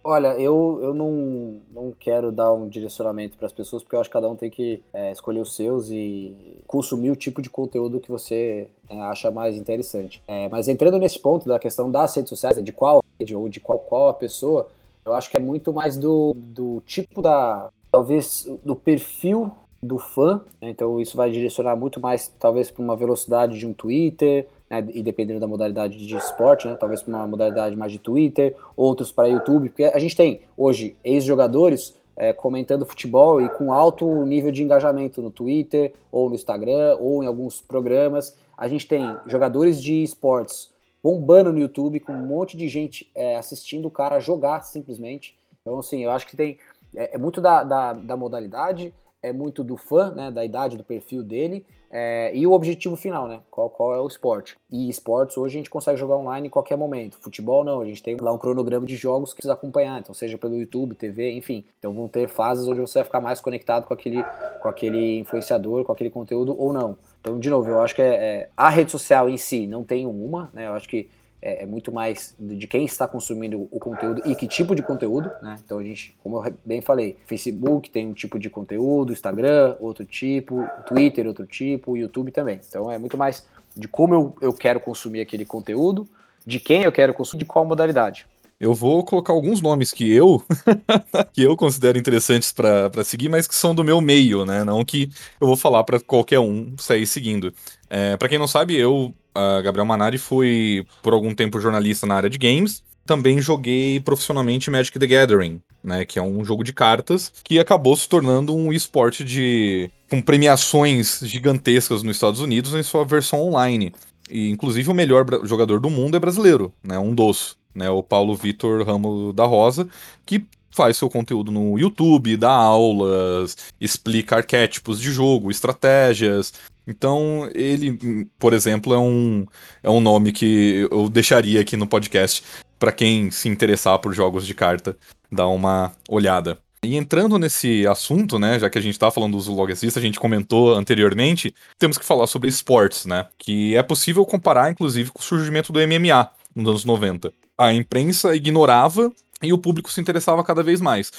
Olha, 0.06 0.38
eu, 0.40 0.80
eu 0.84 0.94
não, 0.94 1.62
não 1.72 1.94
quero 1.98 2.30
dar 2.30 2.52
um 2.54 2.68
direcionamento 2.68 3.38
para 3.38 3.46
as 3.46 3.54
pessoas, 3.54 3.82
porque 3.82 3.96
eu 3.96 4.02
acho 4.02 4.10
que 4.10 4.14
cada 4.14 4.30
um 4.30 4.36
tem 4.36 4.50
que 4.50 4.84
é, 4.92 5.14
escolher 5.14 5.40
os 5.40 5.56
seus 5.56 5.90
e 5.90 6.62
consumir 6.68 7.10
o 7.10 7.16
tipo 7.16 7.42
de 7.42 7.50
conteúdo 7.50 8.02
que 8.02 8.12
você 8.12 8.68
é, 8.90 9.02
acha 9.04 9.32
mais 9.32 9.56
interessante. 9.56 10.22
É, 10.28 10.50
mas 10.50 10.68
entrando 10.68 11.00
nesse 11.00 11.18
ponto 11.18 11.48
da 11.48 11.58
questão 11.58 11.90
das 11.90 12.14
redes 12.14 12.30
sociais, 12.30 12.62
de 12.62 12.72
qual 12.74 13.02
rede 13.18 13.34
ou 13.34 13.48
de 13.48 13.62
qual, 13.62 13.80
qual 13.80 14.10
a 14.10 14.14
pessoa, 14.14 14.68
eu 15.06 15.14
acho 15.14 15.32
que 15.32 15.38
é 15.38 15.40
muito 15.40 15.72
mais 15.72 15.98
do, 15.98 16.34
do 16.36 16.82
tipo 16.86 17.22
da. 17.22 17.70
talvez 17.90 18.46
do 18.64 18.76
perfil 18.76 19.52
do 19.82 20.00
fã, 20.00 20.42
né? 20.62 20.70
então 20.70 21.00
isso 21.00 21.16
vai 21.16 21.30
direcionar 21.30 21.76
muito 21.76 22.00
mais, 22.00 22.28
talvez, 22.40 22.72
para 22.72 22.82
uma 22.82 22.96
velocidade 22.96 23.60
de 23.60 23.68
um 23.68 23.74
Twitter, 23.74 24.48
né, 24.74 24.88
e 24.94 25.04
dependendo 25.04 25.40
da 25.40 25.48
modalidade 25.48 25.98
de 25.98 26.16
esporte, 26.16 26.68
né, 26.68 26.76
talvez 26.76 27.04
para 27.04 27.14
uma 27.16 27.28
modalidade 27.28 27.76
mais 27.76 27.92
de 27.92 28.00
Twitter, 28.00 28.56
outros 28.76 29.12
para 29.12 29.28
YouTube, 29.28 29.70
porque 29.70 29.84
a 29.84 30.00
gente 30.00 30.16
tem 30.16 30.42
hoje 30.58 30.96
ex-jogadores 31.04 31.96
é, 32.16 32.34
comentando 32.34 32.86
futebol 32.86 33.42
e 33.42 33.50
com 33.50 33.72
alto 33.72 34.26
nível 34.26 34.52
de 34.52 34.64
engajamento 34.64 35.22
no 35.22 35.32
Twitter, 35.32 35.94
ou 36.12 36.30
no 36.30 36.36
Instagram, 36.36 36.98
ou 37.00 37.24
em 37.24 37.28
alguns 37.28 37.62
programas. 37.62 38.36
A 38.58 38.68
gente 38.68 38.88
tem 38.88 39.16
jogadores 39.26 39.82
de 39.82 40.04
esportes 40.04 40.72
bombando 41.02 41.52
no 41.52 41.60
YouTube, 41.60 42.00
com 42.00 42.14
um 42.14 42.26
monte 42.26 42.56
de 42.56 42.68
gente 42.68 43.10
é, 43.16 43.36
assistindo 43.36 43.88
o 43.88 43.92
cara 43.92 44.20
jogar 44.20 44.62
simplesmente. 44.62 45.36
Então, 45.62 45.80
assim, 45.80 46.04
eu 46.04 46.12
acho 46.12 46.28
que 46.28 46.38
tem. 46.38 46.58
É, 46.96 47.16
é 47.16 47.18
muito 47.18 47.42
da, 47.42 47.64
da, 47.64 47.94
da 47.94 48.16
modalidade, 48.16 48.94
é 49.22 49.34
muito 49.34 49.64
do 49.64 49.76
fã, 49.76 50.12
né, 50.12 50.32
da 50.32 50.46
idade, 50.46 50.78
do 50.78 50.84
perfil 50.84 51.24
dele, 51.24 51.66
é, 51.96 52.32
e 52.34 52.48
o 52.48 52.54
objetivo 52.54 52.96
final, 52.96 53.28
né? 53.28 53.40
Qual, 53.52 53.70
qual 53.70 53.94
é 53.94 54.02
o 54.02 54.08
esporte? 54.08 54.58
E 54.72 54.90
esportes 54.90 55.38
hoje 55.38 55.56
a 55.56 55.60
gente 55.60 55.70
consegue 55.70 55.96
jogar 55.96 56.18
online 56.18 56.48
em 56.48 56.50
qualquer 56.50 56.76
momento. 56.76 57.20
Futebol 57.20 57.64
não, 57.64 57.82
a 57.82 57.86
gente 57.86 58.02
tem 58.02 58.18
lá 58.18 58.34
um 58.34 58.38
cronograma 58.40 58.84
de 58.84 58.96
jogos 58.96 59.30
que 59.30 59.36
precisa 59.36 59.54
acompanhar, 59.54 60.00
então 60.00 60.12
seja 60.12 60.36
pelo 60.36 60.58
YouTube, 60.58 60.96
TV, 60.96 61.32
enfim. 61.34 61.64
Então 61.78 61.94
vão 61.94 62.08
ter 62.08 62.28
fases 62.28 62.68
onde 62.68 62.82
você 62.82 62.98
vai 62.98 63.04
ficar 63.04 63.22
mais 63.22 63.40
conectado 63.40 63.86
com 63.86 63.94
aquele, 63.94 64.24
com 64.60 64.68
aquele 64.68 65.20
influenciador, 65.20 65.84
com 65.84 65.92
aquele 65.92 66.10
conteúdo 66.10 66.60
ou 66.60 66.74
não. 66.74 66.98
Então, 67.22 67.38
de 67.38 67.48
novo, 67.48 67.70
eu 67.70 67.80
acho 67.80 67.94
que 67.94 68.02
é, 68.02 68.16
é 68.16 68.50
a 68.58 68.70
rede 68.70 68.90
social 68.90 69.30
em 69.30 69.38
si 69.38 69.68
não 69.68 69.84
tem 69.84 70.08
uma, 70.08 70.50
né? 70.52 70.66
Eu 70.66 70.74
acho 70.74 70.90
que 70.90 71.12
é, 71.46 71.64
é, 71.64 71.66
muito 71.66 71.92
mais 71.92 72.34
de 72.40 72.66
quem 72.66 72.86
está 72.86 73.06
consumindo 73.06 73.68
o 73.70 73.78
conteúdo 73.78 74.22
e 74.26 74.34
que 74.34 74.48
tipo 74.48 74.74
de 74.74 74.82
conteúdo, 74.82 75.30
né? 75.42 75.60
Então 75.66 75.78
a 75.78 75.84
gente, 75.84 76.16
como 76.24 76.38
eu 76.38 76.54
bem 76.64 76.82
falei, 76.82 77.18
Facebook 77.26 77.90
tem 77.90 78.08
um 78.08 78.14
tipo 78.14 78.40
de 78.40 78.50
conteúdo, 78.50 79.12
Instagram, 79.12 79.76
outro 79.82 80.06
tipo, 80.06 80.66
Twitter, 80.88 81.28
outro 81.28 81.46
tipo, 81.46 81.98
YouTube 81.98 82.32
também. 82.32 82.62
Então 82.66 82.90
é 82.90 82.98
muito 82.98 83.18
mais 83.18 83.46
de 83.76 83.90
como 83.90 84.14
eu, 84.14 84.36
eu 84.40 84.54
quero 84.54 84.80
consumir 84.80 85.20
aquele 85.20 85.44
conteúdo, 85.44 86.08
de 86.46 86.62
quem 86.62 86.84
eu 86.84 86.92
quero 86.94 87.14
consumir, 87.14 87.40
de 87.40 87.46
qual 87.46 87.66
modalidade. 87.66 88.26
Eu 88.64 88.74
vou 88.74 89.04
colocar 89.04 89.34
alguns 89.34 89.62
nomes 89.62 89.92
que 89.92 90.10
eu 90.10 90.42
que 91.34 91.44
eu 91.44 91.58
considero 91.58 91.98
interessantes 91.98 92.54
para 92.54 93.04
seguir, 93.04 93.28
mas 93.28 93.46
que 93.46 93.54
são 93.54 93.76
do 93.76 93.84
meu 93.84 94.00
meio, 94.00 94.46
né? 94.46 94.64
Não 94.64 94.86
que 94.86 95.10
eu 95.42 95.48
vou 95.48 95.58
falar 95.58 95.84
para 95.84 96.00
qualquer 96.00 96.40
um 96.40 96.74
sair 96.78 97.06
seguindo. 97.06 97.54
É, 97.90 98.16
para 98.16 98.30
quem 98.30 98.40
não 98.40 98.48
sabe, 98.48 98.78
eu 98.78 99.14
Gabriel 99.62 99.86
Manari 99.86 100.18
foi 100.18 100.86
por 101.02 101.12
algum 101.12 101.36
tempo 101.36 101.60
jornalista 101.60 102.08
na 102.08 102.16
área 102.16 102.30
de 102.30 102.38
games. 102.38 102.82
Também 103.06 103.42
joguei 103.42 104.00
profissionalmente 104.00 104.72
Magic 104.72 104.98
the 104.98 105.08
Gathering, 105.08 105.60
né, 105.84 106.06
que 106.06 106.18
é 106.18 106.22
um 106.22 106.46
jogo 106.46 106.64
de 106.64 106.72
cartas 106.72 107.34
que 107.44 107.60
acabou 107.60 107.98
se 107.98 108.08
tornando 108.08 108.56
um 108.56 108.72
esporte 108.72 109.26
de 109.26 109.92
com 110.10 110.22
premiações 110.22 111.20
gigantescas 111.24 112.02
nos 112.02 112.16
Estados 112.16 112.40
Unidos 112.40 112.74
em 112.74 112.84
sua 112.84 113.04
versão 113.04 113.42
online. 113.42 113.94
E 114.30 114.50
inclusive 114.50 114.90
o 114.90 114.94
melhor 114.94 115.26
jogador 115.44 115.82
do 115.82 115.90
mundo 115.90 116.16
é 116.16 116.20
brasileiro, 116.20 116.72
né, 116.82 116.98
um 116.98 117.14
dos, 117.14 117.58
né, 117.74 117.90
o 117.90 118.04
Paulo 118.04 118.36
Vitor 118.36 118.86
Ramos 118.86 119.34
da 119.34 119.46
Rosa, 119.46 119.88
que 120.26 120.46
faz 120.72 120.98
seu 120.98 121.10
conteúdo 121.10 121.52
no 121.52 121.78
YouTube, 121.78 122.36
dá 122.36 122.52
aulas, 122.52 123.56
explica 123.80 124.38
arquétipos 124.38 125.00
de 125.00 125.12
jogo, 125.12 125.52
estratégias, 125.52 126.52
então, 126.88 127.50
ele, 127.54 128.28
por 128.38 128.54
exemplo, 128.54 128.94
é 128.94 129.00
um, 129.00 129.46
é 129.82 129.90
um 129.90 130.02
nome 130.02 130.32
que 130.32 130.88
eu 130.92 131.10
deixaria 131.10 131.62
aqui 131.62 131.78
no 131.78 131.88
podcast 131.88 132.44
para 132.78 132.92
quem 132.92 133.32
se 133.32 133.48
interessar 133.48 133.98
por 134.00 134.14
jogos 134.14 134.46
de 134.46 134.54
carta, 134.54 134.98
dar 135.32 135.48
uma 135.48 135.94
olhada. 136.10 136.58
E 136.84 136.98
entrando 136.98 137.40
nesse 137.40 137.88
assunto, 137.88 138.38
né, 138.38 138.60
já 138.60 138.70
que 138.70 138.78
a 138.78 138.82
gente 138.82 139.00
tá 139.00 139.10
falando 139.10 139.38
do 139.38 139.40
Zulog 139.40 139.72
Assist, 139.72 139.98
a 139.98 140.02
gente 140.02 140.20
comentou 140.20 140.76
anteriormente, 140.76 141.56
temos 141.80 141.98
que 141.98 142.04
falar 142.04 142.28
sobre 142.28 142.50
esportes, 142.50 143.06
né, 143.06 143.28
que 143.38 143.74
é 143.74 143.82
possível 143.82 144.26
comparar, 144.26 144.70
inclusive, 144.70 145.10
com 145.10 145.20
o 145.20 145.24
surgimento 145.24 145.72
do 145.72 145.80
MMA 145.80 146.30
nos 146.54 146.68
anos 146.68 146.86
90. 146.86 147.34
A 147.58 147.74
imprensa 147.74 148.36
ignorava 148.36 149.12
e 149.42 149.54
o 149.54 149.58
público 149.58 149.92
se 149.92 150.02
interessava 150.02 150.44
cada 150.44 150.64
vez 150.64 150.82
mais. 150.82 151.12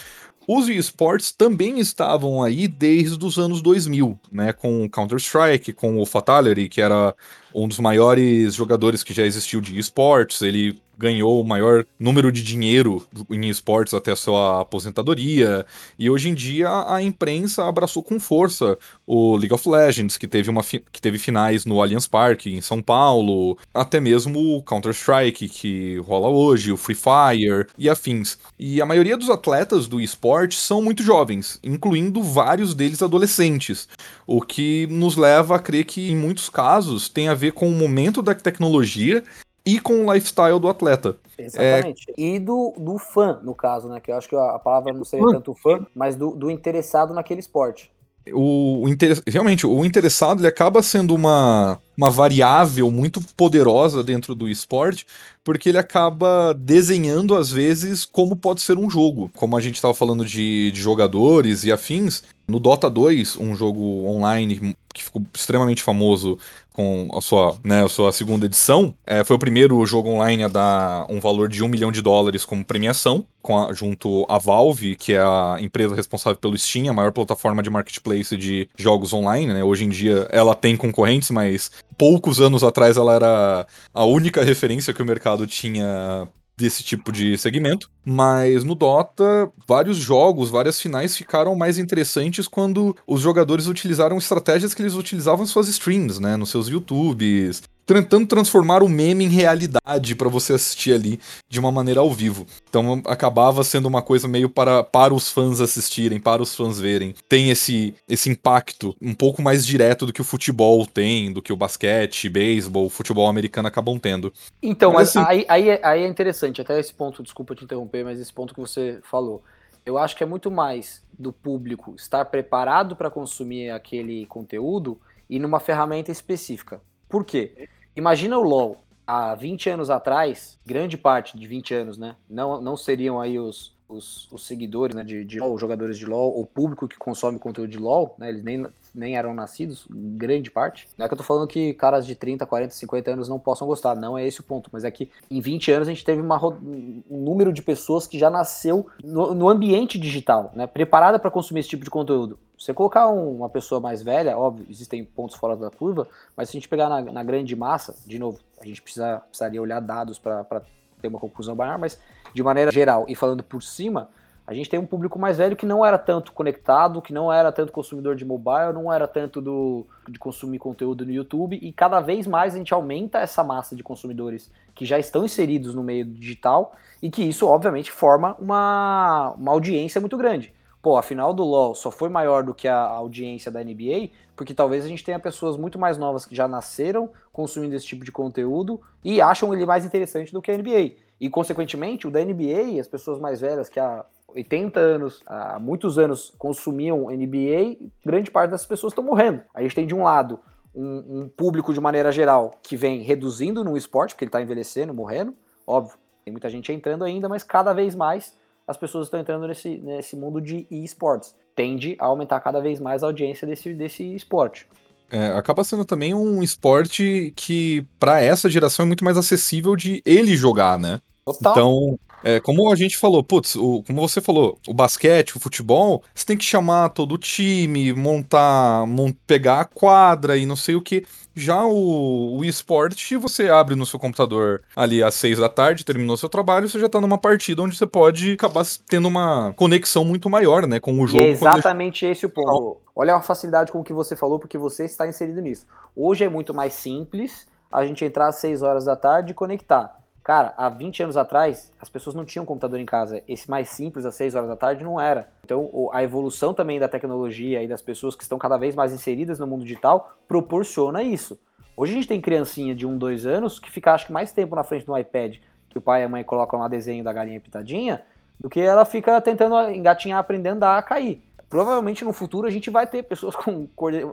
Os 0.46 0.68
esportes 0.68 1.32
também 1.32 1.78
estavam 1.78 2.42
aí 2.42 2.68
desde 2.68 3.24
os 3.24 3.38
anos 3.38 3.62
2000, 3.62 4.18
né, 4.30 4.52
com 4.52 4.88
Counter-Strike, 4.88 5.72
com 5.72 5.98
o 5.98 6.04
Fatality, 6.04 6.68
que 6.68 6.82
era 6.82 7.14
um 7.54 7.66
dos 7.66 7.78
maiores 7.78 8.54
jogadores 8.54 9.02
que 9.02 9.14
já 9.14 9.24
existiu 9.24 9.60
de 9.60 9.78
esportes, 9.78 10.42
ele 10.42 10.82
ganhou 10.98 11.40
o 11.40 11.44
maior 11.44 11.84
número 11.98 12.30
de 12.30 12.42
dinheiro 12.42 13.06
em 13.30 13.48
esportes 13.48 13.94
até 13.94 14.14
sua 14.14 14.60
aposentadoria. 14.60 15.66
E 15.98 16.08
hoje 16.08 16.28
em 16.28 16.34
dia 16.34 16.68
a 16.86 17.02
imprensa 17.02 17.64
abraçou 17.64 18.02
com 18.02 18.18
força 18.20 18.78
o 19.06 19.36
League 19.36 19.52
of 19.52 19.68
Legends, 19.68 20.16
que 20.16 20.26
teve, 20.26 20.50
uma 20.50 20.62
que 20.62 21.00
teve 21.00 21.18
finais 21.18 21.64
no 21.64 21.80
Allianz 21.80 22.06
Parque, 22.06 22.54
em 22.54 22.60
São 22.60 22.80
Paulo, 22.80 23.58
até 23.72 24.00
mesmo 24.00 24.56
o 24.56 24.62
Counter-Strike, 24.62 25.48
que 25.48 25.98
rola 25.98 26.28
hoje, 26.28 26.72
o 26.72 26.76
Free 26.76 26.96
Fire 26.96 27.66
e 27.76 27.88
afins. 27.88 28.38
E 28.58 28.80
a 28.80 28.86
maioria 28.86 29.16
dos 29.16 29.30
atletas 29.30 29.86
do 29.86 30.00
esporte 30.00 30.56
são 30.56 30.80
muito 30.80 31.02
jovens, 31.02 31.58
incluindo 31.62 32.22
vários 32.22 32.74
deles 32.74 33.02
adolescentes, 33.02 33.88
o 34.26 34.40
que 34.40 34.86
nos 34.88 35.16
leva 35.16 35.56
a 35.56 35.58
crer 35.58 35.84
que, 35.84 36.10
em 36.10 36.16
muitos 36.16 36.48
casos, 36.48 37.08
tem 37.08 37.28
a 37.28 37.34
ver 37.34 37.52
com 37.52 37.68
o 37.68 37.72
momento 37.72 38.22
da 38.22 38.34
tecnologia 38.34 39.22
e 39.66 39.80
com 39.80 40.04
o 40.04 40.12
lifestyle 40.12 40.60
do 40.60 40.68
atleta. 40.68 41.16
Exatamente. 41.38 42.10
É... 42.10 42.20
E 42.20 42.38
do, 42.38 42.74
do 42.76 42.98
fã, 42.98 43.40
no 43.42 43.54
caso, 43.54 43.88
né? 43.88 44.00
Que 44.00 44.12
eu 44.12 44.16
acho 44.16 44.28
que 44.28 44.36
a 44.36 44.58
palavra 44.58 44.92
não 44.92 45.04
seria 45.04 45.26
tanto 45.26 45.54
fã, 45.54 45.86
mas 45.94 46.16
do, 46.16 46.30
do 46.30 46.50
interessado 46.50 47.14
naquele 47.14 47.40
esporte. 47.40 47.90
O, 48.32 48.84
o 48.84 48.88
inter... 48.88 49.22
Realmente, 49.26 49.66
o 49.66 49.84
interessado 49.84 50.40
ele 50.40 50.46
acaba 50.46 50.82
sendo 50.82 51.14
uma, 51.14 51.78
uma 51.96 52.10
variável 52.10 52.90
muito 52.90 53.20
poderosa 53.36 54.02
dentro 54.02 54.34
do 54.34 54.48
esporte, 54.48 55.06
porque 55.42 55.68
ele 55.68 55.78
acaba 55.78 56.54
desenhando, 56.54 57.34
às 57.34 57.50
vezes, 57.50 58.04
como 58.04 58.34
pode 58.34 58.62
ser 58.62 58.78
um 58.78 58.88
jogo. 58.88 59.30
Como 59.34 59.56
a 59.56 59.60
gente 59.60 59.74
estava 59.74 59.92
falando 59.92 60.24
de, 60.24 60.70
de 60.70 60.80
jogadores 60.80 61.64
e 61.64 61.72
afins, 61.72 62.22
no 62.48 62.58
Dota 62.58 62.88
2, 62.88 63.36
um 63.36 63.54
jogo 63.54 64.06
online 64.06 64.74
que 64.94 65.04
ficou 65.04 65.22
extremamente 65.34 65.82
famoso 65.82 66.38
com 66.74 67.08
a 67.14 67.20
sua, 67.20 67.56
né, 67.62 67.84
a 67.84 67.88
sua 67.88 68.10
segunda 68.10 68.46
edição. 68.46 68.92
É, 69.06 69.22
foi 69.22 69.36
o 69.36 69.38
primeiro 69.38 69.86
jogo 69.86 70.10
online 70.10 70.42
a 70.42 70.48
dar 70.48 71.06
um 71.08 71.20
valor 71.20 71.48
de 71.48 71.62
um 71.62 71.68
milhão 71.68 71.92
de 71.92 72.02
dólares 72.02 72.44
como 72.44 72.64
premiação, 72.64 73.24
a, 73.48 73.72
junto 73.72 74.26
à 74.28 74.38
Valve, 74.38 74.96
que 74.96 75.12
é 75.12 75.20
a 75.20 75.56
empresa 75.60 75.94
responsável 75.94 76.36
pelo 76.36 76.58
Steam, 76.58 76.90
a 76.90 76.92
maior 76.92 77.12
plataforma 77.12 77.62
de 77.62 77.70
marketplace 77.70 78.36
de 78.36 78.68
jogos 78.76 79.12
online. 79.12 79.54
Né? 79.54 79.62
Hoje 79.62 79.84
em 79.84 79.88
dia 79.88 80.26
ela 80.32 80.52
tem 80.52 80.76
concorrentes, 80.76 81.30
mas 81.30 81.70
poucos 81.96 82.40
anos 82.40 82.64
atrás 82.64 82.96
ela 82.96 83.14
era 83.14 83.66
a 83.94 84.04
única 84.04 84.42
referência 84.42 84.92
que 84.92 85.02
o 85.02 85.06
mercado 85.06 85.46
tinha 85.46 86.26
desse 86.56 86.82
tipo 86.82 87.10
de 87.10 87.36
segmento. 87.36 87.90
Mas 88.04 88.64
no 88.64 88.74
Dota, 88.74 89.50
vários 89.66 89.96
jogos, 89.96 90.50
várias 90.50 90.80
finais 90.80 91.16
ficaram 91.16 91.54
mais 91.54 91.78
interessantes 91.78 92.46
quando 92.46 92.96
os 93.06 93.20
jogadores 93.20 93.66
utilizaram 93.66 94.18
estratégias 94.18 94.74
que 94.74 94.82
eles 94.82 94.94
utilizavam 94.94 95.44
em 95.44 95.48
suas 95.48 95.68
streams, 95.68 96.20
né? 96.20 96.36
Nos 96.36 96.50
seus 96.50 96.68
YouTubes, 96.68 97.62
tentando 97.86 98.26
transformar 98.26 98.82
o 98.82 98.88
meme 98.88 99.24
em 99.24 99.28
realidade 99.28 100.14
para 100.14 100.28
você 100.28 100.54
assistir 100.54 100.92
ali 100.92 101.20
de 101.48 101.60
uma 101.60 101.70
maneira 101.70 102.00
ao 102.00 102.10
vivo. 102.10 102.46
Então 102.68 103.02
acabava 103.06 103.62
sendo 103.64 103.86
uma 103.86 104.02
coisa 104.02 104.26
meio 104.26 104.48
para, 104.48 104.82
para 104.82 105.14
os 105.14 105.30
fãs 105.30 105.60
assistirem, 105.60 106.20
para 106.20 106.42
os 106.42 106.54
fãs 106.54 106.78
verem. 106.78 107.14
Tem 107.28 107.50
esse, 107.50 107.94
esse 108.08 108.30
impacto 108.30 108.94
um 109.00 109.14
pouco 109.14 109.42
mais 109.42 109.66
direto 109.66 110.06
do 110.06 110.12
que 110.12 110.20
o 110.20 110.24
futebol 110.24 110.86
tem, 110.86 111.32
do 111.32 111.42
que 111.42 111.52
o 111.52 111.56
basquete, 111.56 112.28
beisebol, 112.28 112.88
futebol 112.88 113.28
americano 113.28 113.68
acabam 113.68 113.98
tendo. 113.98 114.32
Então, 114.62 114.92
mas, 114.92 115.16
assim, 115.16 115.26
aí, 115.28 115.44
aí, 115.48 115.68
é, 115.68 115.80
aí 115.82 116.02
é 116.02 116.08
interessante, 116.08 116.60
até 116.60 116.78
esse 116.78 116.92
ponto, 116.92 117.22
desculpa 117.22 117.54
te 117.54 117.64
interromper, 117.64 118.04
mas 118.04 118.20
esse 118.20 118.32
ponto 118.32 118.54
que 118.54 118.60
você 118.60 119.00
falou. 119.02 119.42
Eu 119.84 119.98
acho 119.98 120.16
que 120.16 120.22
é 120.22 120.26
muito 120.26 120.50
mais 120.50 121.02
do 121.18 121.30
público 121.30 121.94
estar 121.94 122.24
preparado 122.24 122.96
para 122.96 123.10
consumir 123.10 123.70
aquele 123.70 124.24
conteúdo 124.26 124.98
e 125.28 125.38
numa 125.38 125.60
ferramenta 125.60 126.10
específica. 126.10 126.80
Por 127.14 127.24
quê? 127.24 127.68
Imagina 127.94 128.36
o 128.36 128.42
LoL 128.42 128.84
há 129.06 129.36
20 129.36 129.70
anos 129.70 129.88
atrás, 129.88 130.58
grande 130.66 130.98
parte 130.98 131.38
de 131.38 131.46
20 131.46 131.72
anos, 131.72 131.96
né? 131.96 132.16
Não, 132.28 132.60
não 132.60 132.76
seriam 132.76 133.20
aí 133.20 133.38
os, 133.38 133.72
os, 133.94 134.30
os 134.32 134.46
seguidores 134.46 134.94
né, 134.94 135.04
de, 135.04 135.24
de 135.24 135.38
LoL, 135.38 135.54
os 135.54 135.60
jogadores 135.60 135.98
de 135.98 136.06
LoL, 136.06 136.38
o 136.38 136.44
público 136.44 136.88
que 136.88 136.96
consome 136.96 137.38
conteúdo 137.38 137.70
de 137.70 137.78
LoL, 137.78 138.14
né? 138.18 138.28
Eles 138.28 138.42
nem, 138.42 138.66
nem 138.94 139.16
eram 139.16 139.34
nascidos, 139.34 139.86
grande 139.90 140.50
parte. 140.50 140.88
Não 140.96 141.04
é 141.04 141.08
que 141.08 141.14
eu 141.14 141.18
tô 141.18 141.24
falando 141.24 141.46
que 141.46 141.74
caras 141.74 142.06
de 142.06 142.14
30, 142.14 142.44
40, 142.46 142.74
50 142.74 143.10
anos 143.10 143.28
não 143.28 143.38
possam 143.38 143.66
gostar, 143.66 143.94
não 143.94 144.16
é 144.18 144.26
esse 144.26 144.40
o 144.40 144.44
ponto, 144.44 144.70
mas 144.72 144.84
é 144.84 144.90
que 144.90 145.10
em 145.30 145.40
20 145.40 145.72
anos 145.72 145.88
a 145.88 145.90
gente 145.92 146.04
teve 146.04 146.20
uma, 146.20 146.44
um 146.44 147.02
número 147.10 147.52
de 147.52 147.62
pessoas 147.62 148.06
que 148.06 148.18
já 148.18 148.30
nasceu 148.30 148.86
no, 149.02 149.34
no 149.34 149.48
ambiente 149.48 149.98
digital, 149.98 150.52
né? 150.54 150.66
Preparada 150.66 151.18
para 151.18 151.30
consumir 151.30 151.60
esse 151.60 151.68
tipo 151.68 151.84
de 151.84 151.90
conteúdo. 151.90 152.38
Você 152.58 152.72
colocar 152.72 153.08
um, 153.08 153.36
uma 153.36 153.48
pessoa 153.48 153.80
mais 153.80 154.02
velha, 154.02 154.38
óbvio, 154.38 154.66
existem 154.70 155.04
pontos 155.04 155.36
fora 155.36 155.56
da 155.56 155.70
curva, 155.70 156.08
mas 156.36 156.48
se 156.48 156.56
a 156.56 156.60
gente 156.60 156.68
pegar 156.68 156.88
na, 156.88 157.00
na 157.00 157.22
grande 157.22 157.54
massa, 157.54 157.94
de 158.06 158.18
novo, 158.18 158.38
a 158.60 158.64
gente 158.64 158.80
precisa, 158.80 159.18
precisaria 159.28 159.60
olhar 159.60 159.80
dados 159.80 160.18
para 160.18 160.62
ter 161.04 161.08
uma 161.08 161.20
conclusão 161.20 161.54
maior, 161.54 161.78
mas 161.78 162.00
de 162.32 162.42
maneira 162.42 162.70
geral 162.72 163.04
e 163.06 163.14
falando 163.14 163.42
por 163.42 163.62
cima, 163.62 164.08
a 164.46 164.52
gente 164.52 164.68
tem 164.68 164.78
um 164.78 164.86
público 164.86 165.18
mais 165.18 165.38
velho 165.38 165.56
que 165.56 165.64
não 165.64 165.84
era 165.84 165.98
tanto 165.98 166.32
conectado, 166.32 167.00
que 167.00 167.12
não 167.12 167.32
era 167.32 167.50
tanto 167.52 167.72
consumidor 167.72 168.14
de 168.14 168.24
mobile, 168.24 168.72
não 168.74 168.92
era 168.92 169.06
tanto 169.06 169.40
do, 169.40 169.86
de 170.08 170.18
consumir 170.18 170.58
conteúdo 170.58 171.04
no 171.04 171.12
YouTube, 171.12 171.58
e 171.60 171.72
cada 171.72 172.00
vez 172.00 172.26
mais 172.26 172.54
a 172.54 172.58
gente 172.58 172.74
aumenta 172.74 173.18
essa 173.18 173.42
massa 173.42 173.74
de 173.74 173.82
consumidores 173.82 174.50
que 174.74 174.84
já 174.84 174.98
estão 174.98 175.24
inseridos 175.24 175.74
no 175.74 175.82
meio 175.82 176.04
digital, 176.04 176.74
e 177.02 177.10
que 177.10 177.22
isso, 177.22 177.46
obviamente, 177.46 177.90
forma 177.90 178.36
uma, 178.38 179.34
uma 179.38 179.52
audiência 179.52 180.00
muito 180.00 180.16
grande. 180.16 180.52
Pô, 180.84 180.98
a 180.98 181.02
final 181.02 181.32
do 181.32 181.42
LoL 181.42 181.74
só 181.74 181.90
foi 181.90 182.10
maior 182.10 182.42
do 182.42 182.52
que 182.52 182.68
a 182.68 182.78
audiência 182.78 183.50
da 183.50 183.64
NBA, 183.64 184.10
porque 184.36 184.52
talvez 184.52 184.84
a 184.84 184.88
gente 184.88 185.02
tenha 185.02 185.18
pessoas 185.18 185.56
muito 185.56 185.78
mais 185.78 185.96
novas 185.96 186.26
que 186.26 186.36
já 186.36 186.46
nasceram 186.46 187.08
consumindo 187.32 187.74
esse 187.74 187.86
tipo 187.86 188.04
de 188.04 188.12
conteúdo 188.12 188.78
e 189.02 189.18
acham 189.18 189.54
ele 189.54 189.64
mais 189.64 189.86
interessante 189.86 190.30
do 190.30 190.42
que 190.42 190.50
a 190.50 190.58
NBA. 190.58 190.96
E, 191.18 191.30
consequentemente, 191.30 192.06
o 192.06 192.10
da 192.10 192.22
NBA, 192.22 192.78
as 192.78 192.86
pessoas 192.86 193.18
mais 193.18 193.40
velhas 193.40 193.70
que 193.70 193.80
há 193.80 194.04
80 194.28 194.78
anos, 194.78 195.22
há 195.24 195.58
muitos 195.58 195.98
anos 195.98 196.34
consumiam 196.36 197.06
NBA, 197.06 197.78
grande 198.04 198.30
parte 198.30 198.50
das 198.50 198.66
pessoas 198.66 198.92
estão 198.92 199.02
morrendo. 199.02 199.40
A 199.54 199.62
gente 199.62 199.74
tem 199.74 199.86
de 199.86 199.94
um 199.94 200.02
lado 200.02 200.38
um, 200.74 201.22
um, 201.22 201.28
público 201.34 201.72
de 201.72 201.80
maneira 201.80 202.12
geral 202.12 202.58
que 202.62 202.76
vem 202.76 203.00
reduzindo 203.00 203.64
no 203.64 203.74
esporte, 203.74 204.14
porque 204.14 204.26
ele 204.26 204.28
está 204.28 204.42
envelhecendo, 204.42 204.92
morrendo, 204.92 205.34
óbvio, 205.66 205.96
tem 206.22 206.30
muita 206.30 206.50
gente 206.50 206.70
entrando 206.70 207.04
ainda, 207.04 207.26
mas 207.26 207.42
cada 207.42 207.72
vez 207.72 207.94
mais 207.94 208.36
as 208.66 208.76
pessoas 208.76 209.06
estão 209.06 209.20
entrando 209.20 209.46
nesse, 209.46 209.78
nesse 209.78 210.16
mundo 210.16 210.40
de 210.40 210.66
esportes. 210.70 211.34
Tende 211.54 211.96
a 211.98 212.06
aumentar 212.06 212.40
cada 212.40 212.60
vez 212.60 212.80
mais 212.80 213.02
a 213.02 213.06
audiência 213.06 213.46
desse, 213.46 213.74
desse 213.74 214.14
esporte. 214.14 214.66
É, 215.10 215.28
acaba 215.28 215.62
sendo 215.62 215.84
também 215.84 216.14
um 216.14 216.42
esporte 216.42 217.32
que, 217.36 217.86
para 218.00 218.20
essa 218.20 218.48
geração, 218.48 218.84
é 218.84 218.86
muito 218.86 219.04
mais 219.04 219.16
acessível 219.16 219.76
de 219.76 220.02
ele 220.04 220.36
jogar, 220.36 220.78
né? 220.78 221.00
Total. 221.24 221.52
Então, 221.52 221.98
é, 222.24 222.40
como 222.40 222.72
a 222.72 222.74
gente 222.74 222.96
falou, 222.96 223.22
putz, 223.22 223.54
o, 223.54 223.82
como 223.86 224.00
você 224.00 224.18
falou, 224.18 224.58
o 224.66 224.72
basquete, 224.72 225.36
o 225.36 225.40
futebol, 225.40 226.02
você 226.14 226.24
tem 226.24 226.38
que 226.38 226.44
chamar 226.44 226.88
todo 226.88 227.12
o 227.12 227.18
time, 227.18 227.92
montar, 227.92 228.86
mont, 228.86 229.14
pegar 229.26 229.60
a 229.60 229.64
quadra 229.66 230.36
e 230.38 230.46
não 230.46 230.56
sei 230.56 230.74
o 230.74 230.80
que. 230.80 231.04
Já 231.36 231.64
o, 231.66 232.38
o 232.38 232.44
esporte, 232.44 233.16
você 233.16 233.50
abre 233.50 233.74
no 233.74 233.84
seu 233.84 233.98
computador 233.98 234.62
ali 234.74 235.02
às 235.02 235.14
seis 235.14 235.38
da 235.38 235.48
tarde, 235.50 235.84
terminou 235.84 236.16
seu 236.16 236.28
trabalho, 236.28 236.68
você 236.68 236.78
já 236.78 236.88
tá 236.88 236.98
numa 237.00 237.18
partida 237.18 237.60
onde 237.60 237.76
você 237.76 237.86
pode 237.86 238.32
acabar 238.32 238.64
tendo 238.88 239.06
uma 239.08 239.52
conexão 239.54 240.04
muito 240.04 240.30
maior, 240.30 240.66
né, 240.66 240.80
com 240.80 240.98
o 240.98 241.06
jogo. 241.06 241.22
E 241.22 241.26
é 241.26 241.30
exatamente 241.30 242.06
esse 242.06 242.24
o 242.24 242.30
ponto. 242.30 242.78
Olha 242.96 243.16
a 243.16 243.20
facilidade 243.20 243.70
com 243.70 243.84
que 243.84 243.92
você 243.92 244.16
falou, 244.16 244.38
porque 244.38 244.56
você 244.56 244.84
está 244.84 245.06
inserido 245.06 245.42
nisso. 245.42 245.66
Hoje 245.94 246.24
é 246.24 246.28
muito 246.28 246.54
mais 246.54 246.72
simples 246.72 247.46
a 247.70 247.84
gente 247.84 248.04
entrar 248.04 248.28
às 248.28 248.36
seis 248.36 248.62
horas 248.62 248.84
da 248.86 248.96
tarde 248.96 249.32
e 249.32 249.34
conectar. 249.34 250.03
Cara, 250.24 250.54
há 250.56 250.70
20 250.70 251.02
anos 251.02 251.18
atrás, 251.18 251.70
as 251.78 251.90
pessoas 251.90 252.16
não 252.16 252.24
tinham 252.24 252.46
computador 252.46 252.80
em 252.80 252.86
casa. 252.86 253.22
Esse 253.28 253.48
mais 253.50 253.68
simples, 253.68 254.06
às 254.06 254.14
6 254.14 254.34
horas 254.34 254.48
da 254.48 254.56
tarde, 254.56 254.82
não 254.82 254.98
era. 254.98 255.28
Então, 255.44 255.90
a 255.92 256.02
evolução 256.02 256.54
também 256.54 256.80
da 256.80 256.88
tecnologia 256.88 257.62
e 257.62 257.68
das 257.68 257.82
pessoas 257.82 258.16
que 258.16 258.22
estão 258.22 258.38
cada 258.38 258.56
vez 258.56 258.74
mais 258.74 258.90
inseridas 258.90 259.38
no 259.38 259.46
mundo 259.46 259.64
digital 259.64 260.16
proporciona 260.26 261.02
isso. 261.02 261.38
Hoje 261.76 261.92
a 261.92 261.96
gente 261.96 262.08
tem 262.08 262.22
criancinha 262.22 262.74
de 262.74 262.86
1, 262.86 262.96
2 262.96 263.26
anos 263.26 263.58
que 263.58 263.70
fica, 263.70 263.92
acho 263.92 264.06
que, 264.06 264.12
mais 264.12 264.32
tempo 264.32 264.56
na 264.56 264.64
frente 264.64 264.86
do 264.86 264.96
iPad, 264.96 265.36
que 265.68 265.76
o 265.76 265.80
pai 265.80 266.00
e 266.00 266.04
a 266.04 266.08
mãe 266.08 266.24
colocam 266.24 266.58
lá 266.58 266.68
desenho 266.68 267.04
da 267.04 267.12
galinha 267.12 267.38
pitadinha, 267.38 268.00
do 268.40 268.48
que 268.48 268.60
ela 268.60 268.86
fica 268.86 269.20
tentando 269.20 269.54
engatinhar, 269.72 270.18
aprendendo 270.18 270.64
a 270.64 270.80
cair. 270.82 271.22
Provavelmente 271.50 272.02
no 272.02 272.14
futuro 272.14 272.46
a 272.46 272.50
gente 272.50 272.70
vai 272.70 272.86
ter 272.86 273.02
pessoas 273.02 273.36
com 273.36 273.66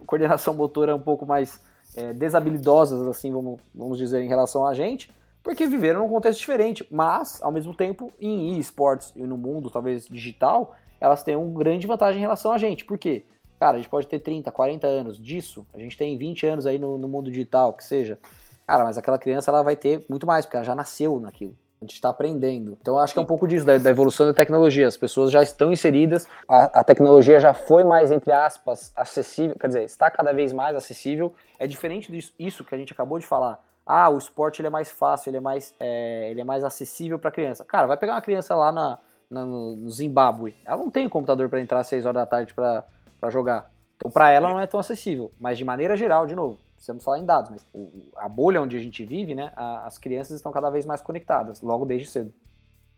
coordenação 0.05 0.53
motora 0.53 0.93
um 0.93 0.99
pouco 0.99 1.25
mais 1.25 1.61
é, 1.95 2.11
desabilidosas, 2.11 3.07
assim, 3.07 3.31
vamos, 3.31 3.61
vamos 3.73 3.97
dizer, 3.97 4.21
em 4.21 4.27
relação 4.27 4.67
a 4.67 4.73
gente, 4.73 5.09
porque 5.43 5.65
viveram 5.65 6.01
num 6.01 6.09
contexto 6.09 6.39
diferente, 6.39 6.85
mas, 6.91 7.41
ao 7.41 7.51
mesmo 7.51 7.73
tempo, 7.73 8.11
em 8.19 8.57
esportes 8.59 9.11
e 9.15 9.23
no 9.23 9.37
mundo, 9.37 9.69
talvez 9.69 10.07
digital, 10.07 10.75
elas 10.99 11.23
têm 11.23 11.35
uma 11.35 11.57
grande 11.57 11.87
vantagem 11.87 12.19
em 12.19 12.21
relação 12.21 12.51
a 12.51 12.57
gente. 12.57 12.85
Por 12.85 12.97
quê? 12.97 13.25
Cara, 13.59 13.75
a 13.75 13.79
gente 13.79 13.89
pode 13.89 14.07
ter 14.07 14.19
30, 14.19 14.51
40 14.51 14.87
anos 14.87 15.19
disso, 15.19 15.65
a 15.73 15.79
gente 15.79 15.97
tem 15.97 16.17
20 16.17 16.45
anos 16.45 16.65
aí 16.65 16.77
no, 16.77 16.97
no 16.97 17.07
mundo 17.07 17.29
digital, 17.29 17.73
que 17.73 17.83
seja. 17.83 18.19
Cara, 18.65 18.83
mas 18.83 18.97
aquela 18.97 19.17
criança 19.17 19.51
ela 19.51 19.63
vai 19.63 19.75
ter 19.75 20.05
muito 20.07 20.25
mais, 20.25 20.45
porque 20.45 20.57
ela 20.57 20.65
já 20.65 20.75
nasceu 20.75 21.19
naquilo. 21.19 21.55
A 21.81 21.83
gente 21.83 21.95
está 21.95 22.09
aprendendo. 22.09 22.77
Então, 22.79 22.99
acho 22.99 23.13
que 23.13 23.19
é 23.19 23.21
um 23.21 23.25
pouco 23.25 23.47
disso, 23.47 23.65
da, 23.65 23.75
da, 23.79 23.89
evolução 23.89 24.27
da 24.27 24.33
tecnologia. 24.35 24.87
As 24.87 24.97
pessoas 24.97 25.31
já 25.31 25.41
estão 25.41 25.71
inseridas, 25.71 26.27
a, 26.47 26.79
a, 26.79 26.83
tecnologia 26.83 27.39
já 27.39 27.55
foi 27.55 27.83
mais, 27.83 28.11
entre 28.11 28.31
aspas, 28.31 28.91
acessível, 28.95 29.55
quer 29.59 29.67
dizer, 29.67 29.83
está 29.83 30.11
cada 30.11 30.31
vez 30.31 30.53
mais 30.53 30.75
acessível. 30.75 31.33
É 31.57 31.65
diferente 31.65 32.11
disso 32.11 32.33
isso 32.37 32.63
que 32.63 32.75
a 32.75 32.77
gente 32.77 32.93
acabou 32.93 33.17
de 33.17 33.25
falar 33.25 33.59
ah, 33.85 34.09
o 34.09 34.17
esporte 34.17 34.61
ele 34.61 34.67
é 34.67 34.71
mais 34.71 34.89
fácil, 34.89 35.29
ele 35.29 35.37
é 35.37 35.41
mais, 35.41 35.75
é, 35.79 36.29
ele 36.31 36.41
é 36.41 36.43
mais 36.43 36.63
acessível 36.63 37.17
para 37.19 37.31
criança. 37.31 37.65
Cara, 37.65 37.87
vai 37.87 37.97
pegar 37.97 38.13
uma 38.13 38.21
criança 38.21 38.55
lá 38.55 38.71
na, 38.71 38.99
na 39.29 39.45
no 39.45 39.89
Zimbábue, 39.89 40.55
ela 40.65 40.77
não 40.77 40.91
tem 40.91 41.09
computador 41.09 41.49
para 41.49 41.61
entrar 41.61 41.79
às 41.79 41.87
6 41.87 42.05
horas 42.05 42.21
da 42.21 42.25
tarde 42.25 42.53
para 42.53 43.29
jogar. 43.29 43.71
Então, 43.95 44.09
para 44.09 44.31
ela 44.31 44.49
não 44.49 44.59
é 44.59 44.65
tão 44.65 44.79
acessível. 44.79 45.31
Mas 45.39 45.57
de 45.57 45.65
maneira 45.65 45.95
geral, 45.95 46.25
de 46.25 46.35
novo, 46.35 46.59
precisamos 46.75 47.03
falar 47.03 47.19
em 47.19 47.25
dados, 47.25 47.51
mas 47.51 47.65
o, 47.71 48.09
a 48.17 48.27
bolha 48.27 48.61
onde 48.61 48.75
a 48.75 48.79
gente 48.79 49.05
vive, 49.05 49.35
né, 49.35 49.51
a, 49.55 49.85
as 49.85 49.99
crianças 49.99 50.35
estão 50.35 50.51
cada 50.51 50.69
vez 50.69 50.85
mais 50.85 51.01
conectadas, 51.01 51.61
logo 51.61 51.85
desde 51.85 52.09
cedo. 52.09 52.33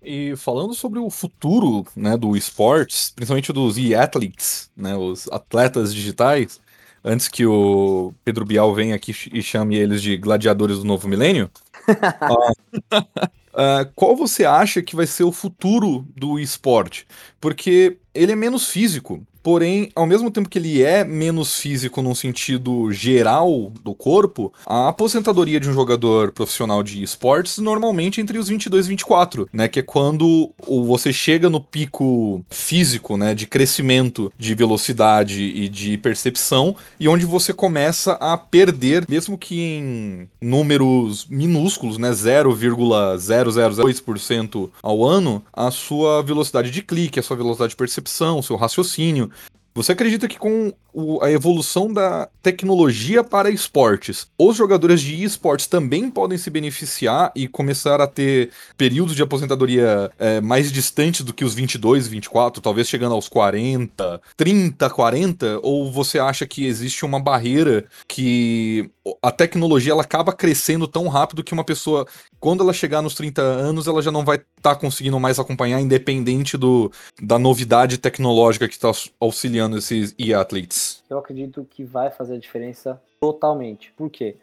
E 0.01 0.35
falando 0.35 0.73
sobre 0.73 0.99
o 0.99 1.09
futuro 1.09 1.85
né, 1.95 2.17
do 2.17 2.35
esportes, 2.35 3.11
principalmente 3.11 3.53
dos 3.53 3.77
e-athletes, 3.77 4.71
né, 4.75 4.95
os 4.95 5.29
atletas 5.29 5.93
digitais, 5.93 6.61
antes 7.03 7.27
que 7.27 7.45
o 7.45 8.13
Pedro 8.23 8.45
Bial 8.45 8.73
venha 8.73 8.95
aqui 8.95 9.13
e 9.31 9.41
chame 9.41 9.75
eles 9.75 10.01
de 10.01 10.17
gladiadores 10.17 10.79
do 10.79 10.85
novo 10.85 11.07
milênio. 11.07 11.49
uh, 11.89 13.89
qual 13.93 14.15
você 14.15 14.45
acha 14.45 14.81
que 14.81 14.95
vai 14.95 15.05
ser 15.05 15.23
o 15.23 15.31
futuro 15.31 16.07
do 16.15 16.39
esporte? 16.39 17.05
Porque 17.41 17.97
ele 18.13 18.31
é 18.31 18.35
menos 18.35 18.69
físico. 18.69 19.25
Porém, 19.43 19.91
ao 19.93 20.07
mesmo 20.07 20.31
tempo 20.31 20.47
que 20.47 20.57
ele 20.57 20.81
é 20.81 21.03
menos 21.03 21.59
físico 21.59 22.01
num 22.01 22.15
sentido 22.15 22.89
geral 22.93 23.73
do 23.83 23.93
corpo, 23.93 24.53
a 24.65 24.87
aposentadoria 24.87 25.59
de 25.59 25.69
um 25.69 25.73
jogador 25.73 26.31
profissional 26.31 26.81
de 26.81 27.03
esportes 27.03 27.57
normalmente 27.57 28.21
é 28.21 28.23
entre 28.23 28.37
os 28.37 28.47
22 28.47 28.85
e 28.85 28.89
24, 28.89 29.49
né, 29.51 29.67
que 29.67 29.81
é 29.81 29.83
quando 29.83 30.49
você 30.65 31.11
chega 31.11 31.49
no 31.49 31.59
pico 31.59 32.41
físico, 32.49 33.17
né, 33.17 33.35
de 33.35 33.45
crescimento, 33.45 34.31
de 34.37 34.55
velocidade 34.55 35.43
e 35.43 35.67
de 35.67 35.97
percepção, 35.97 36.73
e 36.97 37.09
onde 37.09 37.25
você 37.25 37.51
começa 37.51 38.13
a 38.13 38.37
perder, 38.37 39.05
mesmo 39.09 39.37
que 39.37 39.59
em 39.59 40.29
números 40.41 41.27
minúsculos, 41.29 41.97
né, 41.97 42.11
0,0002% 42.11 44.71
ao 44.81 45.03
ano, 45.03 45.43
a 45.51 45.69
sua 45.69 46.23
velocidade 46.23 46.71
de 46.71 46.81
clique, 46.81 47.19
a 47.19 47.23
sua 47.23 47.35
velocidade 47.35 47.71
de 47.71 47.75
percepção, 47.75 48.39
o 48.39 48.43
seu 48.43 48.55
raciocínio. 48.55 49.32
Você 49.73 49.91
acredita 49.91 50.27
que 50.27 50.37
com 50.37 50.73
o, 50.93 51.23
a 51.23 51.31
evolução 51.31 51.91
da 51.91 52.29
tecnologia 52.41 53.23
para 53.23 53.49
esportes, 53.49 54.27
os 54.37 54.55
jogadores 54.55 55.01
de 55.01 55.23
esportes 55.23 55.67
também 55.67 56.09
podem 56.09 56.37
se 56.37 56.49
beneficiar 56.49 57.31
e 57.35 57.47
começar 57.47 57.99
a 57.99 58.07
ter 58.07 58.51
períodos 58.77 59.15
de 59.15 59.23
aposentadoria 59.23 60.11
é, 60.19 60.39
mais 60.41 60.71
distantes 60.71 61.21
do 61.21 61.33
que 61.33 61.43
os 61.43 61.53
22, 61.53 62.07
24, 62.07 62.61
talvez 62.61 62.87
chegando 62.87 63.15
aos 63.15 63.27
40, 63.27 64.21
30, 64.37 64.89
40? 64.89 65.59
Ou 65.63 65.91
você 65.91 66.19
acha 66.19 66.45
que 66.45 66.65
existe 66.65 67.05
uma 67.05 67.19
barreira 67.19 67.85
que 68.07 68.89
a 69.21 69.31
tecnologia 69.31 69.91
ela 69.91 70.03
acaba 70.03 70.31
crescendo 70.31 70.87
tão 70.87 71.07
rápido 71.07 71.43
que 71.43 71.53
uma 71.53 71.63
pessoa, 71.63 72.07
quando 72.39 72.63
ela 72.63 72.73
chegar 72.73 73.01
nos 73.01 73.15
30 73.15 73.41
anos, 73.41 73.87
ela 73.87 74.01
já 74.01 74.11
não 74.11 74.23
vai 74.23 74.37
estar 74.37 74.45
tá 74.61 74.75
conseguindo 74.75 75.19
mais 75.19 75.39
acompanhar, 75.39 75.81
independente 75.81 76.57
do, 76.57 76.91
da 77.21 77.37
novidade 77.37 77.97
tecnológica 77.97 78.67
que 78.67 78.73
está 78.73 78.91
auxiliando 79.19 79.77
esses 79.77 80.15
e-athletes? 80.17 80.82
Eu 81.09 81.17
acredito 81.17 81.65
que 81.69 81.83
vai 81.83 82.11
fazer 82.11 82.35
a 82.35 82.39
diferença 82.39 83.01
totalmente. 83.19 83.91
Por 83.93 84.09
quê? 84.09 84.37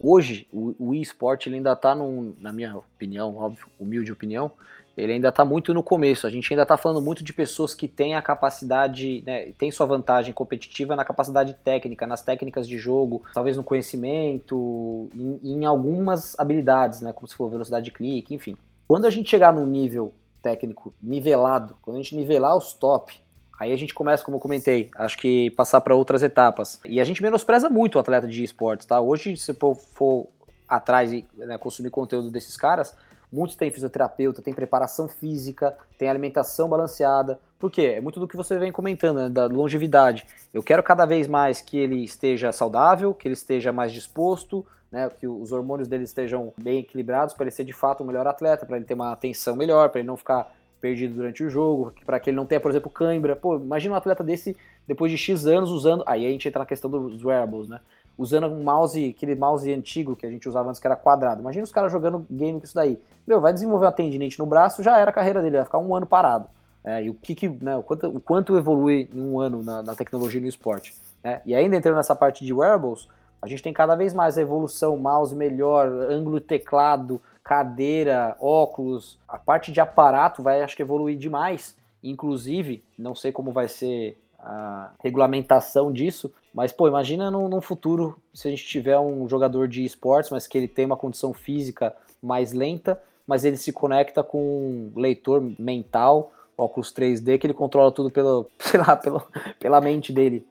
Hoje, 0.00 0.46
o, 0.52 0.74
o 0.78 0.94
e-sport 0.94 1.46
ainda 1.46 1.72
está, 1.72 1.94
na 1.94 2.52
minha 2.52 2.76
opinião, 2.76 3.36
óbvio, 3.36 3.66
humilde 3.78 4.12
opinião, 4.12 4.52
ele 4.96 5.12
ainda 5.12 5.28
está 5.28 5.44
muito 5.44 5.74
no 5.74 5.82
começo. 5.82 6.26
A 6.26 6.30
gente 6.30 6.52
ainda 6.52 6.62
está 6.62 6.76
falando 6.76 7.02
muito 7.02 7.22
de 7.22 7.32
pessoas 7.32 7.74
que 7.74 7.86
têm 7.86 8.14
a 8.14 8.22
capacidade, 8.22 9.22
né, 9.26 9.52
tem 9.58 9.70
sua 9.70 9.86
vantagem 9.86 10.32
competitiva 10.32 10.96
na 10.96 11.04
capacidade 11.04 11.54
técnica, 11.62 12.06
nas 12.06 12.22
técnicas 12.22 12.66
de 12.66 12.78
jogo, 12.78 13.22
talvez 13.34 13.56
no 13.56 13.64
conhecimento, 13.64 15.10
em, 15.14 15.40
em 15.42 15.64
algumas 15.64 16.38
habilidades, 16.38 17.00
né, 17.00 17.12
como 17.12 17.28
se 17.28 17.34
for 17.34 17.50
velocidade 17.50 17.84
de 17.84 17.92
clique, 17.92 18.34
enfim. 18.34 18.56
Quando 18.88 19.06
a 19.06 19.10
gente 19.10 19.28
chegar 19.28 19.52
num 19.52 19.66
nível 19.66 20.14
técnico 20.42 20.94
nivelado, 21.02 21.76
quando 21.82 21.96
a 21.96 22.02
gente 22.02 22.16
nivelar 22.16 22.56
os 22.56 22.72
top, 22.72 23.20
aí 23.58 23.72
a 23.72 23.76
gente 23.76 23.94
começa, 23.94 24.24
como 24.24 24.36
eu 24.36 24.40
comentei, 24.40 24.90
acho 24.96 25.16
que 25.18 25.50
passar 25.52 25.80
para 25.80 25.94
outras 25.94 26.22
etapas. 26.22 26.80
E 26.84 27.00
a 27.00 27.04
gente 27.04 27.22
menospreza 27.22 27.68
muito 27.68 27.96
o 27.96 27.98
atleta 27.98 28.26
de 28.26 28.42
esportes, 28.42 28.86
tá? 28.86 29.00
Hoje, 29.00 29.36
se 29.36 29.54
for, 29.54 29.74
for 29.74 30.28
atrás 30.68 31.12
e 31.12 31.26
né, 31.36 31.58
consumir 31.58 31.90
conteúdo 31.90 32.30
desses 32.30 32.56
caras, 32.56 32.94
Muitos 33.32 33.56
têm 33.56 33.70
fisioterapeuta, 33.70 34.40
tem 34.40 34.54
preparação 34.54 35.08
física, 35.08 35.76
tem 35.98 36.08
alimentação 36.08 36.68
balanceada. 36.68 37.38
Por 37.58 37.70
quê? 37.70 37.94
É 37.96 38.00
muito 38.00 38.20
do 38.20 38.28
que 38.28 38.36
você 38.36 38.58
vem 38.58 38.70
comentando, 38.70 39.18
né, 39.18 39.28
da 39.28 39.46
longevidade. 39.46 40.26
Eu 40.54 40.62
quero 40.62 40.82
cada 40.82 41.04
vez 41.04 41.26
mais 41.26 41.60
que 41.60 41.76
ele 41.76 42.04
esteja 42.04 42.52
saudável, 42.52 43.12
que 43.12 43.26
ele 43.26 43.34
esteja 43.34 43.72
mais 43.72 43.92
disposto, 43.92 44.64
né, 44.90 45.10
que 45.18 45.26
os 45.26 45.50
hormônios 45.50 45.88
dele 45.88 46.04
estejam 46.04 46.52
bem 46.56 46.80
equilibrados 46.80 47.34
para 47.34 47.44
ele 47.44 47.50
ser 47.50 47.64
de 47.64 47.72
fato 47.72 48.02
um 48.02 48.06
melhor 48.06 48.26
atleta, 48.26 48.64
para 48.64 48.76
ele 48.76 48.86
ter 48.86 48.94
uma 48.94 49.12
atenção 49.12 49.56
melhor, 49.56 49.90
para 49.90 50.00
ele 50.00 50.08
não 50.08 50.16
ficar 50.16 50.52
perdido 50.80 51.14
durante 51.14 51.42
o 51.42 51.50
jogo, 51.50 51.92
para 52.04 52.20
que 52.20 52.30
ele 52.30 52.36
não 52.36 52.46
tenha, 52.46 52.60
por 52.60 52.70
exemplo, 52.70 52.90
cãibra. 52.90 53.34
Pô, 53.34 53.56
imagina 53.56 53.94
um 53.94 53.96
atleta 53.96 54.22
desse 54.22 54.56
depois 54.86 55.10
de 55.10 55.18
X 55.18 55.46
anos 55.46 55.70
usando. 55.70 56.02
Aí 56.06 56.26
a 56.26 56.30
gente 56.30 56.46
entra 56.46 56.60
na 56.60 56.66
questão 56.66 56.90
dos 56.90 57.24
wearables, 57.24 57.68
né? 57.68 57.80
usando 58.18 58.46
um 58.46 58.62
mouse, 58.62 59.14
aquele 59.16 59.34
mouse 59.34 59.70
antigo 59.72 60.16
que 60.16 60.26
a 60.26 60.30
gente 60.30 60.48
usava 60.48 60.68
antes, 60.68 60.80
que 60.80 60.86
era 60.86 60.96
quadrado. 60.96 61.40
Imagina 61.40 61.64
os 61.64 61.72
caras 61.72 61.92
jogando 61.92 62.26
game 62.30 62.58
com 62.58 62.64
isso 62.64 62.74
daí. 62.74 62.98
Meu, 63.26 63.40
vai 63.40 63.52
desenvolver 63.52 63.86
uma 63.86 63.92
tendinite 63.92 64.38
no 64.38 64.46
braço, 64.46 64.82
já 64.82 64.98
era 64.98 65.10
a 65.10 65.12
carreira 65.12 65.42
dele, 65.42 65.56
vai 65.56 65.64
ficar 65.64 65.78
um 65.78 65.94
ano 65.94 66.06
parado. 66.06 66.48
É, 66.82 67.02
e 67.02 67.10
o 67.10 67.14
que, 67.14 67.34
que 67.34 67.48
né, 67.48 67.76
o, 67.76 67.82
quanto, 67.82 68.06
o 68.06 68.20
quanto 68.20 68.56
evolui 68.56 69.08
em 69.12 69.20
um 69.20 69.40
ano 69.40 69.62
na, 69.62 69.82
na 69.82 69.94
tecnologia 69.94 70.38
e 70.38 70.42
no 70.42 70.48
esporte. 70.48 70.94
Né? 71.22 71.42
E 71.44 71.54
ainda 71.54 71.76
entrando 71.76 71.96
nessa 71.96 72.14
parte 72.14 72.44
de 72.44 72.54
wearables, 72.54 73.08
a 73.42 73.48
gente 73.48 73.62
tem 73.62 73.72
cada 73.72 73.94
vez 73.94 74.14
mais 74.14 74.38
a 74.38 74.42
evolução, 74.42 74.96
mouse 74.96 75.34
melhor, 75.34 75.88
ângulo 75.88 76.40
teclado, 76.40 77.20
cadeira, 77.46 78.36
óculos, 78.40 79.20
a 79.28 79.38
parte 79.38 79.70
de 79.70 79.80
aparato 79.80 80.42
vai 80.42 80.62
acho 80.62 80.74
que 80.74 80.82
evoluir 80.82 81.16
demais. 81.16 81.76
Inclusive, 82.02 82.82
não 82.98 83.14
sei 83.14 83.30
como 83.30 83.52
vai 83.52 83.68
ser 83.68 84.20
a 84.40 84.90
regulamentação 85.00 85.92
disso, 85.92 86.32
mas, 86.52 86.72
pô, 86.72 86.88
imagina 86.88 87.30
num, 87.30 87.60
futuro 87.60 88.20
se 88.34 88.48
a 88.48 88.50
gente 88.50 88.66
tiver 88.66 88.98
um 88.98 89.28
jogador 89.28 89.68
de 89.68 89.84
esportes, 89.84 90.32
mas 90.32 90.48
que 90.48 90.58
ele 90.58 90.66
tem 90.66 90.86
uma 90.86 90.96
condição 90.96 91.32
física 91.32 91.94
mais 92.20 92.52
lenta, 92.52 93.00
mas 93.24 93.44
ele 93.44 93.56
se 93.56 93.72
conecta 93.72 94.24
com 94.24 94.40
um 94.40 94.92
leitor 94.96 95.40
mental, 95.56 96.32
óculos 96.58 96.92
3D, 96.92 97.38
que 97.38 97.46
ele 97.46 97.54
controla 97.54 97.92
tudo 97.92 98.10
pelo, 98.10 98.50
sei 98.58 98.80
lá, 98.80 98.96
pelo, 98.96 99.22
pela 99.60 99.80
mente 99.80 100.12
dele. 100.12 100.44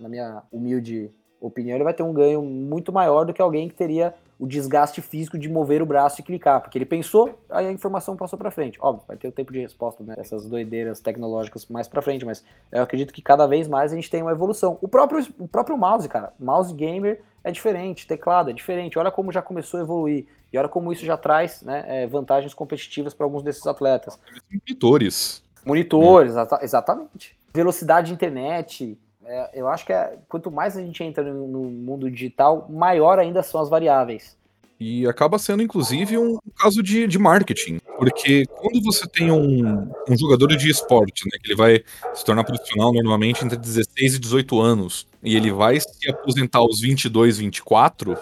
Na 0.00 0.08
minha 0.08 0.42
humilde 0.50 1.12
opinião, 1.40 1.76
ele 1.76 1.84
vai 1.84 1.94
ter 1.94 2.02
um 2.02 2.12
ganho 2.12 2.42
muito 2.42 2.92
maior 2.92 3.24
do 3.24 3.32
que 3.32 3.40
alguém 3.40 3.68
que 3.68 3.74
teria 3.74 4.14
o 4.38 4.46
desgaste 4.46 5.02
físico 5.02 5.38
de 5.38 5.48
mover 5.50 5.82
o 5.82 5.86
braço 5.86 6.20
e 6.20 6.24
clicar, 6.24 6.62
porque 6.62 6.78
ele 6.78 6.86
pensou, 6.86 7.38
aí 7.50 7.66
a 7.66 7.72
informação 7.72 8.16
passou 8.16 8.38
para 8.38 8.50
frente. 8.50 8.78
Óbvio, 8.80 9.04
vai 9.06 9.16
ter 9.16 9.28
o 9.28 9.32
tempo 9.32 9.52
de 9.52 9.60
resposta, 9.60 10.02
né? 10.02 10.14
Doideiras 10.48 10.98
tecnológicas 10.98 11.66
mais 11.66 11.86
para 11.86 12.00
frente, 12.00 12.24
mas 12.24 12.42
eu 12.72 12.82
acredito 12.82 13.12
que 13.12 13.20
cada 13.20 13.46
vez 13.46 13.68
mais 13.68 13.92
a 13.92 13.96
gente 13.96 14.10
tem 14.10 14.22
uma 14.22 14.32
evolução. 14.32 14.78
O 14.80 14.88
próprio, 14.88 15.26
o 15.38 15.46
próprio 15.46 15.76
mouse, 15.76 16.08
cara, 16.08 16.32
mouse 16.38 16.72
gamer 16.72 17.20
é 17.44 17.50
diferente, 17.50 18.06
teclado 18.06 18.48
é 18.48 18.52
diferente. 18.54 18.98
Olha 18.98 19.10
como 19.10 19.30
já 19.30 19.42
começou 19.42 19.78
a 19.78 19.82
evoluir 19.82 20.26
e 20.50 20.58
olha 20.58 20.68
como 20.68 20.90
isso 20.90 21.04
já 21.04 21.18
traz 21.18 21.62
né, 21.62 21.84
é, 21.86 22.06
vantagens 22.06 22.54
competitivas 22.54 23.12
para 23.12 23.26
alguns 23.26 23.42
desses 23.42 23.66
atletas. 23.66 24.18
Monitores. 24.50 25.42
Monitores, 25.66 26.34
exatamente. 26.62 27.38
Velocidade 27.52 28.08
de 28.08 28.14
internet, 28.14 28.98
é, 29.24 29.50
eu 29.54 29.68
acho 29.68 29.84
que 29.84 29.92
é, 29.92 30.18
quanto 30.28 30.50
mais 30.50 30.76
a 30.76 30.80
gente 30.80 31.02
entra 31.02 31.22
no, 31.22 31.46
no, 31.46 31.60
mundo 31.70 32.10
digital, 32.10 32.66
maior 32.70 33.18
ainda 33.18 33.42
são 33.42 33.60
as 33.60 33.68
variáveis. 33.68 34.36
E 34.78 35.06
acaba 35.06 35.38
sendo, 35.38 35.62
inclusive, 35.62 36.16
um 36.16 36.38
caso 36.56 36.82
de, 36.82 37.06
de 37.06 37.18
marketing. 37.18 37.80
Porque 37.98 38.46
quando 38.46 38.82
você 38.82 39.06
tem 39.06 39.30
um, 39.30 39.90
um 40.08 40.16
jogador 40.18 40.48
de 40.56 40.70
esporte, 40.70 41.24
né, 41.26 41.38
que 41.38 41.48
ele 41.48 41.56
vai 41.56 41.84
se 42.14 42.24
tornar 42.24 42.44
profissional 42.44 42.90
normalmente 42.90 43.44
entre 43.44 43.58
16 43.58 44.14
e 44.14 44.18
18 44.18 44.58
anos, 44.58 45.06
e 45.22 45.36
ele 45.36 45.52
vai 45.52 45.78
se 45.78 46.10
aposentar 46.10 46.60
aos 46.60 46.80
22, 46.80 47.36
24, 47.36 48.16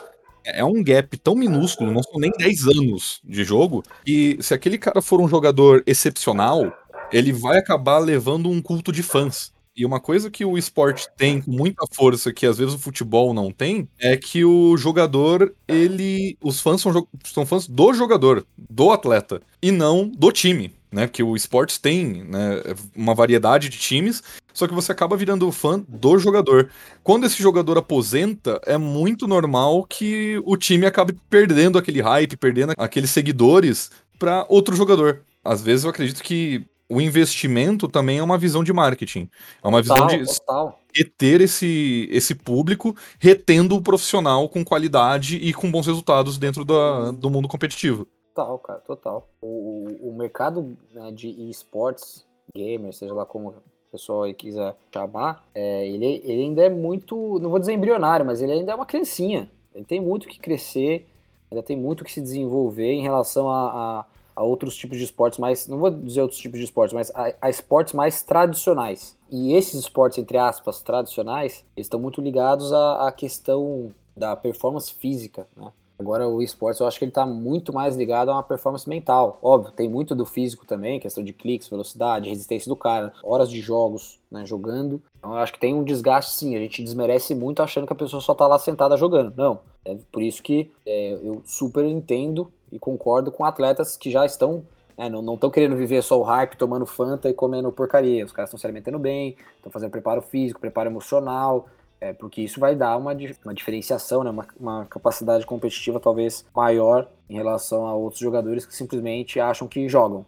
é 0.44 0.64
um 0.64 0.82
gap 0.82 1.16
tão 1.18 1.36
minúsculo, 1.36 1.92
não 1.92 2.02
são 2.02 2.18
nem 2.18 2.32
10 2.32 2.66
anos 2.66 3.20
de 3.22 3.44
jogo, 3.44 3.84
que 4.04 4.36
se 4.40 4.52
aquele 4.52 4.78
cara 4.78 5.00
for 5.00 5.20
um 5.20 5.28
jogador 5.28 5.84
excepcional, 5.86 6.72
ele 7.12 7.32
vai 7.32 7.58
acabar 7.58 7.98
levando 7.98 8.50
um 8.50 8.60
culto 8.60 8.90
de 8.90 9.02
fãs. 9.04 9.52
E 9.78 9.86
uma 9.86 10.00
coisa 10.00 10.28
que 10.28 10.44
o 10.44 10.58
esporte 10.58 11.06
tem 11.16 11.40
com 11.40 11.52
muita 11.52 11.86
força, 11.92 12.32
que 12.32 12.44
às 12.44 12.58
vezes 12.58 12.74
o 12.74 12.78
futebol 12.80 13.32
não 13.32 13.52
tem, 13.52 13.88
é 13.96 14.16
que 14.16 14.44
o 14.44 14.76
jogador, 14.76 15.54
ele. 15.68 16.36
Os 16.42 16.60
fãs 16.60 16.80
são, 16.80 17.06
são 17.24 17.46
fãs 17.46 17.68
do 17.68 17.94
jogador, 17.94 18.44
do 18.58 18.90
atleta, 18.90 19.40
e 19.62 19.70
não 19.70 20.08
do 20.08 20.32
time. 20.32 20.76
Né, 20.90 21.06
porque 21.06 21.22
o 21.22 21.36
esporte 21.36 21.78
tem 21.78 22.24
né, 22.24 22.62
uma 22.96 23.14
variedade 23.14 23.68
de 23.68 23.76
times, 23.76 24.22
só 24.54 24.66
que 24.66 24.72
você 24.72 24.90
acaba 24.90 25.18
virando 25.18 25.52
fã 25.52 25.84
do 25.86 26.18
jogador. 26.18 26.70
Quando 27.04 27.26
esse 27.26 27.42
jogador 27.42 27.76
aposenta, 27.76 28.58
é 28.64 28.78
muito 28.78 29.28
normal 29.28 29.84
que 29.84 30.40
o 30.46 30.56
time 30.56 30.86
acabe 30.86 31.14
perdendo 31.28 31.76
aquele 31.76 32.00
hype, 32.00 32.38
perdendo 32.38 32.72
aqueles 32.78 33.10
seguidores 33.10 33.90
para 34.18 34.46
outro 34.48 34.74
jogador. 34.74 35.20
Às 35.44 35.60
vezes 35.60 35.84
eu 35.84 35.90
acredito 35.90 36.22
que 36.22 36.64
o 36.88 37.00
investimento 37.00 37.86
também 37.86 38.18
é 38.18 38.22
uma 38.22 38.38
visão 38.38 38.64
de 38.64 38.72
marketing. 38.72 39.28
É 39.62 39.68
uma 39.68 39.82
total, 39.82 40.08
visão 40.08 40.24
de 40.24 40.38
total. 40.38 40.80
reter 40.94 41.42
esse, 41.42 42.08
esse 42.10 42.34
público, 42.34 42.96
retendo 43.18 43.76
o 43.76 43.82
profissional 43.82 44.48
com 44.48 44.64
qualidade 44.64 45.36
e 45.36 45.52
com 45.52 45.70
bons 45.70 45.86
resultados 45.86 46.38
dentro 46.38 46.64
da, 46.64 47.10
do 47.10 47.28
mundo 47.28 47.46
competitivo. 47.46 48.06
Total, 48.34 48.58
cara, 48.58 48.78
total. 48.80 49.28
O, 49.40 50.10
o 50.10 50.14
mercado 50.16 50.76
né, 50.94 51.10
de 51.12 51.28
esportes, 51.50 52.24
gamer, 52.54 52.94
seja 52.94 53.12
lá 53.12 53.26
como 53.26 53.50
o 53.50 53.54
pessoal 53.92 54.22
aí 54.22 54.32
quiser 54.32 54.74
chamar, 54.92 55.44
é, 55.54 55.86
ele, 55.86 56.22
ele 56.24 56.42
ainda 56.42 56.62
é 56.62 56.70
muito, 56.70 57.38
não 57.40 57.50
vou 57.50 57.58
dizer 57.58 57.72
embrionário, 57.72 58.24
mas 58.24 58.40
ele 58.40 58.52
ainda 58.52 58.72
é 58.72 58.74
uma 58.74 58.86
criancinha. 58.86 59.50
Ele 59.74 59.84
tem 59.84 60.00
muito 60.00 60.28
que 60.28 60.38
crescer, 60.38 61.06
ainda 61.50 61.62
tem 61.62 61.76
muito 61.76 62.04
que 62.04 62.12
se 62.12 62.20
desenvolver 62.20 62.92
em 62.92 63.02
relação 63.02 63.48
a, 63.48 64.00
a 64.00 64.06
a 64.38 64.44
outros 64.44 64.76
tipos 64.76 64.98
de 64.98 65.04
esportes 65.04 65.36
mais, 65.36 65.66
não 65.66 65.78
vou 65.78 65.90
dizer 65.90 66.22
outros 66.22 66.40
tipos 66.40 66.60
de 66.60 66.64
esportes, 66.64 66.94
mas 66.94 67.10
a, 67.12 67.34
a, 67.42 67.50
esportes 67.50 67.92
mais 67.92 68.22
tradicionais. 68.22 69.18
E 69.28 69.52
esses 69.52 69.74
esportes, 69.74 70.16
entre 70.16 70.38
aspas, 70.38 70.80
tradicionais, 70.80 71.64
estão 71.76 71.98
muito 71.98 72.20
ligados 72.20 72.72
à, 72.72 73.08
à 73.08 73.12
questão 73.12 73.92
da 74.16 74.36
performance 74.36 74.94
física, 74.94 75.48
né? 75.56 75.72
Agora 75.98 76.28
o 76.28 76.40
esportes 76.40 76.78
eu 76.78 76.86
acho 76.86 76.96
que 76.96 77.04
ele 77.04 77.10
está 77.10 77.26
muito 77.26 77.72
mais 77.72 77.96
ligado 77.96 78.30
a 78.30 78.34
uma 78.34 78.42
performance 78.44 78.88
mental. 78.88 79.36
Óbvio, 79.42 79.72
tem 79.72 79.88
muito 79.88 80.14
do 80.14 80.24
físico 80.24 80.64
também, 80.64 81.00
questão 81.00 81.24
de 81.24 81.32
cliques, 81.32 81.66
velocidade, 81.66 82.28
resistência 82.30 82.68
do 82.68 82.76
cara, 82.76 83.12
horas 83.20 83.50
de 83.50 83.60
jogos, 83.60 84.20
né, 84.30 84.46
jogando. 84.46 85.02
Então 85.18 85.32
eu 85.32 85.38
acho 85.38 85.52
que 85.52 85.58
tem 85.58 85.74
um 85.74 85.82
desgaste 85.82 86.30
sim, 86.30 86.54
a 86.54 86.60
gente 86.60 86.84
desmerece 86.84 87.34
muito 87.34 87.64
achando 87.64 87.84
que 87.84 87.92
a 87.92 87.96
pessoa 87.96 88.22
só 88.22 88.30
está 88.30 88.46
lá 88.46 88.60
sentada 88.60 88.96
jogando. 88.96 89.34
Não, 89.36 89.58
é 89.84 89.96
por 90.12 90.22
isso 90.22 90.40
que 90.40 90.70
é, 90.86 91.14
eu 91.14 91.42
super 91.44 91.84
entendo 91.84 92.48
e 92.70 92.78
concordo 92.78 93.30
com 93.30 93.44
atletas 93.44 93.96
que 93.96 94.10
já 94.10 94.24
estão, 94.24 94.64
né, 94.96 95.08
não 95.08 95.34
estão 95.34 95.50
querendo 95.50 95.76
viver 95.76 96.02
só 96.02 96.18
o 96.18 96.22
hype, 96.22 96.56
tomando 96.56 96.86
fanta 96.86 97.28
e 97.28 97.34
comendo 97.34 97.70
porcaria. 97.72 98.24
Os 98.24 98.32
caras 98.32 98.48
estão 98.48 98.58
se 98.58 98.66
alimentando 98.66 98.98
bem, 98.98 99.36
estão 99.56 99.70
fazendo 99.70 99.90
preparo 99.90 100.22
físico, 100.22 100.60
preparo 100.60 100.88
emocional, 100.88 101.68
é, 102.00 102.12
porque 102.12 102.40
isso 102.42 102.60
vai 102.60 102.74
dar 102.74 102.96
uma, 102.96 103.16
uma 103.44 103.54
diferenciação, 103.54 104.22
né, 104.22 104.30
uma, 104.30 104.46
uma 104.58 104.84
capacidade 104.86 105.44
competitiva 105.44 105.98
talvez 105.98 106.44
maior 106.54 107.08
em 107.28 107.34
relação 107.34 107.86
a 107.86 107.94
outros 107.94 108.20
jogadores 108.20 108.64
que 108.64 108.74
simplesmente 108.74 109.40
acham 109.40 109.66
que 109.66 109.88
jogam 109.88 110.24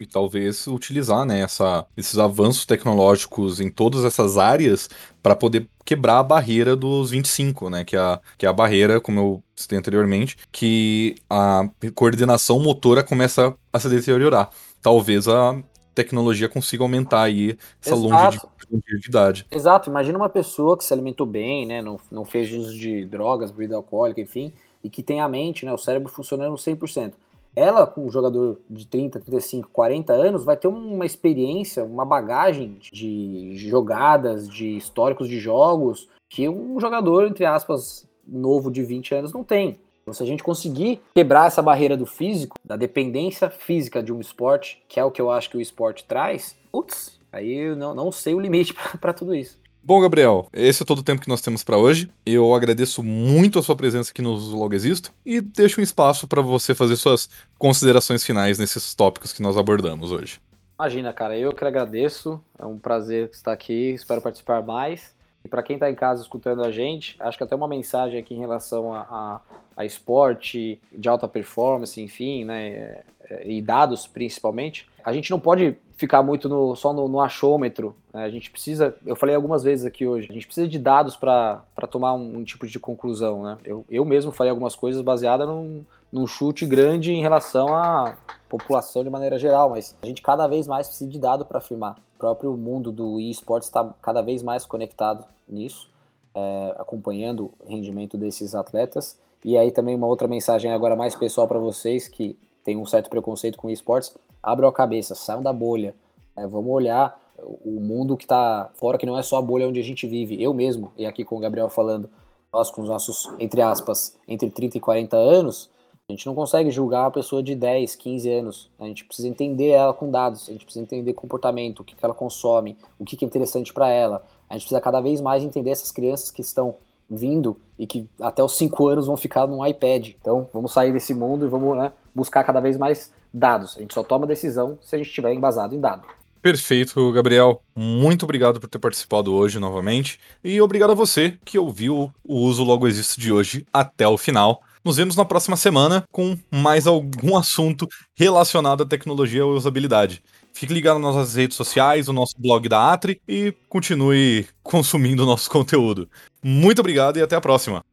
e 0.00 0.06
talvez 0.06 0.66
utilizar 0.66 1.24
né, 1.24 1.40
essa, 1.40 1.86
esses 1.96 2.18
avanços 2.18 2.64
tecnológicos 2.64 3.60
em 3.60 3.70
todas 3.70 4.04
essas 4.04 4.38
áreas 4.38 4.88
para 5.22 5.34
poder 5.34 5.68
quebrar 5.84 6.18
a 6.18 6.22
barreira 6.22 6.76
dos 6.76 7.10
25, 7.10 7.70
né? 7.70 7.84
Que 7.84 7.96
é, 7.96 7.98
a, 7.98 8.20
que 8.36 8.46
é 8.46 8.48
a 8.48 8.52
barreira, 8.52 9.00
como 9.00 9.20
eu 9.20 9.42
citei 9.56 9.78
anteriormente, 9.78 10.36
que 10.52 11.16
a 11.28 11.68
coordenação 11.94 12.60
motora 12.60 13.02
começa 13.02 13.54
a 13.72 13.78
se 13.78 13.88
deteriorar. 13.88 14.50
Talvez 14.82 15.26
a 15.28 15.60
tecnologia 15.94 16.48
consiga 16.48 16.84
aumentar 16.84 17.22
aí 17.22 17.56
essa 17.84 17.94
longevidade. 17.94 19.46
Exato, 19.50 19.90
imagina 19.90 20.16
uma 20.16 20.28
pessoa 20.28 20.76
que 20.76 20.84
se 20.84 20.92
alimentou 20.92 21.26
bem, 21.26 21.66
né? 21.66 21.82
Não, 21.82 21.98
não 22.10 22.24
fez 22.24 22.52
uso 22.52 22.78
de 22.78 23.04
drogas, 23.04 23.50
bebida 23.50 23.76
alcoólica, 23.76 24.20
enfim, 24.20 24.52
e 24.84 24.88
que 24.88 25.02
tem 25.02 25.20
a 25.20 25.28
mente, 25.28 25.64
né? 25.64 25.72
O 25.72 25.78
cérebro 25.78 26.12
funcionando 26.12 26.54
100% 26.54 27.12
ela, 27.54 27.86
com 27.86 28.06
um 28.06 28.10
jogador 28.10 28.60
de 28.68 28.86
30, 28.86 29.20
35, 29.20 29.70
40 29.70 30.12
anos, 30.12 30.44
vai 30.44 30.56
ter 30.56 30.68
uma 30.68 31.04
experiência, 31.04 31.84
uma 31.84 32.04
bagagem 32.04 32.78
de 32.92 33.54
jogadas, 33.56 34.48
de 34.48 34.76
históricos 34.76 35.28
de 35.28 35.38
jogos, 35.38 36.08
que 36.28 36.48
um 36.48 36.78
jogador, 36.78 37.26
entre 37.26 37.44
aspas, 37.44 38.08
novo 38.26 38.70
de 38.70 38.82
20 38.82 39.14
anos 39.14 39.32
não 39.32 39.42
tem. 39.42 39.80
Então, 40.02 40.14
se 40.14 40.22
a 40.22 40.26
gente 40.26 40.42
conseguir 40.42 41.00
quebrar 41.14 41.48
essa 41.48 41.60
barreira 41.60 41.96
do 41.96 42.06
físico, 42.06 42.56
da 42.64 42.76
dependência 42.76 43.50
física 43.50 44.02
de 44.02 44.12
um 44.12 44.20
esporte, 44.20 44.82
que 44.88 44.98
é 44.98 45.04
o 45.04 45.10
que 45.10 45.20
eu 45.20 45.30
acho 45.30 45.50
que 45.50 45.56
o 45.56 45.60
esporte 45.60 46.04
traz, 46.04 46.56
putz, 46.72 47.20
aí 47.30 47.52
eu 47.52 47.76
não, 47.76 47.94
não 47.94 48.10
sei 48.10 48.34
o 48.34 48.40
limite 48.40 48.74
para 49.00 49.12
tudo 49.12 49.34
isso. 49.34 49.58
Bom, 49.88 50.02
Gabriel, 50.02 50.46
esse 50.52 50.82
é 50.82 50.84
todo 50.84 50.98
o 50.98 51.02
tempo 51.02 51.22
que 51.22 51.30
nós 51.30 51.40
temos 51.40 51.64
para 51.64 51.78
hoje. 51.78 52.10
Eu 52.26 52.54
agradeço 52.54 53.02
muito 53.02 53.58
a 53.58 53.62
sua 53.62 53.74
presença 53.74 54.10
aqui 54.10 54.20
no 54.20 54.34
Logo 54.34 54.74
Existo 54.74 55.14
e 55.24 55.40
deixo 55.40 55.80
um 55.80 55.82
espaço 55.82 56.28
para 56.28 56.42
você 56.42 56.74
fazer 56.74 56.94
suas 56.96 57.30
considerações 57.56 58.22
finais 58.22 58.58
nesses 58.58 58.94
tópicos 58.94 59.32
que 59.32 59.40
nós 59.40 59.56
abordamos 59.56 60.12
hoje. 60.12 60.42
Imagina, 60.78 61.10
cara, 61.14 61.38
eu 61.38 61.54
que 61.54 61.64
agradeço. 61.64 62.38
É 62.58 62.66
um 62.66 62.78
prazer 62.78 63.30
estar 63.32 63.50
aqui, 63.50 63.92
espero 63.94 64.20
participar 64.20 64.62
mais. 64.62 65.16
E 65.42 65.48
para 65.48 65.62
quem 65.62 65.76
está 65.76 65.90
em 65.90 65.94
casa 65.94 66.20
escutando 66.20 66.62
a 66.64 66.70
gente, 66.70 67.16
acho 67.18 67.38
que 67.38 67.44
até 67.44 67.56
uma 67.56 67.66
mensagem 67.66 68.20
aqui 68.20 68.34
em 68.34 68.40
relação 68.40 68.92
a, 68.92 69.00
a, 69.00 69.40
a 69.74 69.86
esporte 69.86 70.78
de 70.92 71.08
alta 71.08 71.26
performance, 71.26 71.98
enfim, 71.98 72.44
né, 72.44 73.00
é, 73.22 73.42
e 73.46 73.62
dados 73.62 74.06
principalmente. 74.06 74.86
A 75.02 75.14
gente 75.14 75.30
não 75.30 75.40
pode 75.40 75.78
ficar 75.98 76.22
muito 76.22 76.48
no, 76.48 76.76
só 76.76 76.92
no, 76.92 77.08
no 77.08 77.20
achômetro. 77.20 77.94
Né? 78.14 78.22
A 78.22 78.30
gente 78.30 78.50
precisa, 78.52 78.96
eu 79.04 79.16
falei 79.16 79.34
algumas 79.34 79.64
vezes 79.64 79.84
aqui 79.84 80.06
hoje, 80.06 80.28
a 80.30 80.32
gente 80.32 80.46
precisa 80.46 80.68
de 80.68 80.78
dados 80.78 81.16
para 81.16 81.60
tomar 81.90 82.14
um, 82.14 82.38
um, 82.38 82.44
tipo 82.44 82.68
de 82.68 82.78
conclusão. 82.78 83.42
Né? 83.42 83.58
Eu, 83.64 83.84
eu 83.90 84.04
mesmo 84.04 84.30
falei 84.30 84.50
algumas 84.50 84.76
coisas 84.76 85.02
baseadas 85.02 85.46
num, 85.48 85.84
num 86.10 86.24
chute 86.24 86.64
grande 86.64 87.12
em 87.12 87.20
relação 87.20 87.74
à 87.74 88.16
população 88.48 89.02
de 89.02 89.10
maneira 89.10 89.38
geral, 89.38 89.70
mas 89.70 89.96
a 90.00 90.06
gente 90.06 90.22
cada 90.22 90.46
vez 90.46 90.68
mais 90.68 90.86
precisa 90.86 91.10
de 91.10 91.18
dado 91.18 91.44
para 91.44 91.58
afirmar. 91.58 91.98
O 92.14 92.18
próprio 92.18 92.56
mundo 92.56 92.92
do 92.92 93.18
esportes 93.18 93.68
está 93.68 93.92
cada 94.00 94.22
vez 94.22 94.40
mais 94.40 94.64
conectado 94.64 95.24
nisso, 95.48 95.90
é, 96.32 96.76
acompanhando 96.78 97.52
o 97.58 97.68
rendimento 97.68 98.16
desses 98.16 98.54
atletas. 98.54 99.18
E 99.44 99.58
aí 99.58 99.72
também 99.72 99.96
uma 99.96 100.06
outra 100.06 100.28
mensagem 100.28 100.72
agora 100.72 100.94
mais 100.94 101.16
pessoal 101.16 101.48
para 101.48 101.58
vocês 101.58 102.06
que 102.06 102.38
tem 102.62 102.76
um 102.76 102.86
certo 102.86 103.10
preconceito 103.10 103.58
com 103.58 103.68
esportes 103.68 104.16
abram 104.42 104.68
a 104.68 104.72
cabeça, 104.72 105.14
saiam 105.14 105.42
da 105.42 105.52
bolha. 105.52 105.94
Né? 106.36 106.46
Vamos 106.46 106.70
olhar 106.70 107.20
o 107.64 107.80
mundo 107.80 108.16
que 108.16 108.24
está 108.24 108.70
fora, 108.74 108.98
que 108.98 109.06
não 109.06 109.18
é 109.18 109.22
só 109.22 109.38
a 109.38 109.42
bolha 109.42 109.68
onde 109.68 109.78
a 109.78 109.84
gente 109.84 110.06
vive. 110.06 110.42
Eu 110.42 110.52
mesmo, 110.52 110.92
e 110.96 111.06
aqui 111.06 111.24
com 111.24 111.36
o 111.36 111.40
Gabriel 111.40 111.68
falando, 111.68 112.10
nós 112.52 112.70
com 112.70 112.82
os 112.82 112.88
nossos, 112.88 113.28
entre 113.38 113.60
aspas, 113.62 114.16
entre 114.26 114.50
30 114.50 114.78
e 114.78 114.80
40 114.80 115.16
anos, 115.16 115.70
A 116.10 116.14
gente 116.14 116.26
não 116.26 116.34
consegue 116.34 116.70
julgar 116.70 117.02
uma 117.02 117.10
pessoa 117.10 117.42
de 117.42 117.54
10, 117.54 117.94
15 117.94 118.30
anos. 118.32 118.70
A 118.78 118.86
gente 118.86 119.04
precisa 119.04 119.28
entender 119.28 119.68
ela 119.68 119.92
com 119.92 120.10
dados, 120.10 120.48
a 120.48 120.52
gente 120.52 120.64
precisa 120.64 120.82
entender 120.82 121.12
comportamento, 121.12 121.80
o 121.80 121.84
que, 121.84 121.94
que 121.94 122.02
ela 122.02 122.14
consome, 122.14 122.78
o 122.98 123.04
que, 123.04 123.14
que 123.14 123.26
é 123.26 123.28
interessante 123.28 123.74
para 123.74 123.90
ela. 123.90 124.24
A 124.48 124.54
gente 124.54 124.62
precisa 124.62 124.80
cada 124.80 125.02
vez 125.02 125.20
mais 125.20 125.44
entender 125.44 125.68
essas 125.68 125.92
crianças 125.92 126.30
que 126.30 126.40
estão 126.40 126.76
vindo 127.10 127.58
e 127.78 127.86
que 127.86 128.08
até 128.22 128.42
os 128.42 128.56
5 128.56 128.88
anos 128.88 129.06
vão 129.06 129.18
ficar 129.18 129.46
no 129.46 129.66
iPad. 129.66 130.12
Então, 130.18 130.48
vamos 130.50 130.72
sair 130.72 130.94
desse 130.94 131.12
mundo 131.12 131.44
e 131.44 131.48
vamos 131.50 131.76
né, 131.76 131.92
buscar 132.14 132.42
cada 132.42 132.58
vez 132.60 132.78
mais 132.78 133.12
dados. 133.32 133.76
A 133.76 133.80
gente 133.80 133.94
só 133.94 134.02
toma 134.02 134.26
decisão 134.26 134.78
se 134.82 134.94
a 134.94 134.98
gente 134.98 135.08
estiver 135.08 135.32
embasado 135.32 135.74
em 135.74 135.80
dados. 135.80 136.06
Perfeito, 136.40 137.12
Gabriel. 137.12 137.62
Muito 137.74 138.24
obrigado 138.24 138.60
por 138.60 138.68
ter 138.68 138.78
participado 138.78 139.34
hoje 139.34 139.58
novamente. 139.58 140.20
E 140.42 140.60
obrigado 140.60 140.90
a 140.90 140.94
você 140.94 141.36
que 141.44 141.58
ouviu 141.58 142.12
o 142.24 142.36
Uso 142.36 142.62
Logo 142.62 142.86
Existe 142.86 143.20
de 143.20 143.32
hoje 143.32 143.66
até 143.72 144.06
o 144.06 144.16
final. 144.16 144.62
Nos 144.84 144.96
vemos 144.96 145.16
na 145.16 145.24
próxima 145.24 145.56
semana 145.56 146.04
com 146.12 146.38
mais 146.50 146.86
algum 146.86 147.36
assunto 147.36 147.88
relacionado 148.16 148.84
à 148.84 148.86
tecnologia 148.86 149.44
ou 149.44 149.54
usabilidade. 149.54 150.22
Fique 150.52 150.72
ligado 150.72 150.98
nas 150.98 151.14
nossas 151.14 151.34
redes 151.34 151.56
sociais, 151.56 152.08
o 152.08 152.12
nosso 152.12 152.34
blog 152.38 152.68
da 152.68 152.92
Atri 152.92 153.20
e 153.28 153.52
continue 153.68 154.46
consumindo 154.62 155.24
o 155.24 155.26
nosso 155.26 155.50
conteúdo. 155.50 156.08
Muito 156.42 156.78
obrigado 156.78 157.18
e 157.18 157.22
até 157.22 157.36
a 157.36 157.40
próxima. 157.40 157.84